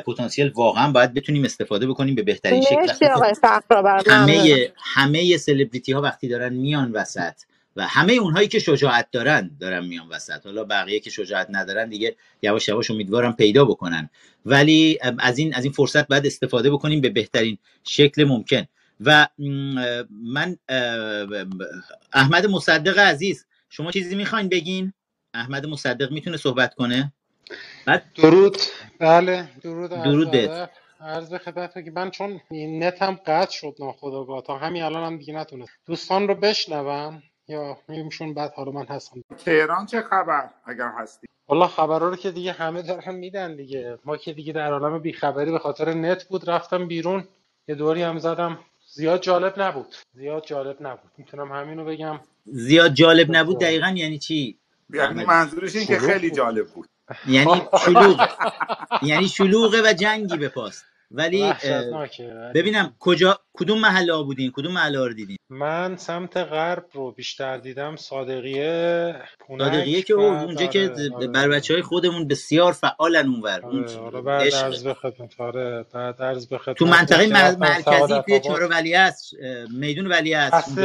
پتانسیل 0.06 0.48
واقعا 0.48 0.92
باید 0.92 1.14
بتونیم 1.14 1.44
استفاده 1.44 1.86
بکنیم 1.86 2.14
به 2.14 2.22
بهترین 2.22 2.62
شکل. 2.62 2.86
ممنونم 3.02 3.34
همه 4.06 4.72
همه 4.76 5.36
سلبریتی 5.36 5.92
ها 5.92 6.00
وقتی 6.00 6.28
دارن 6.28 6.52
میان 6.52 6.92
وسط 6.92 7.34
و 7.76 7.86
همه 7.86 8.12
اونهایی 8.12 8.48
که 8.48 8.58
شجاعت 8.58 9.08
دارن 9.12 9.50
دارن 9.60 9.86
میان 9.86 10.08
وسط. 10.08 10.46
حالا 10.46 10.64
بقیه 10.64 11.00
که 11.00 11.10
شجاعت 11.10 11.46
ندارن 11.50 11.88
دیگه 11.88 12.16
یواش 12.42 12.68
یواش 12.68 12.90
امیدوارم 12.90 13.32
پیدا 13.32 13.64
بکنن. 13.64 14.10
ولی 14.46 14.98
از 15.18 15.38
این 15.38 15.54
از 15.54 15.64
این 15.64 15.72
فرصت 15.72 16.08
باید 16.08 16.26
استفاده 16.26 16.70
بکنیم 16.70 17.00
به 17.00 17.08
بهترین 17.08 17.58
شکل 17.84 18.24
ممکن. 18.24 18.66
و 19.00 19.28
من 20.22 20.56
احمد 22.12 22.46
مصدق 22.46 22.98
عزیز 22.98 23.46
شما 23.70 23.90
چیزی 23.90 24.14
می‌خواین 24.14 24.48
بگین؟ 24.48 24.92
احمد 25.34 25.66
مصدق 25.66 26.12
می‌تونه 26.12 26.36
صحبت 26.36 26.74
کنه؟ 26.74 27.12
بعد 27.86 28.04
درود. 28.14 28.56
بله 28.98 29.48
درود 29.62 29.90
درود 29.90 30.30
بهت 30.30 30.70
عرض 31.00 31.34
خدمت 31.34 31.84
که 31.84 31.90
من 31.90 32.10
چون 32.10 32.40
نتم 32.52 33.20
قطع 33.26 33.50
شد 33.50 33.76
ناخودآگاه 33.80 34.42
تا 34.42 34.58
همین 34.58 34.82
الان 34.82 35.04
هم 35.04 35.18
دیگه 35.18 35.34
نتونست 35.34 35.72
دوستان 35.86 36.28
رو 36.28 36.34
بشنوم 36.34 37.22
یا 37.48 37.78
میگمشون 37.88 38.34
بعد 38.34 38.52
حالا 38.52 38.72
من 38.72 38.86
هستم. 38.86 39.24
تهران 39.44 39.86
چه 39.86 40.02
خبر 40.02 40.50
اگر 40.64 40.92
هستی؟ 40.98 41.26
والا 41.48 41.66
خبرها 41.66 42.08
رو 42.08 42.16
که 42.16 42.30
دیگه 42.30 42.52
همه 42.52 42.82
دارن 42.82 43.14
میدن 43.14 43.56
دیگه. 43.56 43.98
ما 44.04 44.16
که 44.16 44.32
دیگه 44.32 44.52
در 44.52 44.72
عالم 44.72 44.98
بیخبری 44.98 45.50
به 45.50 45.58
خاطر 45.58 45.94
نت 45.94 46.24
بود 46.24 46.50
رفتم 46.50 46.88
بیرون. 46.88 47.28
یه 47.68 47.74
دوری 47.74 48.02
هم 48.02 48.18
زدم. 48.18 48.58
زیاد 48.92 49.22
جالب 49.22 49.60
نبود. 49.60 49.94
زیاد 50.14 50.46
جالب 50.46 50.76
نبود. 50.80 51.10
می‌تونم 51.16 51.52
همینو 51.52 51.84
بگم. 51.84 52.20
زیاد 52.46 52.94
جالب 52.94 53.36
نبود 53.36 53.58
تو 53.58 53.64
دقیقا 53.64 53.94
یعنی 53.96 54.18
چی؟ 54.18 54.59
یعنی 54.94 55.24
جون 55.24 55.24
منظورش 55.24 55.76
این 55.76 55.86
که 55.86 55.98
شلوغ 55.98 56.00
خیلی 56.00 56.30
جالب 56.30 56.68
بود. 56.68 56.90
یعنی 57.26 57.62
شلوغه 57.86 58.28
یعنی 59.02 59.28
شلوغه 59.28 59.82
و 59.82 59.94
جنگی 59.94 60.38
به 60.38 60.48
پاست. 60.50 60.89
ولی 61.10 61.52
ببینم 62.54 62.94
کجا 62.98 63.38
کدوم 63.52 63.78
محله 63.78 64.14
ها 64.14 64.22
بودین 64.22 64.50
کدوم 64.50 64.72
محله 64.72 64.98
ها 64.98 65.06
رو 65.06 65.14
دیدین؟ 65.14 65.36
من 65.50 65.96
سمت 65.96 66.36
غرب 66.36 66.84
رو 66.92 67.12
بیشتر 67.12 67.56
دیدم 67.56 67.96
صادقیه 67.96 69.14
صادقیه 69.58 70.02
که 70.02 70.14
اونجا 70.14 70.66
که 70.66 70.90
آره 70.90 71.14
آره. 71.14 71.26
بر 71.26 71.48
بچه 71.48 71.74
های 71.74 71.82
خودمون 71.82 72.28
بسیار 72.28 72.72
فعالن 72.72 73.28
اونور 73.28 73.60
اون 73.66 73.88
آره 73.88 74.20
بعد 74.20 74.54
عرض 74.54 74.84
به 74.84 74.94
خدمت 74.94 75.40
آره 75.40 75.84
بعد 75.92 76.22
عرض 76.22 76.46
به 76.46 76.58
تو 76.58 76.86
منطقه 76.86 77.56
مرکزی 77.56 78.22
توی 78.26 78.40
چهار 78.40 78.70
ولی 78.70 78.94
است 78.94 79.34
میدون 79.70 80.06
ولی 80.06 80.34
است 80.34 80.80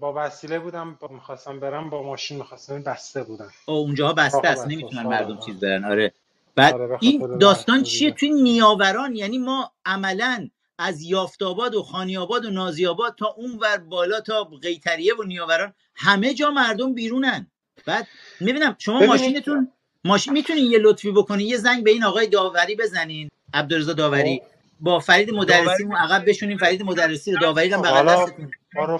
با 0.00 0.12
وسیله 0.16 0.58
بودم 0.58 0.96
با 1.00 1.08
می‌خواستم 1.08 1.60
برم 1.60 1.90
با 1.90 2.02
ماشین 2.02 2.38
می‌خواستم 2.38 2.82
بسته 2.82 3.22
بودن 3.22 3.48
او 3.66 3.74
اونجاها 3.74 4.12
بسته 4.12 4.48
است 4.48 4.66
نمی‌تونن 4.66 5.02
مردم 5.02 5.38
چیز 5.46 5.60
برن. 5.60 5.84
آره. 5.84 6.12
بعد 6.56 6.74
آره 6.74 6.98
این 7.00 7.38
داستان 7.38 7.82
چیه 7.82 8.10
توی 8.10 8.30
نیاوران؟ 8.30 9.16
یعنی 9.16 9.38
ما 9.38 9.72
عملا 9.84 10.48
از 10.78 11.02
یافتاباد 11.02 11.74
و 11.74 11.82
خانیاباد 11.82 12.44
و 12.44 12.50
نازیاباد 12.50 13.14
تا 13.18 13.26
اون 13.26 13.58
ور 13.58 13.76
بالا 13.76 14.20
تا 14.20 14.44
قیتریه 14.44 15.14
و 15.14 15.22
نیاوران 15.22 15.74
همه 15.94 16.34
جا 16.34 16.50
مردم 16.50 16.94
بیرونن. 16.94 17.46
بعد 17.86 18.06
می‌بینم 18.40 18.76
شما 18.78 18.96
ببینید 18.96 19.10
ماشینتون 19.10 19.72
ماشین 20.04 20.32
می‌تونین 20.32 20.70
یه 20.70 20.78
لطفی 20.78 21.10
بکنین 21.10 21.46
یه 21.46 21.56
زنگ 21.56 21.84
به 21.84 21.90
این 21.90 22.04
آقای 22.04 22.26
داوری 22.26 22.76
بزنین. 22.76 23.30
عبدالرضا 23.54 23.92
داوری. 23.92 24.38
خب. 24.38 24.56
با 24.80 24.98
فرید 24.98 25.34
مدرسی 25.34 25.82
اون 25.82 25.96
عقب 25.96 26.28
بشونین 26.28 26.58
فرید 26.58 26.82
مدرسی 26.82 27.32
رو 27.32 27.38
داوری 27.40 27.72
هم 27.72 27.82
بغل 27.82 28.06
دستتون. 28.08 28.50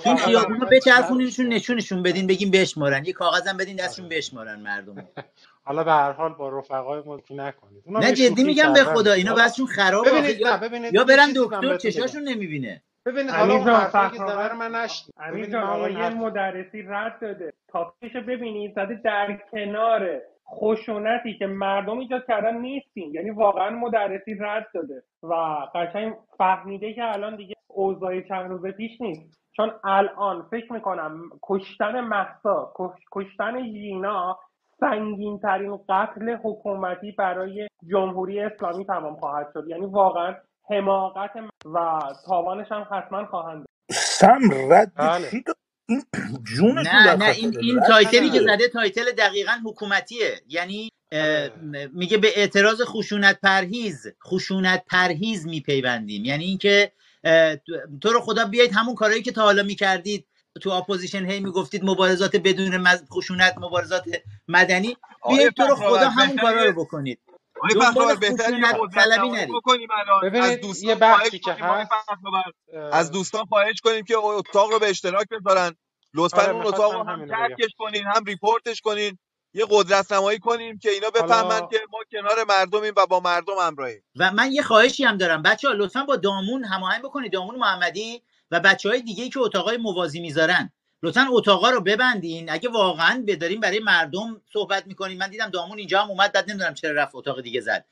این 0.04 0.16
خیابونا 0.16 0.66
بچرخونینشون 0.66 1.46
نشونشون 1.46 2.02
بدین 2.02 2.26
بگین 2.26 2.50
بشمارن. 2.50 3.04
یه 3.04 3.12
کاغذم 3.12 3.56
بدین 3.56 3.76
دستشون 3.76 4.06
آره. 4.06 4.16
بشمارن 4.16 4.60
مردم 4.60 5.08
حالا 5.66 5.84
به 5.84 5.90
هر 5.92 6.12
حال 6.12 6.32
با 6.32 6.58
رفقای 6.58 7.02
ملکی 7.06 7.34
نکنید. 7.34 7.82
نه 7.86 8.12
جدی 8.12 8.44
میگم 8.44 8.72
به 8.72 8.84
خدا 8.84 9.12
اینا 9.12 9.34
بسشون 9.34 9.66
خرابه 9.66 10.10
ببینید 10.10 10.44
نه 10.44 10.50
یا 10.50 10.56
ببینید 10.56 10.94
یا 10.94 11.00
یه 11.00 11.06
برن 11.06 11.28
دکتر 11.36 11.76
چشاشون 11.76 12.22
نمی‌بینه. 12.22 12.82
ببینید 13.06 13.30
حالا 13.30 13.56
رو 13.56 14.56
من 14.56 14.86
اون 15.20 15.90
یه 15.90 16.08
مدرسی 16.08 16.82
رد 16.82 17.18
داده. 17.20 17.52
تاپیشو 17.68 18.20
ببینید 18.20 18.74
زده 18.74 19.00
در 19.04 19.38
کنار 19.52 20.20
خشونتی 20.54 21.38
که 21.38 21.46
مردم 21.46 21.98
ایجاد 21.98 22.26
کردن 22.28 22.56
نیستیم 22.56 23.14
یعنی 23.14 23.30
واقعا 23.30 23.70
مدرسی 23.70 24.34
رد 24.40 24.66
داده. 24.74 25.02
و 25.22 25.34
قشنگ 25.74 26.14
فهمیده 26.38 26.94
که 26.94 27.04
الان 27.04 27.36
دیگه 27.36 27.54
اوضاع 27.68 28.20
چند 28.20 28.50
روز 28.50 28.66
پیش 28.66 29.00
نیست. 29.00 29.40
چون 29.56 29.72
الان 29.84 30.46
فکر 30.50 30.72
می‌کنم 30.72 31.30
کشتن 31.42 32.00
محسا 32.00 32.72
کشتن 33.12 33.62
ژینا 33.62 34.38
سنگین 34.80 35.38
ترین 35.38 35.76
قتل 35.88 36.36
حکومتی 36.44 37.12
برای 37.12 37.68
جمهوری 37.90 38.40
اسلامی 38.40 38.84
تمام 38.84 39.16
خواهد 39.16 39.46
شد. 39.54 39.64
یعنی 39.68 39.86
واقعا 39.86 40.34
حماقت 40.70 41.30
و 41.74 42.00
تاوانش 42.26 42.66
هم 42.70 42.86
حتما 42.90 43.26
خواهند. 43.26 43.66
سم 43.90 44.40
رد 44.70 44.92
بله. 44.96 45.30
چی 45.30 45.44
جونشون 46.42 46.92
نه 46.92 47.16
نه 47.16 47.30
این 47.30 47.58
این 47.60 47.80
title 47.88 48.23
ی 48.23 48.30
که 48.30 48.40
زده 48.40 48.68
title 48.68 49.12
دقیقا 49.18 49.52
حکومتیه. 49.64 50.40
یعنی 50.48 50.88
آره. 51.12 51.52
میگه 51.92 52.18
به 52.18 52.28
اعتراض 52.36 52.82
خشونت 52.82 53.40
پرهیز 53.42 54.06
خشونت 54.26 54.84
پرهیز 54.90 55.46
میپیوندیم. 55.46 56.24
یعنی 56.24 56.44
اینکه 56.44 56.92
تو 58.02 58.12
رو 58.12 58.20
خدا 58.20 58.44
بیایید 58.44 58.72
همون 58.74 58.94
کارهایی 58.94 59.22
که 59.22 59.32
تا 59.32 59.42
حالا 59.42 59.62
می‌کردید 59.62 60.26
تو 60.62 60.70
اپوزیشن 60.70 61.26
هی 61.30 61.40
می‌گفتید 61.40 61.84
مبارزات 61.84 62.36
بدون 62.36 62.76
مز- 62.76 63.04
خشونت 63.12 63.54
مبارزات 63.58 64.04
مدنی. 64.48 64.96
بیایید 65.28 65.52
تو 65.54 65.62
رو 65.66 65.76
خدا 65.76 66.08
همون 66.08 66.36
کارا 66.38 66.64
رو 66.64 66.72
بکنید. 66.84 67.20
آقای 67.56 67.74
فخرآور 67.80 68.14
قدرت 68.14 68.94
طلبی 68.94 69.28
نرید. 69.28 69.48
از 70.42 70.60
دوستان 70.60 70.90
یه 70.90 70.96
که 71.40 71.52
هست. 71.52 71.90
از 72.92 73.10
دوستان 73.10 73.44
خواهش 73.44 73.80
کنیم 73.84 74.04
که 74.04 74.14
اتاق 74.18 74.72
رو 74.72 74.78
به 74.78 74.90
اشتراک 74.90 75.26
بذارن. 75.28 75.76
لطفا 76.14 76.42
آره 76.42 76.52
اون 76.52 76.66
اتاق 76.66 76.92
رو 76.92 77.04
هم 77.04 77.26
ترکش 77.26 77.70
کنین 77.78 78.04
هم 78.06 78.24
report 78.24 78.66
ش 78.66 78.80
کنین. 78.80 79.18
یه 79.54 79.66
قدرت 79.70 80.12
نمایی 80.12 80.38
کنیم 80.38 80.78
که 80.78 80.90
اینا 80.90 81.10
بفهمن 81.10 81.68
که 81.68 81.80
ما 81.90 81.98
کنار 82.12 82.44
مردمیم 82.48 82.94
و 82.96 83.06
با 83.06 83.20
مردم 83.20 83.58
همراهیم. 83.62 84.04
و 84.16 84.32
من 84.32 84.52
یه 84.52 84.62
خواهشی 84.62 85.04
هم 85.04 85.16
دارم. 85.16 85.42
بچه 85.42 85.68
ها 85.68 85.74
لطفا 85.74 86.04
با 86.04 86.16
دامون 86.16 86.64
هماهنگ 86.64 87.02
بکنید. 87.02 87.32
دامون 87.32 87.56
محمدی 87.56 88.22
و 88.50 88.60
بچه 88.60 88.88
های 88.88 89.02
دیگه 89.02 89.28
که 89.28 89.40
اتاقای 89.40 89.76
موازی 89.76 90.20
می‌ذارن. 90.20 90.72
لطفا 91.02 91.26
اتاقا 91.30 91.70
رو 91.70 91.80
ببندین. 91.80 92.50
اگه 92.50 92.68
واقعا 92.68 93.24
بداریم 93.26 93.60
برای 93.60 93.78
مردم 93.78 94.42
صحبت 94.52 94.86
می‌کنیم. 94.86 95.18
من 95.18 95.30
دیدم 95.30 95.50
دامون 95.50 95.78
اینجا 95.78 96.02
هم 96.02 96.10
اومد 96.10 96.32
بعد 96.32 96.50
نمی‌دونم 96.50 96.74
چرا 96.74 96.92
رفت 96.92 97.14
اتاق 97.14 97.40
دیگه 97.40 97.60
زد. 97.60 97.84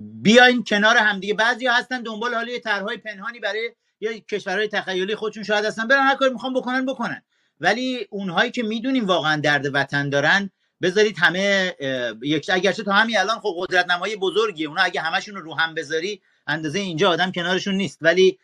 بیاین 0.00 0.64
کنار 0.64 0.96
همدیگه 0.96 1.34
بعضی 1.34 1.66
هستن 1.66 2.02
دنبال 2.02 2.34
حالا 2.34 2.52
یه 2.52 2.60
طرحهای 2.60 2.96
پنهانی 2.96 3.40
برای 3.40 3.70
یا 4.00 4.18
کشورهای 4.18 4.68
تخیلی 4.68 5.14
خودشون 5.14 5.42
شاید 5.42 5.64
هستن. 5.64 5.88
برن 5.88 6.06
هر 6.06 6.14
کاری 6.14 6.32
می‌خوان 6.32 6.54
بکنن 6.54 6.86
بکنن. 6.86 7.22
ولی 7.60 8.06
اونهایی 8.10 8.50
که 8.50 8.62
می‌دونیم 8.62 9.06
واقعا 9.06 9.40
درد 9.40 9.74
وطن 9.74 10.08
دارن 10.08 10.50
بذارید 10.82 11.18
همه 11.18 11.74
یک 12.22 12.50
اگرچه 12.52 12.82
تا 12.82 12.92
همین 12.92 13.18
الان 13.18 13.40
خب 13.40 13.54
قدرت 13.58 13.90
نمایی 13.90 14.16
بزرگیه. 14.16 14.68
اونا 14.68 14.82
اگه 14.82 15.00
همشون 15.00 15.34
رو 15.34 15.42
رو 15.42 15.54
هم 15.54 15.74
بذاری 15.74 16.22
اندازه 16.46 16.78
اینجا 16.78 17.10
آدم 17.10 17.32
کنارشون 17.32 17.74
نیست. 17.74 17.98
ولی 18.00 18.38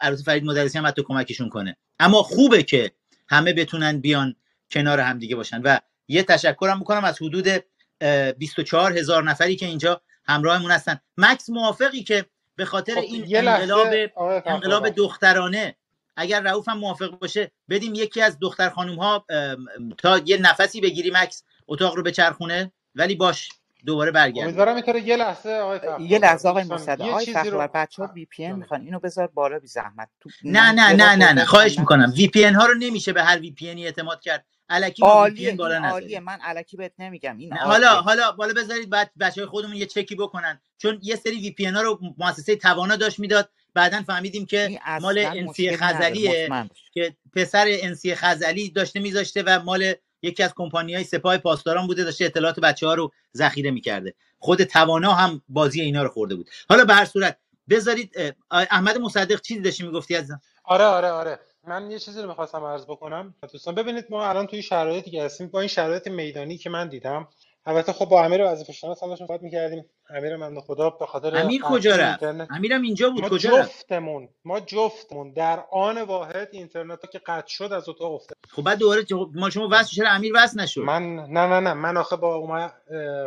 البته 0.00 0.22
فرید 0.22 0.44
مدرسی 0.44 0.78
هم 0.78 0.86
حتی 0.86 1.02
کمکشون 1.02 1.48
کنه. 1.48 1.76
اما 2.00 2.22
خوبه 2.22 2.62
که 2.62 2.92
همه 3.28 3.52
بتونن 3.52 4.00
بیان 4.00 4.36
کنار 4.70 5.00
هم 5.00 5.18
دیگه 5.18 5.36
باشن. 5.36 5.62
و 5.62 5.78
یه 6.08 6.22
تشکرم 6.22 6.78
می‌کنم 6.78 7.04
از 7.04 7.22
حدود 7.22 7.48
اه، 8.00 8.32
24 8.32 8.98
هزار 8.98 9.24
نفری 9.24 9.56
که 9.56 9.66
اینجا 9.66 10.00
همراهمون 10.26 10.70
هستن. 10.70 11.00
مکس 11.16 11.50
موافقی 11.50 12.02
که 12.02 12.26
به 12.56 12.64
خاطر 12.64 12.94
خب 12.94 13.00
این 13.00 13.36
انقلاب 13.36 13.86
انقلاب 14.46 14.88
دخترانه 14.88 15.76
اگر 16.16 16.40
رؤوف 16.40 16.68
هم 16.68 16.78
موافق 16.78 17.10
باشه 17.10 17.50
بدیم 17.68 17.94
یکی 17.94 18.20
از 18.20 18.38
دختر 18.40 18.70
خانم 18.70 18.98
ها 18.98 19.26
تا 19.98 20.18
یه 20.18 20.36
نفسی 20.36 20.80
بگیری 20.80 21.10
مکس 21.14 21.44
اتاق 21.68 21.94
رو 21.94 22.02
بچرخونه. 22.02 22.72
ولی 22.94 23.14
باش. 23.14 23.48
دوباره 23.86 24.10
برگردیم. 24.10 24.44
امیدوارم 24.44 24.82
یه 25.04 25.16
لحظه 25.16 25.50
آقای 25.50 25.80
یه 26.08 26.18
لحظه 26.18 26.48
آقای 26.48 26.64
مصدق 26.64 27.00
یه 27.00 27.10
آقای 27.10 27.24
چیزی 27.24 27.38
فخرآور 27.38 27.64
رو 27.64 27.70
بچه 27.74 28.02
ها 28.02 28.12
وی 28.14 28.24
پی 28.24 28.44
ان 28.44 28.50
جان 28.50 28.58
می‌خوان. 28.58 28.80
اینو 28.80 28.98
بذار 28.98 29.26
بالا 29.26 29.58
بی 29.58 29.66
زحمت. 29.66 30.08
تو 30.20 30.30
نه 30.44 30.72
نه 30.72 30.92
نه 30.92 31.16
نه 31.16 31.32
نه. 31.32 31.44
خواهش 31.44 31.78
می‌کنم. 31.78 32.12
وی 32.16 32.28
پی 32.28 32.44
ها 32.44 32.66
رو 32.66 32.74
نمیشه 32.74 33.12
به 33.12 33.22
هر 33.22 33.38
وی 33.38 33.50
پی 33.50 33.68
اعتماد 33.68 34.20
کرد. 34.20 34.44
الکی 34.68 35.02
ما 35.02 35.22
وی 35.22 35.30
پی 35.30 35.46
عالیه 35.46 35.50
ان 35.50 35.56
بالا 35.56 35.88
عالیه. 35.88 36.20
من 36.20 36.38
علکی 36.40 36.76
بهت 36.76 36.92
نمیگم. 36.98 37.38
این 37.38 37.52
حالا 37.52 37.88
حالا 37.88 38.32
بالا 38.32 38.52
بذارید 38.52 38.90
بعد 38.90 39.10
بچه 39.20 39.40
های 39.40 39.50
خودمون 39.50 39.76
یه 39.76 39.86
چکی 39.86 40.14
بکنن. 40.14 40.60
چون 40.78 41.00
یه 41.02 41.16
سری 41.16 41.36
وی 41.36 41.50
پی 41.50 41.64
ها 41.64 41.82
رو 41.82 42.00
مؤسسه 42.18 42.56
توانا 42.56 42.96
داشت 42.96 43.18
می‌داد. 43.18 43.50
بعدا 43.74 44.02
فهمیدیم 44.02 44.46
که 44.46 44.80
مال 45.00 45.18
انسی 45.18 45.76
خزلیه 45.76 46.50
که 46.92 47.16
پسر 47.36 47.66
انسی 47.68 48.14
خزلی 48.14 48.70
داشته 48.70 49.00
میذاشته 49.00 49.42
و 49.42 49.62
مال 49.62 49.94
یکی 50.24 50.42
از 50.42 50.52
کمپانی 50.56 50.94
های 50.94 51.04
سپاه 51.04 51.38
پاسداران 51.38 51.86
بوده 51.86 52.04
داشته 52.04 52.24
اطلاعات 52.24 52.60
بچه 52.60 52.86
ها 52.86 52.94
رو 52.94 53.12
ذخیره 53.36 53.70
می‌کرده. 53.70 54.14
خود 54.38 54.62
توانا 54.62 55.12
هم 55.12 55.42
بازی 55.48 55.80
اینا 55.80 56.02
رو 56.02 56.08
خورده 56.08 56.34
بود. 56.34 56.50
حالا 56.68 56.84
به 56.84 56.94
هر 56.94 57.04
صورت 57.04 57.38
بذارید 57.70 58.34
احمد 58.50 58.98
مصدق 58.98 59.40
چیزی 59.40 59.60
داشتی 59.60 59.82
می‌گفتی 59.86 60.16
از 60.16 60.30
آره 60.64 60.84
آره 60.84 61.08
آره. 61.08 61.38
من 61.66 61.90
یه 61.90 61.98
چیزی 61.98 62.22
رو 62.22 62.28
می‌خواستم 62.28 62.64
عرض 62.64 62.84
بکنم. 62.84 63.34
دوستان 63.52 63.74
ببینید 63.74 64.06
ما 64.10 64.26
الان 64.26 64.46
توی 64.46 64.62
شرایطی 64.62 65.10
که 65.10 65.24
هستیم 65.24 65.48
با 65.48 65.60
این 65.60 65.68
شرایط 65.68 66.08
میدانی 66.08 66.58
که 66.58 66.70
من 66.70 66.88
دیدم 66.88 67.28
البته 67.66 67.92
خب 67.92 68.04
با 68.04 68.24
امیر 68.24 68.44
وظیفه 68.44 68.72
هم 68.82 68.88
داشتیم 68.88 69.26
صحبت 69.26 69.42
می‌کردیم. 69.42 69.84
امیر 70.10 70.36
من 70.36 70.60
خدا 70.60 70.90
به 70.90 71.06
خاطر 71.06 71.36
امیر 71.36 71.62
کجا 71.62 71.96
رفت؟ 71.96 72.22
امیرم 72.50 72.82
اینجا 72.82 73.10
بود 73.10 73.20
ما 73.22 73.28
کجا 73.28 73.56
رفت؟ 73.58 73.70
جفتمون 73.70 74.28
ما 74.44 74.60
جفتمون 74.60 75.32
در 75.32 75.64
آن 75.72 76.02
واحد 76.02 76.48
اینترنت 76.52 77.04
رو 77.04 77.10
که 77.12 77.18
قطع 77.18 77.46
شد 77.48 77.72
از 77.72 77.88
اتاق 77.88 78.12
افتاد. 78.12 78.36
خب 78.50 78.62
بعد 78.62 78.78
دوباره 78.78 79.04
چه- 79.04 79.16
ما 79.34 79.50
شما 79.50 79.68
وصل 79.72 79.96
چرا 79.96 80.10
امیر 80.10 80.32
وصل 80.36 80.60
نشد؟ 80.60 80.80
من 80.80 81.16
نه 81.16 81.46
نه 81.46 81.60
نه 81.60 81.72
من 81.74 81.96
آخه 81.96 82.16
با 82.16 82.34
اومد 82.34 82.72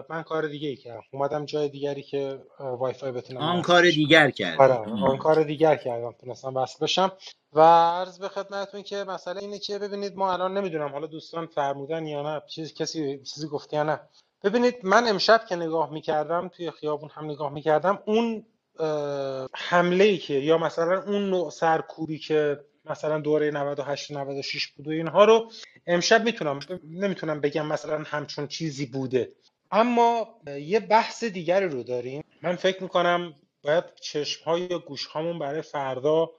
من 0.09 0.23
کار 0.23 0.47
دیگه 0.47 0.69
ای 0.69 0.75
کردم. 0.75 1.01
اومدم 1.13 1.45
جای 1.45 1.69
دیگری 1.69 2.03
که 2.03 2.39
وای 2.59 2.93
فای 2.93 3.11
بتونم 3.11 3.41
آن 3.41 3.61
کار 3.61 3.81
دیگر 3.89 4.21
آره 4.23 4.31
کردی 4.31 4.91
آن 5.07 5.17
کار 5.17 5.43
دیگر 5.43 5.75
کردم 5.75 6.11
تونستم 6.21 6.55
وصل 6.55 6.79
بشم. 6.85 7.11
و 7.53 7.61
عرض 7.61 8.19
به 8.19 8.29
خدمتتون 8.29 8.83
که 8.83 9.03
مسئله 9.03 9.41
اینه 9.41 9.59
که 9.59 9.79
ببینید 9.79 10.15
ما 10.15 10.33
الان 10.33 10.57
نمی‌دونم 10.57 10.89
حالا 10.91 11.07
دوستان 11.07 11.45
فرمودن 11.45 12.05
یا 12.07 12.21
نه 12.21 12.41
چیز 12.49 12.73
کسی 12.73 13.19
چیزی 13.23 13.47
گفته 13.47 13.77
یا 13.77 13.83
نه. 13.83 13.99
ببینید 14.43 14.75
من 14.83 15.07
امشب 15.07 15.45
که 15.49 15.55
نگاه 15.55 15.93
می‌کردم 15.93 16.47
توی 16.47 16.71
خیابون 16.71 17.09
هم 17.13 17.25
نگاه 17.25 17.53
می‌کردم 17.53 17.99
اون 18.05 18.45
حمله 19.55 20.03
ای 20.03 20.17
که 20.17 20.33
یا 20.33 20.57
مثلا 20.57 21.03
اون 21.03 21.29
نوع 21.29 21.49
سرکوبی 21.49 22.19
که 22.19 22.59
مثلا 22.85 23.19
دوره 23.19 23.51
98 23.51 24.11
و 24.11 24.13
96 24.13 24.67
بود 24.67 24.87
و 24.87 24.91
اینها 24.91 25.25
رو 25.25 25.51
امشب 25.87 26.23
می‌تونم 26.23 26.59
نمی‌تونم 26.91 27.41
بگم 27.41 27.65
مثلا 27.65 28.03
همچون 28.05 28.47
چیزی 28.47 28.85
بوده. 28.85 29.31
اما 29.71 30.27
یه 30.61 30.79
بحث 30.79 31.23
دیگری 31.23 31.69
رو 31.69 31.83
داریم. 31.83 32.23
من 32.41 32.55
فکر 32.55 32.83
می‌کنم 32.83 33.33
باید 33.63 33.83
چشم 34.01 34.43
های 34.43 34.67
گوش 34.67 35.05
هامون 35.05 35.39
برای 35.39 35.61
فردا 35.61 36.29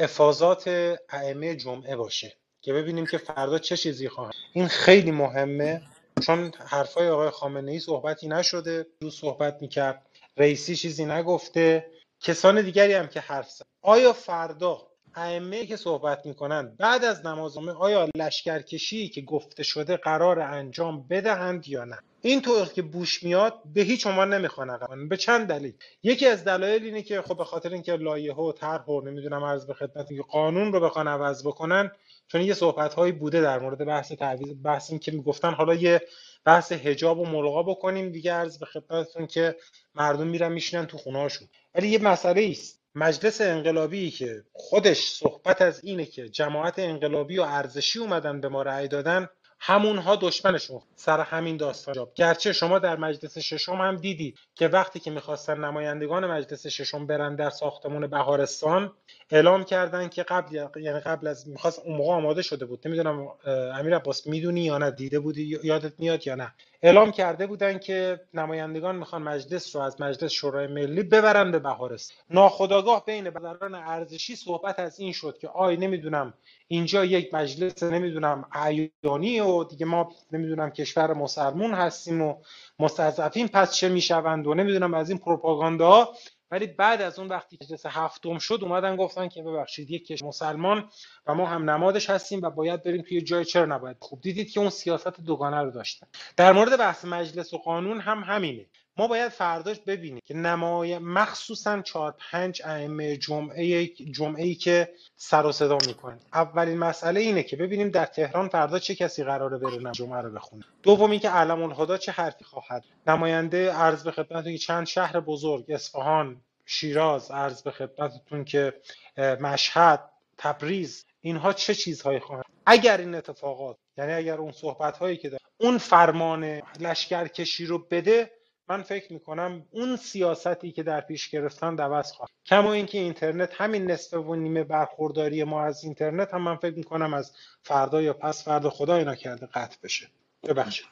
افاظات 0.00 0.68
ائمه 1.10 1.56
جمعه 1.56 1.96
باشه 1.96 2.32
که 2.60 2.72
ببینیم 2.72 3.06
که 3.06 3.18
فردا 3.18 3.58
چه 3.58 3.76
چیزی 3.76 4.08
خواهد. 4.08 4.34
این 4.52 4.68
خیلی 4.68 5.10
مهمه. 5.10 5.82
چون 6.20 6.52
حرفای 6.66 7.08
آقای 7.08 7.30
خامنه 7.30 7.72
ای 7.72 7.80
صحبتی 7.80 8.28
نشده 8.28 8.86
روز 9.02 9.14
صحبت 9.14 9.58
می‌کرد 9.60 10.06
رئیسی 10.36 10.76
چیزی 10.76 11.04
نگفته. 11.04 11.86
کسان 12.20 12.62
دیگری 12.62 12.92
هم 12.92 13.06
که 13.06 13.20
حرف 13.20 13.50
زد. 13.50 13.64
آیا 13.82 14.12
فردا 14.12 14.82
ائمه 15.14 15.66
که 15.66 15.76
صحبت 15.76 16.26
می‌کنند 16.26 16.76
بعد 16.76 17.04
از 17.04 17.26
نماز 17.26 17.56
آیا 17.58 18.08
لشکرکشی 18.16 19.08
که 19.08 19.20
گفته 19.20 19.62
شده 19.62 19.96
قرار 19.96 20.40
انجام 20.40 21.06
بدهند 21.08 21.68
یا 21.68 21.84
نه؟ 21.84 21.98
اینطور 22.22 22.66
که 22.66 22.82
بوش 22.82 23.22
میاد 23.22 23.54
به 23.74 23.80
هیچ 23.80 24.06
عنوان 24.06 24.34
نمی‌خوان. 24.34 25.08
به 25.08 25.16
چند 25.16 25.46
دلیل؟ 25.46 25.74
یکی 26.02 26.26
از 26.26 26.44
دلایل 26.44 26.84
اینه 26.84 27.02
که 27.02 27.22
خب 27.22 27.36
به 27.36 27.44
خاطر 27.44 27.72
اینکه 27.72 27.92
لایحه 27.92 28.36
و 28.36 28.52
طرح 28.52 28.84
و 28.84 29.00
نمی‌دونم 29.00 29.44
عرض 29.44 29.66
به 29.66 29.74
خدمت 29.74 30.08
قانون 30.28 30.72
رو 30.72 30.80
بخوان 30.80 31.08
عوض 31.08 31.46
بکنن 31.46 31.90
چون 32.32 32.40
یه 32.40 32.54
صحبت 32.54 32.94
هایی 32.94 33.12
بوده 33.12 33.40
در 33.40 33.58
مورد 33.58 33.84
بحث 33.84 34.12
تعویض 34.12 34.54
بحث 34.64 34.90
این 34.90 34.98
که 34.98 35.12
می‌گفتن 35.12 35.52
حالا 35.54 35.74
یه 35.74 36.00
بحث 36.44 36.72
حجاب 36.72 37.18
و 37.18 37.26
ملغا 37.26 37.62
بکنیم 37.62 38.12
دیگه 38.12 38.32
عرض 38.32 38.58
به 38.58 38.66
خدمتتون 38.66 39.26
که 39.26 39.56
مردم 39.94 40.26
میرن 40.26 40.52
میشینن 40.52 40.86
تو 40.86 40.98
خونه‌هاشون. 40.98 41.48
ولی 41.74 41.88
یه 41.88 41.98
مسئله 41.98 42.48
است. 42.50 42.82
مجلس 42.94 43.40
انقلابی 43.40 44.10
که 44.10 44.44
خودش 44.52 44.98
صحبت 44.98 45.62
از 45.62 45.84
اینه 45.84 46.04
که 46.06 46.28
جماعت 46.28 46.78
انقلابی 46.78 47.38
و 47.38 47.42
ارزشی 47.42 47.98
اومدن 47.98 48.40
به 48.40 48.48
ما 48.48 48.62
رأی 48.62 48.88
دادن 48.88 49.28
همونها 49.64 50.16
دشمنشون 50.16 50.80
سر 50.96 51.20
همین 51.20 51.56
داستان 51.56 51.94
جاب. 51.94 52.14
گرچه 52.14 52.52
شما 52.52 52.78
در 52.78 52.96
مجلس 52.96 53.38
ششم 53.38 53.72
هم 53.72 53.96
دیدی 53.96 54.34
که 54.54 54.68
وقتی 54.68 55.00
که 55.00 55.10
می‌خواستن 55.10 55.64
نمایندگان 55.64 56.26
مجلس 56.26 56.66
ششم 56.66 57.06
برن 57.06 57.36
در 57.36 57.50
ساختمون 57.50 58.06
بهارستان 58.06 58.92
اعلام 59.30 59.64
کردن 59.64 60.08
که 60.08 60.22
قبل 60.22 60.54
یعنی 60.76 61.00
قبل 61.00 61.26
از 61.26 61.48
می‌خواست 61.48 61.82
اون 61.84 61.96
موقع 61.96 62.12
آماده 62.12 62.42
شده 62.42 62.64
بود. 62.66 62.88
نمی‌دونم 62.88 63.28
امیر 63.74 63.96
عباس 63.96 64.26
می‌دونی 64.26 64.60
یا 64.60 64.78
نه؟ 64.78 64.90
دیده 64.90 65.20
بودی؟ 65.20 65.58
یادت 65.64 66.00
میاد 66.00 66.26
یا 66.26 66.34
نه؟ 66.34 66.54
اعلام 66.82 67.12
کرده 67.12 67.46
بودن 67.46 67.78
که 67.78 68.20
نمایندگان 68.34 68.96
می‌خوان 68.96 69.22
مجلس 69.22 69.76
رو 69.76 69.82
از 69.82 70.00
مجلس 70.00 70.32
شورای 70.32 70.66
ملی 70.66 71.02
ببرن 71.02 71.50
به 71.50 71.58
بهارستان. 71.58 72.16
ناخداگاه 72.30 73.04
بین 73.04 73.30
برادران 73.30 73.74
ارزشی 73.74 74.36
صحبت 74.36 74.78
از 74.78 75.00
این 75.00 75.12
شد 75.12 75.38
که 75.38 75.48
آی 75.48 75.76
نمی‌دونم 75.76 76.34
اینجا 76.68 77.04
یک 77.04 77.34
مجلس 77.34 77.82
نمی‌دونم 77.82 78.44
عیانی 78.52 79.40
و 79.40 79.51
دیگه 79.70 79.86
ما 79.86 80.12
نمی‌دونم 80.32 80.70
کشور 80.70 81.14
مسلمون 81.14 81.74
هستیم 81.74 82.22
و 82.22 82.34
مستضعفین 82.78 83.48
پس 83.48 83.74
چه 83.74 83.88
می‌شوند 83.88 84.46
و 84.46 84.54
نمی‌دونم 84.54 84.94
از 84.94 85.10
این 85.10 85.18
پروپاگاندا. 85.18 86.08
ولی 86.50 86.66
بعد 86.66 87.02
از 87.02 87.18
اون 87.18 87.28
وقتی 87.28 87.58
مجلس 87.62 87.86
هفتم 87.86 88.38
شد 88.38 88.58
اومدن 88.62 88.96
گفتن 88.96 89.28
که 89.28 89.42
ببخشید 89.42 89.90
یک 89.90 90.06
کشور 90.06 90.28
مسلمان 90.28 90.88
و 91.26 91.34
ما 91.34 91.46
هم 91.46 91.70
نمادش 91.70 92.10
هستیم 92.10 92.40
و 92.42 92.50
باید 92.50 92.82
بریم 92.82 93.02
توی 93.02 93.22
جای 93.22 93.44
چرا 93.44 93.64
نباید. 93.64 93.96
خوب 94.00 94.20
دیدید 94.20 94.50
که 94.50 94.60
اون 94.60 94.70
سیاست 94.70 95.20
دوگانه 95.20 95.62
رو 95.62 95.70
داشتن. 95.70 96.06
در 96.36 96.52
مورد 96.52 96.78
بحث 96.78 97.04
مجلس 97.04 97.54
و 97.54 97.58
قانون 97.58 98.00
هم 98.00 98.18
همینه. 98.18 98.66
ما 98.96 99.06
باید 99.06 99.28
فرداش 99.28 99.80
ببینیم 99.80 100.20
که 100.24 100.34
نمای 100.34 100.98
مخصوصا 100.98 101.82
چهار 101.82 102.14
پنج 102.30 102.62
ائمه 102.64 103.16
جمعه 103.16 103.86
جمعه 103.86 104.44
ای 104.44 104.54
که 104.54 104.92
سر 105.16 105.46
و 105.46 105.52
صدا 105.52 105.78
می‌کنن. 105.86 106.20
اولین 106.32 106.78
مسئله 106.78 107.20
اینه 107.20 107.42
که 107.42 107.56
ببینیم 107.56 107.88
در 107.88 108.06
تهران 108.06 108.48
فردا 108.48 108.78
چه 108.78 108.94
کسی 108.94 109.24
قراره 109.24 109.58
بره 109.58 109.92
جمعه 109.92 110.20
رو 110.20 110.30
بخونه. 110.30 110.64
دوم 110.82 111.10
اینکه 111.10 111.30
علم 111.30 111.62
الهدا 111.62 111.98
چه 111.98 112.12
حرفی 112.12 112.44
خواهد. 112.44 112.84
نماینده 113.06 113.72
عرض 113.72 114.04
به 114.04 114.10
خدمتتون 114.10 114.52
که 114.52 114.58
چند 114.58 114.86
شهر 114.86 115.20
بزرگ 115.20 115.64
اصفهان 115.68 116.40
شیراز 116.66 117.30
عرض 117.30 117.62
به 117.62 117.70
خدمتتون 117.70 118.44
که 118.44 118.74
مشهد 119.18 120.10
تبریز 120.38 121.06
اینها 121.20 121.52
چه 121.52 121.74
چیزهایی 121.74 122.18
خواهند؟ 122.18 122.44
اگر 122.66 122.98
این 122.98 123.14
اتفاقات 123.14 123.76
یعنی 123.98 124.12
اگر 124.12 124.36
اون 124.36 124.52
صحبت 124.52 124.96
هایی 124.96 125.16
که 125.16 125.28
داره 125.28 125.42
اون 125.58 125.78
فرمان 125.78 126.62
لشکرکشی 126.80 127.66
رو 127.66 127.78
بده 127.78 128.30
من 128.72 128.82
فکر 128.82 129.12
می‌کنم 129.12 129.62
اون 129.70 129.96
سیاستی 129.96 130.72
که 130.72 130.82
در 130.82 131.00
پیش 131.00 131.28
گرفتن 131.28 131.80
عوض 131.80 132.12
خواهد 132.12 132.30
کما 132.46 132.72
اینکه 132.72 132.98
اینترنت 132.98 133.50
همین 133.52 133.90
نصف 133.90 134.14
و 134.14 134.34
نیمه 134.34 134.64
برخورداری 134.64 135.44
ما 135.44 135.62
از 135.62 135.84
اینترنت 135.84 136.34
هم 136.34 136.42
من 136.42 136.56
فکر 136.56 136.74
می‌کنم 136.76 137.14
از 137.14 137.32
فردا 137.62 138.02
یا 138.02 138.12
پس 138.12 138.44
فردا 138.44 138.70
خدا 138.70 138.94
اینا 138.94 139.14
کرده 139.14 139.46
قطع 139.46 139.76
بشه. 139.82 140.08
ببخشید. 140.44 140.86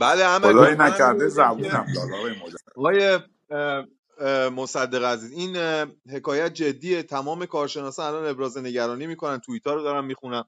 بله 0.00 0.20
جان 0.20 0.54
من 0.54 0.86
نکرده 0.86 1.28
زبونم. 1.28 1.86
داد 1.94 2.08
آقای 2.76 3.18
مصدق 4.50 5.04
عزیز 5.04 5.32
این 5.32 5.56
حکایت 6.10 6.54
جدیه. 6.54 7.02
تمام 7.02 7.46
کارشناسان 7.46 8.14
الان 8.14 8.26
ابراز 8.26 8.58
نگرانی 8.58 9.06
می‌کنن. 9.06 9.38
توییتا 9.38 9.74
رو 9.74 9.82
دارم 9.82 10.04
می‌خونم. 10.04 10.44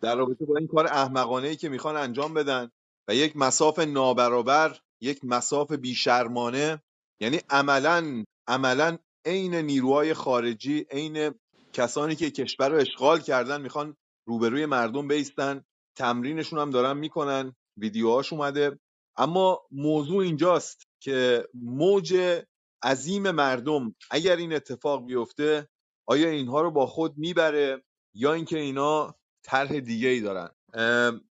در 0.00 0.16
رابطه 0.16 0.44
با 0.44 0.56
این 0.56 0.68
کار 0.68 0.86
احمقانه 0.86 1.48
ای 1.48 1.56
که 1.56 1.68
می‌خوان 1.68 1.96
انجام 1.96 2.34
بدن 2.34 2.70
و 3.08 3.14
یک 3.14 3.36
مساف 3.36 3.78
نابرابر 3.78 4.78
یک 5.00 5.20
مساف 5.24 5.72
بیشرمانه 5.72 6.82
یعنی 7.20 7.40
عملا 7.50 8.24
عملا 8.46 8.98
عین 9.24 9.54
نیروهای 9.54 10.14
خارجی 10.14 10.86
عین 10.90 11.34
کسانی 11.72 12.16
که 12.16 12.30
کشور 12.30 12.68
رو 12.68 12.76
اشغال 12.76 13.20
کردن 13.20 13.60
می‌خوان 13.60 13.96
روبروی 14.26 14.66
مردم 14.66 15.08
بیستن. 15.08 15.64
تمرینشون 15.96 16.58
هم 16.58 16.70
دارن 16.70 16.96
می‌کنن. 16.96 17.56
ویدیوهاش 17.76 18.32
اومده. 18.32 18.78
اما 19.16 19.60
موضوع 19.70 20.22
اینجاست 20.22 20.86
که 21.00 21.48
موج 21.54 22.42
عظیم 22.82 23.30
مردم 23.30 23.94
اگر 24.10 24.36
این 24.36 24.52
اتفاق 24.52 25.06
بیفته 25.06 25.68
آیا 26.06 26.28
اینها 26.28 26.60
رو 26.60 26.70
با 26.70 26.86
خود 26.86 27.18
می‌بره 27.18 27.84
یا 28.14 28.32
اینکه 28.32 28.58
اینا 28.58 29.14
طرح 29.44 29.80
دیگه 29.80 30.08
ای 30.08 30.20
دارن 30.20 30.50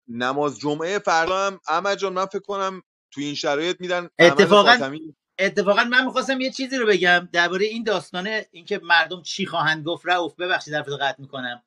نماز 0.07 0.59
جمعه 0.59 0.99
فردا 0.99 1.47
هم 1.47 1.59
احمد 1.67 1.97
جان 1.97 2.13
من 2.13 2.25
فکر 2.25 2.39
کنم 2.39 2.81
تو 3.11 3.21
این 3.21 3.35
شرایط 3.35 3.77
میدن 3.79 4.09
اتفاقا 4.19 4.91
اتفاقا 5.39 5.83
من 5.83 6.05
می‌خواستم 6.05 6.41
یه 6.41 6.51
چیزی 6.51 6.77
رو 6.77 6.85
بگم 6.85 7.29
درباره 7.31 7.65
این 7.65 7.83
داستانه 7.83 8.45
اینکه 8.51 8.79
مردم 8.83 9.21
چی 9.21 9.45
خواهند 9.45 9.85
گفت. 9.85 10.05
رؤوف 10.05 10.35
ببخشید 10.35 10.73
حرفتو 10.73 10.97
قطع 10.97 11.21
می‌کنم. 11.21 11.61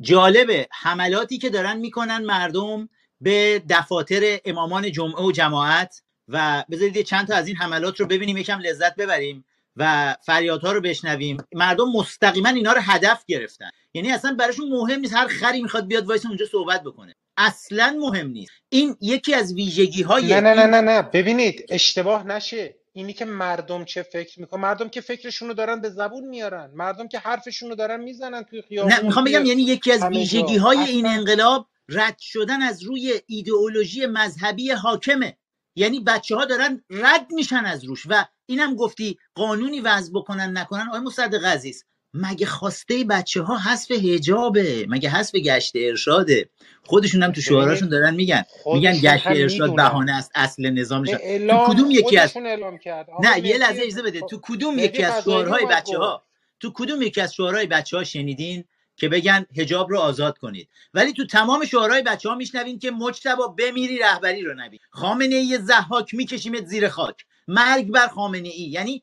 جالبه 0.00 0.68
حملاتی 0.70 1.38
که 1.38 1.50
دارن 1.50 1.76
می‌کنن 1.76 2.24
مردم 2.24 2.88
به 3.20 3.62
دفاتر 3.68 4.38
امامان 4.44 4.92
جمعه 4.92 5.22
و 5.24 5.32
جماعت 5.32 6.02
و 6.28 6.64
بذارید 6.70 6.96
یه 6.96 7.02
چند 7.02 7.26
تا 7.26 7.34
از 7.34 7.46
این 7.46 7.56
حملات 7.56 8.00
رو 8.00 8.06
ببینیم 8.06 8.36
یکم 8.36 8.60
لذت 8.60 8.96
ببریم 8.96 9.44
و 9.76 10.16
فریادها 10.22 10.72
رو 10.72 10.80
بشنویم. 10.80 11.36
مردم 11.54 11.92
مستقیما 11.92 12.48
اینا 12.48 12.72
رو 12.72 12.80
هدف 12.80 13.24
گرفتن. 13.26 13.70
یعنی 13.94 14.12
اصلا 14.12 14.36
براشون 14.38 14.68
مهم 14.68 15.00
نیست 15.00 15.14
هر 15.14 15.26
خری 15.26 15.62
می‌خواد 15.62 15.86
بیاد 15.86 16.06
وایس 16.06 16.26
اونجا 16.26 16.46
صحبت 16.46 16.82
بکنه. 16.82 17.14
اصلا 17.36 17.96
مهم 18.00 18.28
نیست. 18.28 18.52
این 18.68 18.96
یکی 19.00 19.34
از 19.34 19.54
ویژگی 19.54 20.02
های 20.02 20.26
نه 20.26 20.40
نه 20.40 20.54
نه 20.54 20.66
نه 20.66 20.80
نه. 20.80 21.02
ببینید 21.02 21.66
اشتباه 21.68 22.26
نشه. 22.26 22.76
اینی 22.92 23.12
که 23.12 23.24
مردم 23.24 23.84
چه 23.84 24.02
فکر 24.02 24.40
می‌کنن 24.40 24.60
مردم 24.60 24.88
که 24.88 25.00
فکرشونو 25.00 25.54
دارن 25.54 25.80
به 25.80 25.90
زبون 25.90 26.24
میارن. 26.24 26.70
مردم 26.74 27.08
که 27.08 27.18
حرفشونو 27.18 27.74
دارن 27.74 28.00
می‌زنن 28.00 28.42
توی 28.42 28.58
نه 28.58 28.66
خیابون 28.68 29.06
می‌خوام 29.06 29.24
بگم 29.24 29.46
یعنی 29.46 29.62
یکی 29.62 29.92
از 29.92 30.02
ویژگی 30.02 30.56
های 30.56 30.78
این 30.78 31.06
انقلاب 31.06 31.68
رد 31.88 32.18
شدن 32.18 32.62
از 32.62 32.82
روی 32.82 33.20
ایدئولوژی 33.26 34.06
مذهبی 34.06 34.70
حاکمه. 34.70 35.36
یعنی 35.76 36.00
بچه 36.00 36.36
ها 36.36 36.44
دارن 36.44 36.84
رد 36.90 37.26
میشن 37.30 37.64
از 37.64 37.84
روش. 37.84 38.02
و 38.08 38.24
اینم 38.46 38.74
گفتی 38.74 39.18
قانونی 39.34 39.80
وضع 39.80 40.12
بکنن 40.14 40.58
نکنن 40.58 40.88
آقای 40.88 41.00
مصدق 41.00 41.44
عزیز. 41.44 41.84
مگه 42.16 42.46
خواسته 42.46 43.04
بچه 43.04 43.42
ها 43.42 43.58
حذف 43.58 43.90
حجابه؟ 43.90 44.86
مگه 44.88 45.10
حذف 45.10 45.34
گشت 45.34 45.72
ارشاده؟ 45.74 46.48
خودشون 46.84 47.22
هم 47.22 47.32
تو 47.32 47.40
شعاراشون 47.40 47.88
دارن 47.88 48.14
میگن. 48.14 48.42
میگن 48.66 48.92
گشت 48.92 49.26
ارشاد 49.26 49.76
بهانه 49.76 50.16
است 50.16 50.30
اصل 50.34 50.70
نظامشان 50.70 51.16
تو 51.16 51.24
اعلام 51.24 51.74
کدوم 51.74 51.90
یکی 51.90 52.18
از 52.18 52.36
نه 52.36 53.46
یه 53.46 53.58
لحظه 53.58 53.82
اجازه 53.82 54.02
بده. 54.02 54.20
تو 54.20 54.40
کدوم 54.42 54.78
یکی 54.78 55.02
از 55.02 55.24
شعارهای 55.24 55.66
بچه 55.66 55.98
ها 55.98 56.22
تو 56.60 56.72
کدوم 56.74 57.02
یکی 57.02 57.20
از 57.20 57.34
شعارهای 57.34 57.66
بچه 57.66 57.96
ها 57.96 58.04
شنیدین 58.04 58.64
که 58.96 59.08
بگن 59.08 59.46
حجاب 59.56 59.90
رو 59.90 59.98
آزاد 59.98 60.38
کنید؟ 60.38 60.68
ولی 60.94 61.12
تو 61.12 61.26
تمام 61.26 61.64
شعارهای 61.64 62.02
بچه 62.02 62.28
ها 62.28 62.34
میشنوین 62.34 62.78
که 62.78 62.90
مجتبا 62.90 63.46
بمیری 63.46 63.98
رهبری 63.98 64.42
رو 64.42 64.54
نبی 64.54 64.80
خامنه 64.90 65.34
ای 65.34 65.58
زحاک 65.58 66.14
میکشیمت 66.14 66.66
زیر 66.66 66.88
خاک. 66.88 67.24
مرگ 67.48 67.86
بر 67.86 68.06
خامنه 68.06 68.48
ای 68.48 68.62
یعنی 68.62 69.02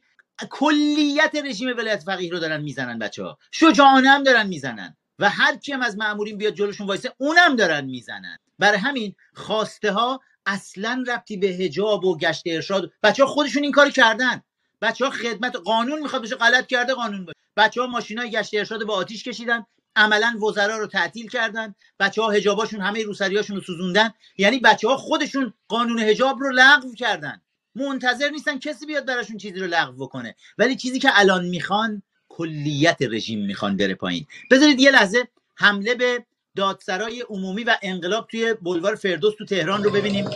کلیت 0.49 1.35
رژیم 1.45 1.69
ولایت 1.77 2.03
فقیه 2.03 2.31
رو 2.31 2.39
دارن 2.39 2.61
می‌زنن 2.61 2.99
بچه 2.99 3.23
ها 3.23 3.37
شجاعانه 3.51 4.09
هم 4.09 4.23
دارن 4.23 4.47
می‌زنن. 4.47 4.97
و 5.19 5.29
هر 5.29 5.55
کی 5.55 5.71
هم 5.71 5.81
از 5.81 5.97
مامورین 5.97 6.37
بیاد 6.37 6.53
جلوشون 6.53 6.87
وایسه 6.87 7.13
اونم 7.17 7.55
دارن 7.55 7.85
می‌زنن. 7.85 8.37
برای 8.59 8.77
همین 8.77 9.15
خواسته 9.33 9.91
ها 9.91 10.21
اصلا 10.45 11.03
ربطی 11.07 11.37
به 11.37 11.47
حجاب 11.47 12.05
و 12.05 12.17
گشت 12.17 12.43
ارشاد 12.45 12.91
بچه 13.03 13.23
ها 13.23 13.29
خودشون 13.29 13.63
این 13.63 13.71
کار 13.71 13.89
کردن. 13.89 14.41
بچه 14.81 15.05
ها 15.05 15.11
خدمت 15.11 15.55
قانون 15.55 16.01
می‌خواد 16.01 16.21
بشه 16.21 16.35
غلط 16.35 16.67
کرده 16.67 16.93
قانون 16.93 17.25
باشه. 17.25 17.37
بچه 17.57 17.81
ها 17.81 17.87
ماشین 17.87 18.17
های 18.17 18.31
گشت 18.31 18.53
ارشاد 18.53 18.83
با 18.83 18.95
آتیش 18.95 19.23
کشیدن. 19.23 19.65
عملا 19.95 20.39
وزرا 20.47 20.77
رو 20.77 20.87
تعطیل 20.87 21.29
کردن. 21.29 21.75
بچه 21.99 22.21
ها 22.21 22.33
همه 22.81 23.03
روسریاشون 23.03 23.55
رو 23.55 23.61
سوزوندن. 23.61 24.13
یعنی 24.37 24.59
بچه 24.59 24.87
ها 24.87 24.97
خودشون 24.97 25.53
قانون 25.67 25.99
حجاب 25.99 26.39
رو 26.39 26.51
لغو 26.51 26.93
کردن. 26.93 27.41
منتظر 27.75 28.29
نیستن 28.29 28.59
کسی 28.59 28.85
بیاد 28.85 29.05
براشون 29.05 29.37
چیزی 29.37 29.59
رو 29.59 29.67
لغو 29.67 30.05
بکنه. 30.05 30.35
ولی 30.57 30.75
چیزی 30.75 30.99
که 30.99 31.09
الان 31.13 31.45
می‌خوان 31.45 32.01
کلیت 32.29 32.97
رژیم 33.01 33.45
می‌خوان 33.45 33.77
بره 33.77 33.95
پایین. 33.95 34.25
بذارید 34.51 34.79
یه 34.79 34.91
لحظه 34.91 35.27
حمله 35.55 35.95
به 35.95 36.25
دادسرای 36.55 37.21
عمومی 37.29 37.63
و 37.63 37.77
انقلاب 37.81 38.27
توی 38.27 38.53
بلوار 38.53 38.95
فردوس 38.95 39.33
تو 39.37 39.45
تهران 39.45 39.83
رو 39.83 39.91
ببینیم. 39.91 40.29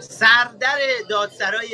سردر 0.00 0.78
دادسرای 1.08 1.68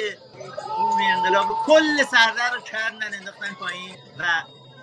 عمومی 0.79 1.05
انقلاب 1.17 1.47
کل 1.67 2.05
سردر 2.11 2.55
رو 2.55 2.61
کردن 2.61 3.15
انداختن 3.19 3.55
پایین 3.61 3.97
و 4.19 4.25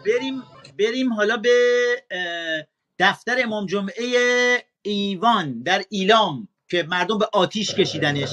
بریم 0.05 0.43
بریم 0.79 1.13
حالا 1.13 1.37
به 1.37 1.49
دفتر 2.99 3.35
امام 3.43 3.65
جمعه 3.65 4.05
ایوان 4.81 5.63
در 5.63 5.83
ایلام 5.89 6.47
که 6.69 6.83
مردم 6.83 7.17
به 7.17 7.29
آتیش 7.33 7.75
کشیدنش. 7.75 8.29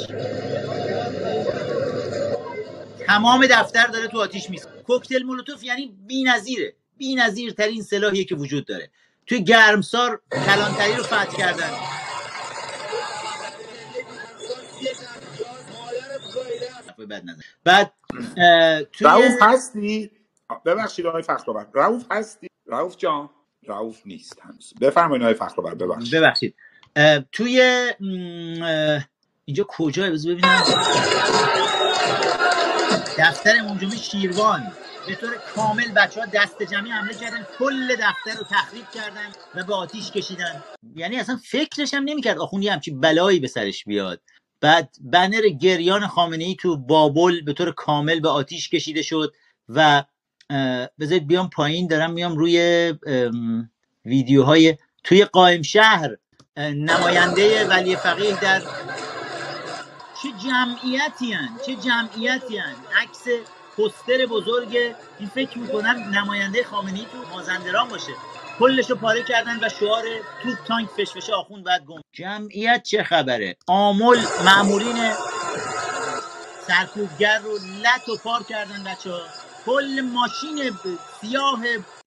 تمام 3.13 3.47
دفتر 3.47 3.87
داره 3.87 4.09
تو 4.09 4.21
آتیش 4.21 4.51
میسه 4.51 4.69
کوکتل 4.87 5.23
مولوتوف 5.23 5.65
یعنی 5.65 5.97
بی‌نظیره. 6.07 6.75
بی‌نظیرترین 6.97 7.83
سلاحیه 7.83 8.25
که 8.25 8.35
وجود 8.35 8.67
داره. 8.67 8.91
توی 9.27 9.45
گرمسار 9.45 10.21
کلانتری 10.47 10.93
رو 10.93 11.03
فتح 11.03 11.37
کردن. 11.37 11.71
بعد 17.65 17.93
توی 18.93 19.07
رعوف 19.07 19.43
هستی؟ 19.43 20.11
ببخشید 20.65 21.07
آقای 21.07 21.23
فخرآور. 21.23 21.67
رعوف 21.75 22.05
هستی؟ 22.11 22.49
رعوف 22.67 22.97
جان؟ 22.97 23.31
رعوف 23.67 24.01
نیست 24.07 24.39
هنوز. 24.43 24.73
بفرمایید 24.81 25.23
آقای 25.23 25.35
فخرآور 25.35 25.75
ببخشید. 25.75 26.15
ببخشید. 26.15 26.55
توی 27.33 27.61
اینجا 29.45 29.65
کجا 29.69 30.03
ببینم. 30.03 30.63
دفتر 33.19 33.53
امام 33.61 33.79
جمعه 33.79 33.97
شیروان. 33.97 34.73
به 35.07 35.15
طور 35.15 35.31
کامل 35.55 35.93
بچه 35.97 36.21
ها 36.21 36.27
دست 36.27 36.63
جمعی 36.63 36.91
حمله 36.91 37.15
کردن. 37.15 37.47
کل 37.59 37.89
دفتر 37.95 38.39
رو 38.39 38.45
تخریب 38.51 38.85
کردن 38.95 39.33
و 39.55 39.65
به 39.65 39.75
آتیش 39.75 40.11
کشیدن. 40.11 40.63
یعنی 40.97 41.17
اصلا 41.17 41.41
فکرش 41.45 41.95
هم 41.95 42.03
نمی‌کرد 42.03 42.39
آخوندی 42.39 42.69
همچی 42.69 42.91
بلایی 42.91 43.41
به 43.41 43.49
سرش 43.49 43.85
بیاد. 43.85 44.21
بعد 44.61 44.97
بنر 45.01 45.49
گریان 45.49 46.07
خامنه 46.07 46.45
ای 46.45 46.55
تو 46.55 46.77
بابل 46.77 47.41
به 47.41 47.53
طور 47.53 47.73
کامل 47.73 48.21
به 48.21 48.29
آتیش 48.29 48.69
کشیده 48.69 49.03
شد 49.03 49.35
و 49.69 50.05
بذارید 51.01 51.27
بیام 51.27 51.51
پایین 51.51 51.87
دارم 51.87 52.13
میام 52.13 52.37
روی 52.37 52.95
ویدیوهای 54.05 54.79
توی 55.05 55.25
قائم 55.25 55.63
شهر 55.63 56.17
نماینده 56.57 57.69
ولی 57.69 57.97
فقیه 57.97 58.41
در 58.41 58.63
چه 60.23 60.29
جمعیتی 60.49 61.33
هن؟ 61.33 61.49
چه 61.67 61.75
جمعیتی 61.75 62.59
هن؟ 62.59 62.75
عکس 63.03 63.25
پستر 63.79 64.27
بزرگ 64.27 64.95
این 65.19 65.29
فکر 65.29 65.59
می‌کنم 65.59 65.97
نماینده 66.15 66.65
خامنه‌ای 66.65 67.05
تو 67.05 67.37
مازندران 67.37 67.89
باشه 67.89 68.13
کلشو 68.59 68.95
پاره 68.95 69.23
کردن 69.23 69.59
و 69.63 69.69
شعار 69.69 70.05
توپ 70.43 70.59
تانک 70.67 70.89
فشفشه 70.89 71.33
آخوند 71.35 71.65
بعد 71.65 71.85
گم 71.85 72.01
جمعیت 72.13 72.83
چه 72.83 73.05
خبره 73.05 73.57
آمل 73.67 74.19
مامورین 74.45 75.13
سرکوبگر 76.67 77.39
رو 77.39 77.53
لط 77.83 78.09
و 78.09 78.17
پار 78.17 78.43
کردن 78.43 78.85
بچه 78.85 79.11
ها 79.11 79.21
کل 79.67 80.01
ماشین 80.01 80.77
سیاه 81.21 81.63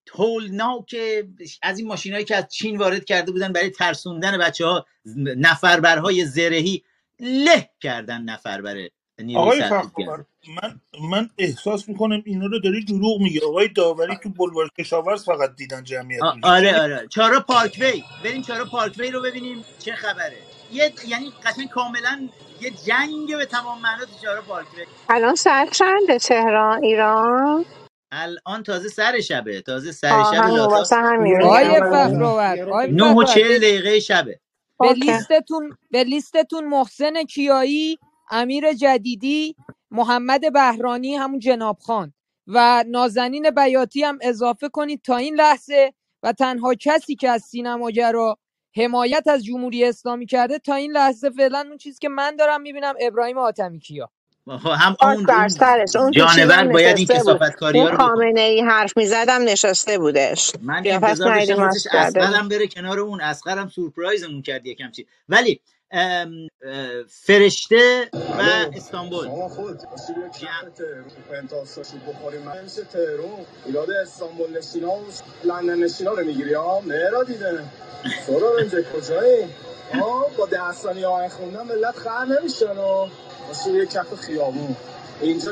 تولناک 0.05 0.95
از 1.61 1.79
این 1.79 1.87
ماشین 1.87 2.23
که 2.23 2.35
از 2.35 2.47
چین 2.47 2.77
وارد 2.77 3.05
کرده 3.05 3.31
بودن 3.31 3.53
برای 3.53 3.69
ترسوندن 3.69 4.37
بچه 4.37 4.65
ها 4.65 4.85
نفربرهای 5.37 6.25
زرهی 6.25 6.83
له 7.21 7.71
کردن 7.81 8.21
نفربر 8.23 8.89
نیروی 9.21 9.51
آقای 9.51 9.61
فخرآور 9.63 10.25
من 10.61 10.81
من 11.11 11.29
احساس 11.37 11.89
می‌کنم 11.89 12.23
اینا 12.25 12.45
رو 12.47 12.59
داری 12.59 12.85
دروغ 12.85 13.21
میگی. 13.21 13.39
آقای 13.41 13.67
داوری 13.67 14.17
تو 14.17 14.29
بلوار 14.29 14.69
کشاورز 14.79 15.25
فقط 15.25 15.55
دیدن 15.55 15.83
جمعیت 15.83 16.27
آ- 16.27 16.33
آره 16.43 16.69
چرا 16.69 16.81
آره. 16.81 17.07
چارا 17.09 17.41
پارکوی. 17.41 18.03
بریم 18.25 18.41
چارا 18.43 18.65
پارکوی 18.65 19.11
رو 19.11 19.21
ببینیم 19.21 19.65
چه 19.79 19.95
خبره. 19.95 20.37
یه 20.71 20.93
یعنی 21.07 21.31
قشنگ 21.45 21.69
کاملا 21.69 22.29
یه 22.61 22.71
جنگ 22.71 23.37
به 23.37 23.45
تمام 23.45 23.81
معنا 23.81 24.05
تو 24.05 24.19
چارا 24.23 24.41
پارکوی. 24.41 24.87
الان 25.09 25.35
ساعت 25.35 25.71
چنده 25.73 26.19
تهران 26.19 26.83
ایران؟ 26.83 27.65
الان 28.13 28.63
تازه 28.63 28.89
سر 28.89 29.21
شبه. 29.21 29.61
تازه 29.61 29.93
سر 29.93 30.23
شب 30.23 30.45
به 30.53 30.67
فخرآور 30.67 31.19
یه 31.19 31.39
رو 31.39 31.49
آیه 31.49 31.71
به 31.71 31.81
نه 32.85 33.05
و 33.05 33.23
فخرآور 33.23 33.25
چل 33.25 33.57
به, 33.57 33.59
دقیقه 33.59 34.01
شبه. 34.01 34.41
به 34.81 34.93
لیستتون 34.93 35.77
به 35.91 36.03
لیستتون 36.03 36.65
محسن 36.65 37.23
کیایی 37.23 37.99
امیر 38.31 38.73
جدیدی 38.73 39.55
محمد 39.91 40.53
بهرانی 40.53 41.15
همون 41.15 41.39
جناب 41.39 41.79
خان. 41.79 42.13
و 42.47 42.83
نازنین 42.87 43.49
بیاتی 43.51 44.03
هم 44.03 44.19
اضافه 44.21 44.69
کنید 44.69 45.01
تا 45.03 45.17
این 45.17 45.35
لحظه 45.35 45.93
و 46.23 46.33
تنها 46.33 46.73
کسی 46.75 47.15
که 47.15 47.29
از 47.29 47.43
سینماگرا 47.43 48.37
حمایت 48.77 49.23
از 49.27 49.45
جمهوری 49.45 49.85
اسلامی 49.85 50.25
کرده 50.25 50.59
تا 50.59 50.75
این 50.75 50.91
لحظه 50.91 51.29
فعلا 51.29 51.65
اون 51.69 51.77
چیزی 51.77 51.99
که 51.99 52.09
من 52.09 52.35
دارم 52.35 52.61
می‌بینم 52.61 52.95
ابراهیم 53.01 53.39
حاتمی 53.39 53.79
کیا. 53.79 54.11
هم 54.47 54.95
خاک 54.99 55.01
اون 55.01 55.25
بر 55.25 55.47
سرش. 55.47 55.95
اون 55.95 56.11
جانور 56.11 56.67
باید 56.67 56.97
این 56.97 57.07
کسافت 57.07 57.55
کاری 57.55 57.79
ها 57.79 57.89
رو 57.89 57.95
بکنه. 57.95 58.07
خامنه 58.07 58.41
ای 58.41 58.61
حرف 58.61 58.97
می‌زدم 58.97 59.41
نشسته 59.43 59.97
بودش. 59.97 60.51
من 60.61 60.83
انتظار 60.85 61.35
داشتم 61.35 61.97
اسقرم 61.97 62.49
بره 62.49 62.67
کنار 62.67 62.99
اون. 62.99 63.21
اسقرم 63.21 63.69
سورپرایزمون 63.69 64.41
کرد 64.41 64.65
یکم 64.65 64.91
چی. 64.91 65.07
ولی 65.29 65.61
ام، 65.91 66.47
فرشته 67.09 68.09
و 68.13 68.41
استانبول. 68.75 69.27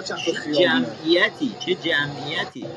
جمع 0.01 0.21
چه 0.25 0.33
جمعیتی 0.53 1.55
چه 1.59 1.75
جمعیتی. 1.75 2.67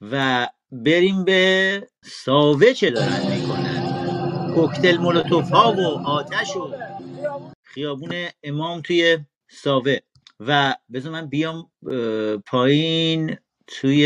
و 0.00 0.48
بریم 0.72 1.24
به 1.24 1.88
ساوه 2.04 2.72
چه 2.72 2.90
دارن 2.90 3.26
می‌کنن. 3.30 4.54
کوکتل 4.54 4.96
مولوتوف 4.96 5.50
ها 5.50 5.72
و 5.72 6.08
آتش 6.08 6.56
و 6.56 6.74
خیابون 7.62 8.28
امام 8.42 8.82
توی 8.82 9.18
ساوه. 9.50 9.98
و 10.40 10.74
بذار 10.92 11.12
من 11.12 11.26
بیام 11.26 11.70
پایین 12.46 13.36
توی 13.66 14.04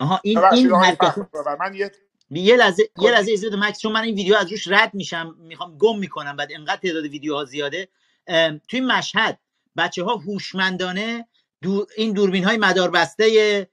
آها 0.00 0.20
این 0.24 0.38
این 0.38 0.72
حرکت 0.74 1.14
من 1.60 1.74
یه 1.74 1.92
یه 2.30 2.56
لحظه 2.56 2.90
یه 2.98 3.10
لحظه 3.10 3.32
اجازه 3.32 3.48
بده 3.48 3.56
مکس 3.56 3.80
چون 3.80 3.92
من 3.92 4.02
این 4.02 4.14
ویدیو 4.14 4.34
از 4.34 4.52
روش 4.52 4.68
رد 4.68 4.94
میشم 4.94 5.36
می‌خوام 5.38 5.78
گم 5.78 5.98
می‌کنم 5.98 6.36
بعد 6.36 6.48
انقدر 6.52 6.76
تعداد 6.76 7.04
ویدیوها 7.04 7.44
زیاده. 7.44 7.88
توی 8.68 8.80
مشهد 8.80 9.38
بچه 9.76 10.04
ها 10.04 10.16
هوشمندانه 10.16 11.26
دور 11.62 11.86
این 11.96 12.12
دوربین 12.12 12.44
های 12.44 12.56
مداربسته 12.56 13.68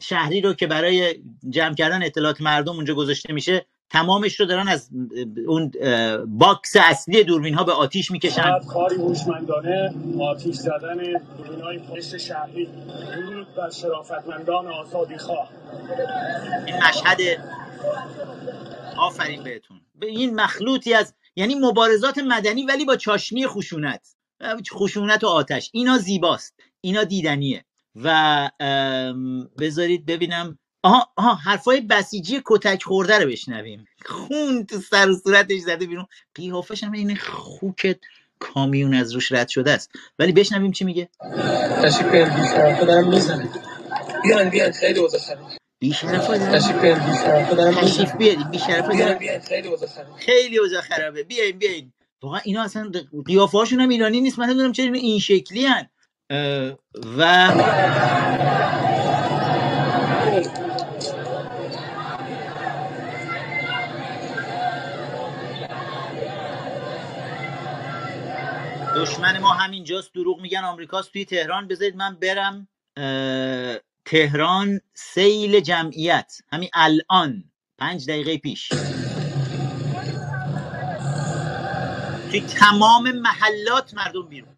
شهری 0.00 0.40
رو 0.40 0.54
که 0.54 0.66
برای 0.66 1.22
جمع 1.50 1.74
کردن 1.74 2.02
اطلاعات 2.02 2.40
مردم 2.40 2.72
اونجا 2.72 2.94
گذاشته 2.94 3.32
میشه 3.32 3.66
تمامش 3.90 4.40
رو 4.40 4.46
دارن 4.46 4.68
از 4.68 4.90
اون 5.46 5.70
باکس 6.26 6.76
اصلی 6.80 7.24
دوربین 7.24 7.54
ها 7.54 7.64
به 7.64 7.72
آتیش 7.72 8.10
می‌کشن. 8.10 8.42
این 16.66 16.76
مشهد 16.76 17.18
آفرین 18.98 19.42
بهتون. 19.42 19.80
به 19.94 20.06
این 20.06 20.34
مخلوطی 20.34 20.94
از 20.94 21.14
یعنی 21.36 21.54
مبارزات 21.54 22.18
مدنی 22.18 22.64
ولی 22.64 22.84
با 22.84 22.96
چاشنی 22.96 23.46
خشونت. 23.46 24.16
خشونت 24.72 25.24
و 25.24 25.26
آتش. 25.26 25.70
اینا 25.72 25.98
زیباست. 25.98 26.54
اینا 26.80 27.04
دیدنیه. 27.04 27.64
و 27.94 28.50
بذارید 29.58 30.06
ببینم. 30.06 30.58
آها 30.88 31.08
آها 31.16 31.34
حرفای 31.34 31.80
بسیجی 31.80 32.42
کتک 32.44 32.82
خورده 32.82 33.18
رو 33.18 33.30
بشنویم. 33.30 33.84
خون 34.06 34.66
تو 34.66 34.80
سر 34.80 35.10
و 35.10 35.16
صورتش 35.16 35.58
زده 35.60 35.86
بیرون. 35.86 36.06
قیافش 36.34 36.84
هم 36.84 36.92
این 36.92 37.16
خوک 37.16 37.96
کامیون 38.38 38.94
از 38.94 39.12
روش 39.12 39.32
رد 39.32 39.48
شده 39.48 39.70
است. 39.70 39.90
ولی 40.18 40.32
بشنویم 40.32 40.72
چی 40.72 40.84
میگه. 40.84 41.08
تشریف 41.82 42.10
بیارید 42.10 42.34
بیشتر 42.34 42.84
دارم 42.84 43.08
می‌زنم 43.08 43.48
بیان 44.22 44.50
بیان 44.50 44.72
خیلی 44.72 45.00
وضع 45.00 45.18
خراب 45.18 45.50
بیشرفا 45.80 46.38
تشریف 46.38 46.82
دارن 46.82 46.82
بیارید 46.82 47.06
بیشتر 47.10 47.54
دارم 47.54 47.74
تشریف 47.74 48.16
بیارید 48.16 48.50
بیشرفا 48.50 48.88
بیان 48.88 49.40
خیلی 49.40 49.68
وضع 49.68 49.86
خراب 49.86 50.16
خیلی 50.16 50.58
اوضاع 50.58 50.80
خرابه. 50.80 51.22
بیاین 51.22 51.58
بیاین. 51.58 51.92
واقعا 52.22 52.40
اینا 52.44 52.62
اصلا 52.62 52.92
قیافه 53.26 53.58
هاشون 53.58 53.80
هم 53.80 53.88
ایرانی 53.88 54.20
نیست. 54.20 54.38
من 54.38 54.46
نمی‌دونم 54.46 54.72
چرا 54.72 54.92
این 54.94 55.18
شکلی 55.18 55.66
هن. 55.66 55.88
و 57.18 57.52
دشمن 68.98 69.38
ما 69.38 69.52
همینجاست. 69.52 70.14
دروغ 70.14 70.40
میگن 70.40 70.64
آمریکاست. 70.64 71.12
توی 71.12 71.24
تهران 71.24 71.68
بذارید 71.68 71.96
من 71.96 72.14
برم 72.14 72.68
تهران 74.04 74.80
سیل 74.94 75.60
جمعیت. 75.60 76.32
همین 76.52 76.68
الان 76.74 77.44
پنج 77.78 78.06
دقیقه 78.06 78.38
پیش. 78.38 78.68
توی 82.30 82.40
تمام 82.40 83.12
محلات 83.12 83.94
مردم 83.94 84.28
بیرون. 84.28 84.56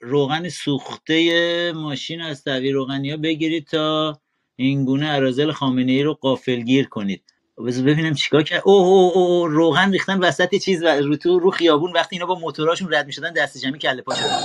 روغن 0.00 0.48
سوخته 0.48 1.72
ماشین 1.76 2.20
از 2.20 2.48
روغنی 2.48 3.10
ها 3.10 3.16
بگیرید 3.16 3.66
تا 3.66 4.20
این 4.56 4.84
گونه 4.84 5.08
ارازل 5.08 5.52
خامنه 5.52 5.92
ای 5.92 6.02
رو 6.02 6.14
قافلگیر 6.14 6.88
کنید. 6.88 7.24
بذار 7.66 7.84
ببینم 7.84 8.14
چیکار 8.14 8.42
کرد 8.42 8.62
اوه 8.64 8.86
اوه 8.86 9.16
اوه 9.16 9.50
روغن 9.50 9.92
ریختن 9.92 10.18
وسط 10.18 10.54
چیز 10.54 10.82
و 10.82 10.86
رو 10.86 11.16
تو 11.16 11.38
رو 11.38 11.50
خیابون 11.50 11.92
وقتی 11.92 12.16
اینا 12.16 12.26
با 12.26 12.34
موتوراشون 12.34 12.94
رد 12.94 13.06
می‌شدن 13.06 13.32
دست 13.32 13.58
جمعی 13.58 13.78
کله 13.78 14.02
پا 14.02 14.14
شدن. 14.14 14.40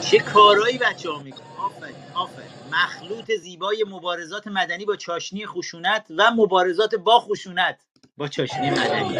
چه 0.00 0.18
کارایی 0.18 0.78
بچه 0.78 1.10
ها 1.10 1.18
می‌کنن. 1.18 1.46
آفرین 1.58 1.96
آفرین. 2.14 2.48
مخلوط 2.72 3.32
زیبای 3.32 3.84
مبارزات 3.88 4.46
مدنی 4.46 4.84
با 4.84 4.96
چاشنی 4.96 5.46
خشونت 5.46 6.06
و 6.16 6.30
مبارزات 6.36 6.94
با 6.94 7.20
خشونت 7.20 7.78
با 8.16 8.28
چاشنی 8.28 8.70
مدنی. 8.70 9.18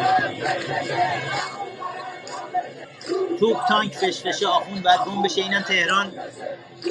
توپ 3.42 3.66
تانک 3.68 3.94
فشفشه 3.94 4.46
آخوند 4.46 4.82
بعد 4.82 5.04
گم 5.04 5.22
بشه 5.22 5.40
اینم 5.42 5.60
تهران. 5.62 6.10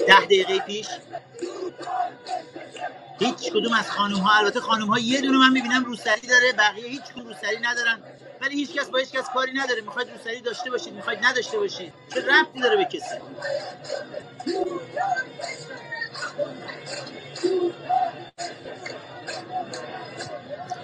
ده 0.08 0.26
دقیقه 0.26 0.60
پیش. 0.60 0.88
هیچ 3.20 3.52
کدوم 3.52 3.74
از 3.74 3.92
خانم 3.92 4.18
ها 4.18 4.40
البته 4.40 4.60
خانم 4.60 4.88
ها 4.88 5.00
یه 5.00 5.22
دونه 5.22 5.38
من 5.38 5.52
می‌بینم 5.52 5.86
روسری 5.86 6.28
داره 6.28 6.54
بقیه 6.54 6.88
هیچ 6.88 7.02
کدوم 7.02 7.28
روسری 7.28 7.58
ندارن. 7.62 8.04
ولی 8.42 8.56
هیچ 8.56 8.74
کس 8.74 8.90
با 8.90 9.00
هیچ 9.00 9.12
کس 9.12 9.30
کاری 9.34 9.54
نداره. 9.54 9.82
می‌خواید 9.82 10.12
روسری 10.12 10.42
داشته 10.42 10.70
باشید 10.70 10.94
می‌خواید 10.94 11.26
نداشته 11.26 11.58
باشید. 11.60 11.94
چه 12.14 12.22
ربطی 12.22 12.60
داره 12.60 12.78
به 12.78 12.86
کسی؟ 12.86 13.16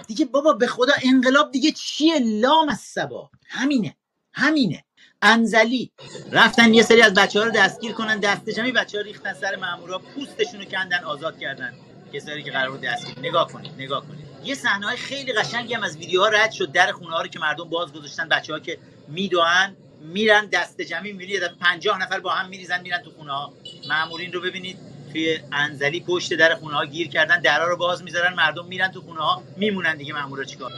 دیگه 0.06 0.24
بابا 0.24 0.52
به 0.52 0.66
خدا 0.66 0.92
انقلاب 1.02 1.50
دیگه 1.50 1.72
چیه؟ 1.72 2.18
لام 2.18 2.68
از 2.68 2.80
سبا. 2.80 3.30
همینه. 3.48 3.96
همینه. 4.32 4.84
انزلی. 5.22 5.90
رفتن 6.32 6.74
یه 6.74 6.82
سری 6.82 7.02
از 7.02 7.14
بچه 7.14 7.38
ها 7.38 7.44
رو 7.44 7.50
دستگیر 7.50 7.92
کنن 7.92 8.18
دست 8.18 8.50
جمعی 8.50 8.72
بچه 8.72 8.98
ها 8.98 9.04
ریختن 9.04 9.32
سر 9.32 9.56
مامورا 9.56 9.98
پوستشون 9.98 10.60
رو 10.60 10.66
کندن 10.66 11.04
آزاد 11.04 11.38
کردن. 11.38 11.74
کسایی 12.12 12.42
که 12.42 12.50
قرار 12.50 12.70
بود 12.70 12.80
دستگیر 12.80 13.18
نگاه 13.18 13.52
کنید 13.52 13.72
نگاه 13.78 14.06
کنید. 14.06 14.26
یه 14.44 14.54
صحنه 14.54 14.86
های 14.86 14.96
خیلی 14.96 15.32
قشنگی 15.32 15.74
هم 15.74 15.82
از 15.82 15.96
ویدیوها 15.96 16.28
رد 16.28 16.50
شد 16.50 16.72
در 16.72 16.92
خونه 16.92 17.10
ها 17.10 17.22
رو 17.22 17.28
که 17.28 17.38
مردم 17.38 17.64
باز 17.64 17.92
گذاشتن 17.92 18.28
بچه 18.28 18.52
ها 18.52 18.58
که 18.58 18.78
میدوئن 19.08 19.76
میرن 20.00 20.46
دست 20.46 20.80
جمعی 20.80 21.12
دفعه 21.12 21.48
50 21.60 22.02
نفر 22.02 22.20
با 22.20 22.30
هم 22.30 22.48
میریزن 22.48 22.82
میرن 22.82 23.02
تو 23.02 23.10
خونه 23.10 23.32
ها. 23.32 23.52
مامورین 23.88 24.32
رو 24.32 24.40
ببینید 24.40 24.78
توی 25.12 25.38
انزلی 25.52 26.00
پشت 26.00 26.34
در 26.34 26.54
خونه 26.54 26.76
ها 26.76 26.84
گیر 26.84 27.08
کردن 27.08 27.40
درها 27.40 27.66
رو 27.66 27.76
باز 27.76 28.02
می‌ذارن 28.02 28.34
مردم 28.34 28.66
میرن 28.66 28.92
تو 28.92 29.00
خونه 29.00 29.20
ها 29.20 29.42
میمونن 29.56 29.96
دیگه 29.96 30.12
مامورا 30.12 30.44
چیکار؟ 30.44 30.72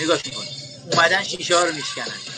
نگاه 0.00 0.22
کن 0.22 0.44
اومدن 0.92 1.22
شیشه 1.22 1.56
ها 1.56 1.64
رو 1.64 1.74
میشکنن 1.74 2.37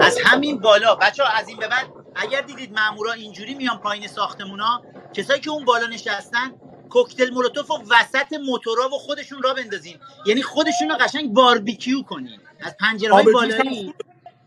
از 0.00 0.18
همین 0.24 0.58
بالا. 0.58 0.94
بچه 0.94 1.22
ها 1.24 1.28
از 1.38 1.48
این 1.48 1.58
به 1.58 1.68
بعد 1.68 1.86
اگر 2.14 2.40
دیدید 2.40 2.78
مامورا 2.78 3.12
اینجوری 3.12 3.54
میان 3.54 3.78
پایین 3.78 4.08
ساختمونا 4.08 4.82
کسایی 5.14 5.40
که 5.40 5.50
اون 5.50 5.64
بالا 5.64 5.86
نشستن 5.86 6.54
کوکتل 6.90 7.30
مولوتوف 7.30 7.70
و 7.70 7.74
وسط 7.90 8.32
موتورا 8.46 8.88
و 8.88 8.98
خودشون 8.98 9.42
را 9.42 9.54
بندازین. 9.54 9.96
یعنی 10.26 10.42
خودشون 10.42 10.88
رو 10.88 10.96
قشنگ 10.96 11.32
باربیکیو 11.32 12.02
کنین. 12.02 12.40
از 12.60 12.76
پنجره 12.80 13.14
های 13.14 13.24
آب 13.24 13.32
جوش 13.32 13.54
هم 13.54 13.64
بالایی 13.64 13.94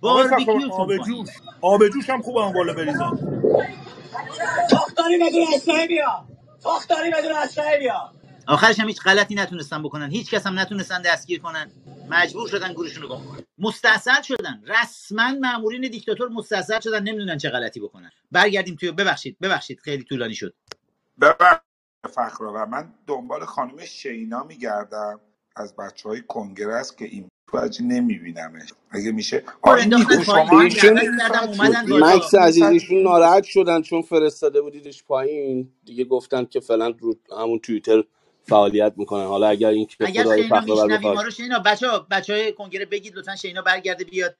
باربیکیوتون 0.02 0.72
آب 0.72 0.98
جوش 0.98 1.30
آب 1.62 1.88
جوش 1.88 2.10
هم 2.10 2.22
خوب 2.22 2.38
اون 2.38 2.54
بالا 2.54 2.74
بریزن 2.74 3.20
تاختاری 4.70 5.18
بدون 5.18 5.46
اسلحه 5.56 5.88
بیا. 5.88 6.26
تاختاری 6.64 7.12
بدون 7.12 7.32
اسلحه 7.32 7.78
بیا. 7.80 8.12
آخرش 8.48 8.80
هم 8.80 8.88
هیچ 8.88 9.02
غلطی 9.02 9.36
نتونستن 9.36 9.84
بکنن. 9.84 10.12
هیچ 10.12 10.32
کس 10.32 10.48
هم 10.48 10.60
نتونستن 10.60 11.02
دستگیر 11.02 11.40
کنن. 11.40 11.72
مجبور 12.10 12.48
شدن 12.48 12.74
گورشون 12.74 13.04
رو 13.04 13.10
گم 13.10 13.26
کنن. 13.26 13.44
مستاصل 13.58 14.22
شدن. 14.22 14.64
رسما 14.68 15.32
مامورین 15.32 15.82
دیکتاتور 15.82 16.30
مستاصل 16.30 16.80
شدن. 16.80 17.04
نمی‌دونن 17.04 17.38
چه 17.38 17.50
غلطی 17.50 17.80
بکنن. 17.80 18.12
برگردیم 18.32 18.76
توی 18.76 18.92
ببخشید 18.92 19.38
ببخشید. 19.42 19.80
خیلی 19.80 20.04
طولانی 20.04 20.36
شد. 20.36 20.54
فخر 22.10 22.44
و 22.44 22.66
من 22.66 22.94
دنبال 23.08 23.46
خانم 23.46 23.86
شینا 23.86 24.44
میگردم. 24.44 25.20
از 25.56 25.76
بچه 25.76 26.10
های 26.10 26.22
کنگرس 26.28 26.96
که 26.96 27.06
این 27.06 27.28
وجه 27.54 27.84
نمیبینمش. 27.84 28.74
اگه 28.92 29.12
میشه 29.12 29.44
ایشون 29.66 30.24
بالا 30.28 30.58
مکس 31.88 32.36
عزیز 32.36 32.64
صد 32.64 32.70
ایشون 32.70 32.98
شدی 32.98 33.04
ناراحت 33.04 33.44
شدن 33.44 33.82
چون 33.82 34.02
فرستاده 34.02 34.62
بودیدش 34.62 35.04
پایین. 35.04 35.74
دیگه 35.86 36.04
گفتن 36.04 36.46
که 36.46 36.60
فعلا 36.60 36.94
رو 37.00 37.16
همون 37.38 37.60
توییتر 37.60 38.04
فعالیت 38.44 38.94
می‌کنن 38.98 39.26
حالا 39.26 39.48
اگر 39.48 39.70
این 39.70 39.86
که 39.86 39.96
اگر 40.00 40.24
شینا 40.24 40.62
فخرآور 40.62 40.86
میشنوی 40.86 41.16
ما 41.16 41.22
رو 41.22 41.32
شینا. 41.32 41.60
بچه 41.60 41.88
ها 41.88 42.08
بچه 42.12 42.34
های 42.34 42.54
کنگره 42.54 42.86
بگید 42.86 43.18
لطفا 43.18 43.36
شینا 43.36 43.62
برگرده 43.62 44.04
بیاد. 44.04 44.36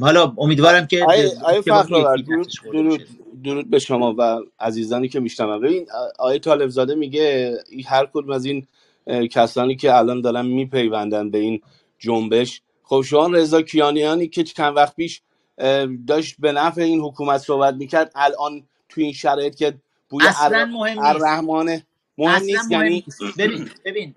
حالا 0.00 0.34
امیدوارم 0.38 0.86
که 0.86 1.04
آیه 1.04 1.28
فخرآور 1.60 2.18
یکی 2.18 2.32
درود 2.32 2.48
درود 2.72 3.06
درود 3.44 3.70
به 3.70 3.78
شما 3.78 4.14
و 4.18 4.40
عزیزانی 4.60 5.08
که 5.08 5.20
میشنون. 5.20 5.60
ببین 5.60 5.86
آیه 6.18 6.38
طالب 6.38 6.68
زاده 6.68 6.94
میگه 6.94 7.58
هر 7.86 8.06
کدوم 8.06 8.30
از 8.30 8.44
این 8.44 8.66
کسانی 9.30 9.76
که 9.76 9.94
الان 9.94 10.20
دارن 10.20 10.46
میپیوندن 10.46 11.30
به 11.30 11.38
این 11.38 11.60
جنبش 11.98 12.62
خب 12.82 13.02
شما 13.02 13.26
رضا 13.26 13.62
کیانیانی 13.62 14.28
که 14.28 14.44
چند 14.44 14.76
وقت 14.76 14.96
پیش 14.96 15.20
داشت 16.06 16.36
به 16.38 16.52
نفع 16.52 16.80
این 16.80 17.00
حکومت 17.00 17.40
صحبت 17.40 17.74
می‌کرد 17.74 18.12
الان 18.14 18.62
تو 18.88 19.00
این 19.00 19.12
شرایط 19.12 19.54
که 19.54 19.74
بوی 20.08 20.26
اصلا 20.26 20.64
مهم 20.64 21.06
نیست. 21.64 21.85
مهم 22.18 22.42
نیست 22.42 22.72
مهم 22.72 22.86
یعنی 22.86 23.04
ببین 23.38 23.70
ببین 23.84 24.14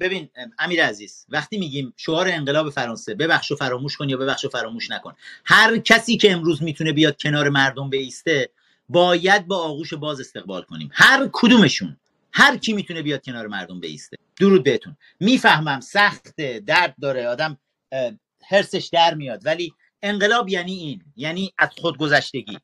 ببین 0.00 0.28
امیر 0.58 0.84
عزیز 0.84 1.26
وقتی 1.28 1.58
میگیم 1.58 1.92
شعار 1.96 2.28
انقلاب 2.28 2.70
فرانسه 2.70 3.14
ببخش 3.14 3.50
و 3.50 3.56
فراموش 3.56 3.96
کن 3.96 4.08
یا 4.08 4.16
ببخش 4.16 4.44
و 4.44 4.48
فراموش 4.48 4.90
نکن. 4.90 5.14
هر 5.44 5.78
کسی 5.78 6.16
که 6.16 6.32
امروز 6.32 6.62
می‌تونه 6.62 6.92
بیاد 6.92 7.16
کنار 7.22 7.48
مردم 7.48 7.90
بیسته 7.90 8.50
باید 8.88 9.46
با 9.46 9.56
آغوش 9.56 9.94
باز 9.94 10.20
استقبال 10.20 10.62
کنیم. 10.62 10.90
هر 10.92 11.28
کدومشون 11.32 11.96
هر 12.32 12.56
کی 12.56 12.72
می‌تونه 12.72 13.02
بیاد 13.02 13.24
کنار 13.24 13.46
مردم 13.46 13.80
بیسته. 13.80 14.16
درود 14.40 14.64
بهتون. 14.64 14.96
می‌فهمم 15.20 15.80
سخت 15.80 16.40
درد 16.40 16.94
داره 17.00 17.28
آدم 17.28 17.58
هرسش 18.48 18.88
در 18.92 19.14
میاد. 19.14 19.46
ولی 19.46 19.72
انقلاب 20.02 20.48
یعنی 20.48 20.72
این 20.72 21.02
یعنی 21.16 21.52
از 21.58 21.68
خودگذشتگی 21.78 22.58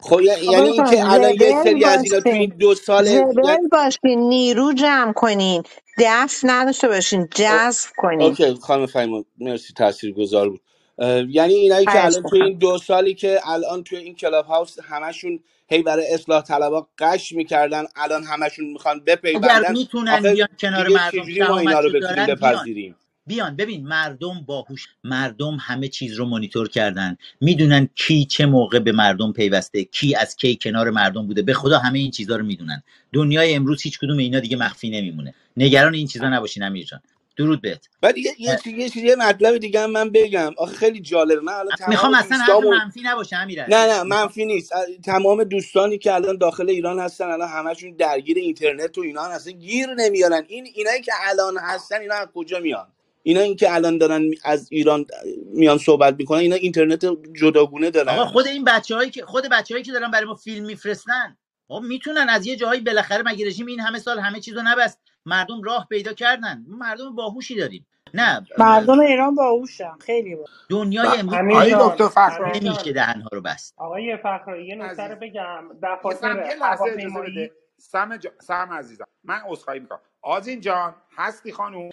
خب 0.00 0.20
ی- 0.22 0.46
یعنی 0.46 0.68
آقای 0.68 0.70
اینکه 0.70 1.04
خان 1.04 1.06
الان 1.06 1.34
یه 1.34 1.52
سری 1.52 1.84
از 1.86 2.04
اینا 2.04 2.20
تو 2.20 2.34
باشین. 2.34 2.36
این 2.36 2.54
دو 2.58 2.74
سال 2.74 3.06
یعنی 3.08 3.24
زبل 3.34 3.68
باشین. 3.72 4.20
نیرو 4.28 4.72
جمع 4.74 5.14
کنین. 5.14 5.62
دفع 5.98 6.48
نداشته 6.48 6.88
باشین. 6.88 7.28
او- 7.48 7.60
جذب 7.60 7.90
کنین. 7.98 8.38
اوکی 8.38 8.54
خانم 8.54 8.86
فهیمون 8.86 9.24
مرسی 9.38 9.74
تاثیر 9.74 10.12
گذار 10.14 10.50
بود. 10.50 10.60
اه، 10.98 11.22
یعنی 11.30 11.54
اینایی 11.54 11.88
که 11.88 12.00
خواهش 12.00 12.04
الان 12.04 12.24
تو 12.24 12.36
می‌کنم. 12.36 12.36
این 12.36 12.58
دو 12.58 12.78
سالی 12.78 13.14
که 13.14 13.40
الان 13.44 13.84
تو 13.84 13.96
این 13.96 14.16
کلاب 14.16 14.46
هاوس 14.46 14.80
همشون 14.80 15.40
هی 15.68 15.82
برای 15.82 16.14
اصلاح 16.14 16.42
طلبا 16.42 16.88
قش 16.98 17.32
می‌کردن 17.32 17.84
الان 17.96 18.24
همشون 18.24 18.66
می‌خوان 18.72 19.04
اگر 19.34 19.64
بپیوندن 19.64 19.68
می‌تونن 19.68 20.26
آخه 20.26 20.28
بیان 20.28 20.48
کنار 20.60 20.88
دیگه 20.88 20.90
مردم 20.90 21.28
چجوری 21.28 21.42
ما 21.42 21.58
اینا 21.58 21.80
رو 21.80 21.90
بتونیم 21.90 22.24
دارن 22.24 22.36
بیان. 22.40 22.66
بپذیریم؟ 22.66 22.96
بیان 23.26 23.56
ببین 23.56 23.86
مردم 23.86 24.44
باهوش 24.46 24.88
مردم 25.04 25.56
همه 25.60 25.88
چیز 25.88 26.14
رو 26.14 26.24
مانیتور 26.24 26.68
کردن. 26.68 27.16
می‌دونن 27.40 27.88
کی 27.94 28.24
چه 28.24 28.46
موقع 28.46 28.78
به 28.78 28.92
مردم 28.92 29.32
پیوسته 29.32 29.84
کی 29.84 30.14
از 30.14 30.36
کی 30.36 30.58
کنار 30.62 30.90
مردم 30.90 31.26
بوده. 31.26 31.42
به 31.42 31.54
خدا 31.54 31.78
همه 31.78 31.98
این 31.98 32.10
چیزها 32.10 32.36
رو 32.36 32.44
می‌دونن. 32.44 32.82
دنیای 33.12 33.54
امروز 33.54 33.82
هیچ 33.82 33.98
کدوم 33.98 34.18
اینا 34.18 34.40
دیگه 34.40 34.56
مخفی 34.56 34.90
نمیمونه. 34.90 35.34
نگران 35.56 35.94
این 35.94 36.06
چیزا 36.06 36.28
نباشین 36.28 36.62
امیر 36.62 36.84
جان. 36.84 37.00
درود 37.36 37.60
بهت. 37.60 37.88
بعد 38.00 38.18
یه 38.18 38.32
یه 38.38 38.88
چیز 38.88 39.02
یه, 39.04 39.16
مطلب 39.16 39.58
دیگه 39.58 39.80
هم 39.80 39.90
من 39.90 40.10
بگم. 40.10 40.52
آخه 40.58 40.76
خیلی 40.76 41.00
جالبه. 41.00 41.40
من 41.40 41.52
الان 41.52 41.76
می‌خوام 41.88 42.14
اصلا 42.14 42.38
حرف 42.38 42.46
دوستامون 42.48 42.76
منفی 42.76 43.00
نباشه 43.04 43.36
امیر 43.36 43.66
نه 43.66 43.86
نه 43.86 44.02
منفی 44.02 44.46
نیست. 44.46 44.72
تمام 45.04 45.44
دوستانی 45.44 45.98
که 45.98 46.14
الان 46.14 46.38
داخل 46.38 46.70
ایران 46.70 46.98
هستن 46.98 47.24
الان 47.24 47.48
همشون 47.48 47.96
درگیر 47.96 48.36
اینترنت 48.36 48.98
و 48.98 49.00
اینا 49.00 49.22
هستن 49.24 49.52
گیر 49.52 49.86
نمیارن. 49.94 50.42
این 50.48 50.66
اینایی 50.74 51.02
که 51.02 51.12
الان 51.28 51.58
هستن 51.62 52.00
اینا 52.00 52.14
از 52.14 52.28
کجا 52.34 52.58
میان؟ 52.60 52.86
اینا 53.26 53.40
این 53.40 53.56
که 53.56 53.74
الان 53.74 53.98
دارن 53.98 54.30
از 54.44 54.68
ایران 54.72 55.06
میان 55.44 55.78
صحبت 55.78 56.14
می‌کنن 56.18 56.38
اینا 56.38 56.56
اینترنت 56.56 57.06
جداگونه 57.40 57.86
آقا 57.86 58.04
دارن 58.04 58.24
خود 58.24 58.46
این 58.46 58.64
بچههایی 58.64 59.10
که 59.10 59.24
خود 59.24 59.44
بچههایی 59.50 59.84
که 59.84 59.92
دارن 59.92 60.10
برای 60.10 60.26
ما 60.26 60.34
فیلم 60.34 60.66
میفرستن 60.66 61.36
خب 61.68 61.80
می‌تونن 61.88 62.26
از 62.28 62.46
یه 62.46 62.56
جایی 62.56 62.80
بالاخره 62.80 63.22
مگه 63.26 63.46
رژیم 63.46 63.66
این 63.66 63.80
همه 63.80 63.98
سال 63.98 64.18
همه 64.18 64.40
چیزو 64.40 64.62
نبست. 64.64 65.00
مردم 65.26 65.62
راه 65.62 65.86
پیدا 65.90 66.12
کردن. 66.12 66.64
ما 66.68 66.76
مردم 66.76 67.14
باهوشی 67.14 67.56
داریم. 67.56 67.86
نه. 68.14 68.46
مردم 68.58 69.00
ایران 69.00 69.34
باهوشن. 69.34 69.92
خیلی 70.00 70.34
با 70.36 70.44
دنیای 70.68 71.18
امروز 71.18 71.34
دکتر 71.34 72.04
امیر 72.04 72.08
فخر 72.08 72.52
نمیشه 72.54 72.92
دهنها 72.92 73.28
رو 73.32 73.40
بست. 73.40 73.74
آقای 73.76 74.16
فخرایی 74.16 74.66
یه 74.66 74.74
نکته 74.74 75.02
رو 75.02 75.16
بگم. 75.16 75.64
دفاتر 75.82 76.28
یه 76.28 76.34
لحظه 76.34 76.62
اجازه 76.62 76.64
هواپیمایی 76.64 77.32
بده. 77.32 77.52
سم, 77.78 78.16
جا... 78.16 78.30
سم 78.40 78.68
عزیزم. 78.72 79.04
من 79.24 79.40
عذرخواهی 79.46 79.80
می‌کنم. 79.80 80.00
آزین 80.22 80.60
جان 80.60 80.94
هستی 81.16 81.52
خانوم؟ 81.52 81.90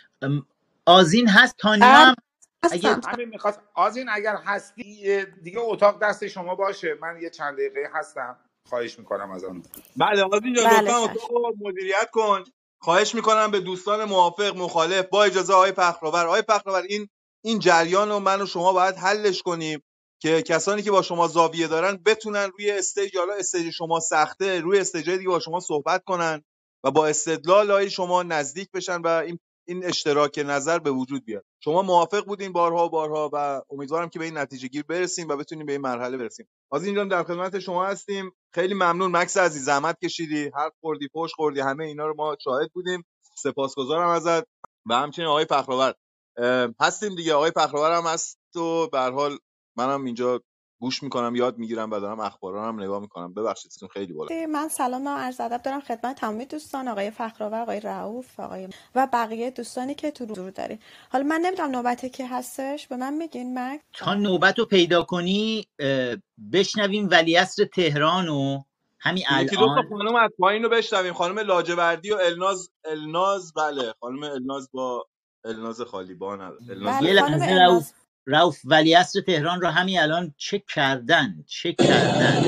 آزین 0.85 1.27
هست 1.29 1.55
تانیا 1.57 1.87
بله 1.87 1.97
هم 1.97 2.15
اگه 2.71 2.89
همین 3.07 3.29
می‌خواست. 3.29 3.59
آزین 3.75 4.09
اگر 4.09 4.35
هستی 4.45 5.25
دیگه 5.43 5.59
اتاق 5.59 5.99
دست 6.03 6.27
شما 6.27 6.55
باشه. 6.55 6.97
من 7.01 7.19
یه 7.21 7.29
چند 7.29 7.53
دقیقه 7.53 7.89
هستم. 7.93 8.37
خواهش 8.69 8.99
می‌کنم 8.99 9.31
از 9.31 9.43
آن 9.43 9.63
بله 9.97 10.23
آزین 10.23 10.53
جان 10.53 10.65
بله 10.65 10.95
اتاق 10.95 11.53
مدیریت 11.61 12.09
کن. 12.11 12.43
خواهش 12.81 13.15
می‌کنم 13.15 13.51
به 13.51 13.59
دوستان 13.59 14.03
موافق 14.05 14.57
مخالف. 14.57 15.05
با 15.05 15.23
اجازه 15.23 15.53
آقای 15.53 15.71
فخرآور 15.71 16.25
آقای 16.25 16.41
فخرآور 16.41 16.83
این 16.89 17.09
این 17.43 17.59
جریان 17.59 18.09
رو 18.09 18.19
من 18.19 18.41
و 18.41 18.45
شما 18.45 18.73
باید 18.73 18.95
حلش 18.95 19.41
کنیم 19.41 19.83
که 20.21 20.41
کسانی 20.41 20.81
که 20.81 20.91
با 20.91 21.01
شما 21.01 21.27
زاویه 21.27 21.67
دارن 21.67 21.97
بتونن 22.05 22.51
روی 22.57 22.71
stage 22.71 23.17
حالا 23.17 23.33
stage 23.33 23.69
شما 23.73 23.99
سخته 23.99 24.59
روی 24.61 24.79
stage 24.79 25.09
دیگه 25.09 25.29
با 25.29 25.39
شما 25.39 25.59
صحبت 25.59 26.03
کنن 26.03 26.43
و 26.83 26.91
با 26.91 27.07
استدلال 27.07 27.71
های 27.71 27.89
شما 27.89 28.23
نزدیک 28.23 28.71
بشن 28.71 29.01
و 29.01 29.07
این 29.07 29.39
این 29.67 29.85
اشتراک 29.85 30.43
نظر 30.45 30.79
به 30.79 30.91
وجود 30.91 31.25
بیاد. 31.25 31.45
شما 31.59 31.81
موافق 31.81 32.25
بودین 32.25 32.53
بارها 32.53 32.85
و 32.85 32.89
بارها 32.89 33.29
و 33.33 33.61
امیدوارم 33.69 34.09
که 34.09 34.19
به 34.19 34.25
این 34.25 34.37
نتیجه 34.37 34.67
گیر 34.67 34.83
برسیم 34.83 35.27
و 35.29 35.37
بتونیم 35.37 35.65
به 35.65 35.71
این 35.71 35.81
مرحله 35.81 36.17
برسیم. 36.17 36.47
از 36.71 36.85
اینجا 36.85 37.03
در 37.03 37.23
خدمت 37.23 37.59
شما 37.59 37.85
هستیم. 37.85 38.31
خیلی 38.53 38.73
ممنون. 38.73 39.11
مکس 39.11 39.37
عزیز 39.37 39.65
زحمت 39.65 39.99
کشیدی 40.03 40.51
حرف 40.55 40.73
خوردی 40.81 41.07
پشت 41.13 41.35
خوردی 41.35 41.59
همه 41.59 41.85
اینا 41.85 42.07
رو 42.07 42.13
ما 42.17 42.37
شاهد 42.43 42.71
بودیم. 42.73 43.05
سپاسگزارم 43.37 44.09
ازت. 44.09 44.43
و 44.89 44.93
همچنین 44.93 45.27
آقای 45.27 45.45
اه، 46.37 46.69
هستیم 46.81 47.15
دیگه. 47.15 47.33
آقای 47.33 47.51
پخلاور 47.51 47.91
هم 47.91 48.03
هست 48.03 48.55
و 48.55 48.87
به 48.87 48.99
حال 48.99 49.37
منم 49.77 50.05
اینجا 50.05 50.41
گوش 50.83 51.03
می‌کنم 51.03 51.35
یاد 51.35 51.57
می‌گیرم 51.57 51.91
و 51.91 51.99
دارم 51.99 52.19
اخبارا 52.19 52.67
هم 52.67 52.81
نگاه 52.81 53.01
می‌کنم. 53.01 53.33
ببخشید 53.33 53.71
خیلی 53.93 54.13
بالا. 54.13 54.47
من 54.49 54.67
سلام 54.67 55.07
و 55.07 55.09
عرض 55.09 55.41
ادب 55.41 55.61
دارم 55.61 55.81
خدمت 55.81 56.15
تمامی 56.15 56.45
دوستان 56.45 56.87
آقای 56.87 57.11
فخرآور 57.11 57.61
آقای 57.61 57.79
رؤوف 57.79 58.39
آقای 58.39 58.67
و 58.95 59.07
بقیه 59.13 59.51
دوستانی 59.51 59.95
که 59.95 60.11
تو 60.11 60.25
رو 60.25 60.51
دارین. 60.51 60.79
حالا 61.11 61.23
من 61.23 61.41
نمی‌دونم 61.41 61.71
نوبت 61.71 62.11
که 62.13 62.27
هستش 62.27 62.87
به 62.87 62.95
من 62.95 63.13
میگین 63.13 63.59
مک؟ 63.59 63.81
تا 63.93 64.13
نوبت 64.13 64.59
رو 64.59 64.65
پیدا 64.65 65.03
کنی 65.03 65.67
بشنویم 66.53 67.07
ولیعصر 67.11 67.65
تهران 67.65 68.27
و 68.27 68.61
همین 68.99 69.23
یکی 69.41 69.55
دو 69.55 69.65
تا 69.65 69.71
الان. 69.71 69.89
خانم 69.89 70.15
از 70.15 70.31
پایین 70.39 70.63
رو 70.63 70.69
بشنویم. 70.69 71.13
خانم 71.13 71.39
لاجوردی 71.39 72.11
و 72.11 72.17
الناز 72.21 72.69
الناز 72.85 73.53
بله 73.53 73.93
خانم 73.99 74.23
الناز 74.23 74.69
با 74.73 75.05
الناز 75.45 75.81
خالی 75.81 76.13
با 76.13 76.35
نداره 76.35 76.61
الناز 76.69 77.03
بله 77.03 77.21
خانم 77.21 77.41
الناز. 77.41 77.93
رؤوف 78.25 78.61
ولیعصر 78.65 79.21
تهران 79.21 79.61
رو 79.61 79.67
همین 79.67 79.99
الان 79.99 80.33
چک 80.37 80.65
کردن 80.67 81.43
چک 81.47 81.75
کردن. 81.77 82.43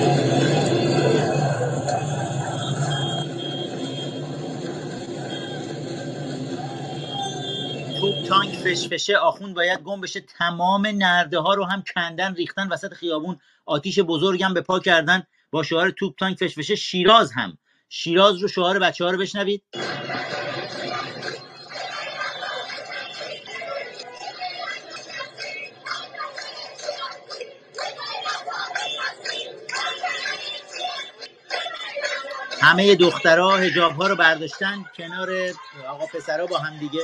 توپ 7.99 8.28
تانک 8.28 8.55
فشفشه 8.55 9.17
آخوند 9.17 9.55
باید 9.55 9.80
گم 9.80 10.01
بشه. 10.01 10.21
تمام 10.21 10.88
نرده 10.88 11.39
ها 11.39 11.53
رو 11.53 11.65
هم 11.65 11.84
کندن 11.95 12.36
ریختن 12.36 12.67
وسط 12.67 12.93
خیابون. 12.93 13.38
آتیش 13.65 13.99
بزرگم 13.99 14.53
به 14.53 14.61
پا 14.61 14.80
کردن. 14.80 15.23
با 15.51 15.63
شعار 15.63 15.89
توپ 15.89 16.15
تانک 16.19 16.38
فشفشه 16.38 16.76
شیراز 16.76 17.32
هم. 17.32 17.57
شیراز 17.89 18.38
رو 18.38 18.47
شعار 18.47 18.80
بچه 18.80 19.05
ها 19.05 19.11
رو 19.11 19.17
بشنوید. 19.17 19.63
همه 32.66 32.95
دخترها 32.95 33.57
هجاب 33.57 33.95
ها 33.95 34.07
رو 34.07 34.16
برداشتن 34.16 34.86
کنار 34.97 35.30
آقا 35.88 36.05
پسرها 36.05 36.45
با 36.45 36.57
هم 36.57 36.78
دیگه. 36.78 37.01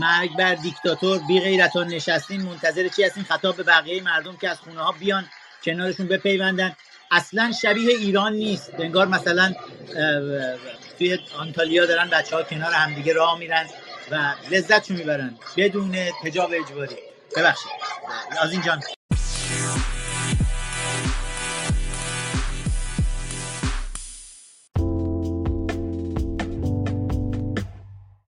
مرگ 0.00 0.36
بر 0.36 0.54
دیکتاتور 0.54 1.18
بی 1.18 1.40
غیرتان 1.40 1.86
نشستین 1.86 2.42
منتظر 2.42 2.88
چی 2.88 3.02
هستین؟ 3.02 3.24
خطاب 3.24 3.56
به 3.56 3.62
بقیه 3.62 4.02
مردم 4.02 4.36
که 4.36 4.48
از 4.48 4.58
خونه 4.60 4.82
ها 4.82 4.92
بیان 4.92 5.26
کنارشون 5.64 6.06
بپیوندن. 6.06 6.76
اصلا 7.10 7.52
شبیه 7.62 7.96
ایران 7.96 8.32
نیست. 8.32 8.70
انگار 8.78 9.06
مثلا 9.06 9.54
توی 10.98 11.18
آنتالیا 11.38 11.86
دارن 11.86 12.10
بچه 12.10 12.36
ها 12.36 12.42
کنار 12.42 12.72
همدیگه 12.72 13.12
راه 13.12 13.38
میرن 13.38 13.66
و 14.10 14.34
لذتشو 14.50 14.94
می‌برن. 14.94 15.38
بدون 15.56 15.94
حجاب 15.94 16.50
اجباری. 16.54 16.96
ببخشید. 17.36 17.72
نازین 18.34 18.62
جان. 18.62 18.82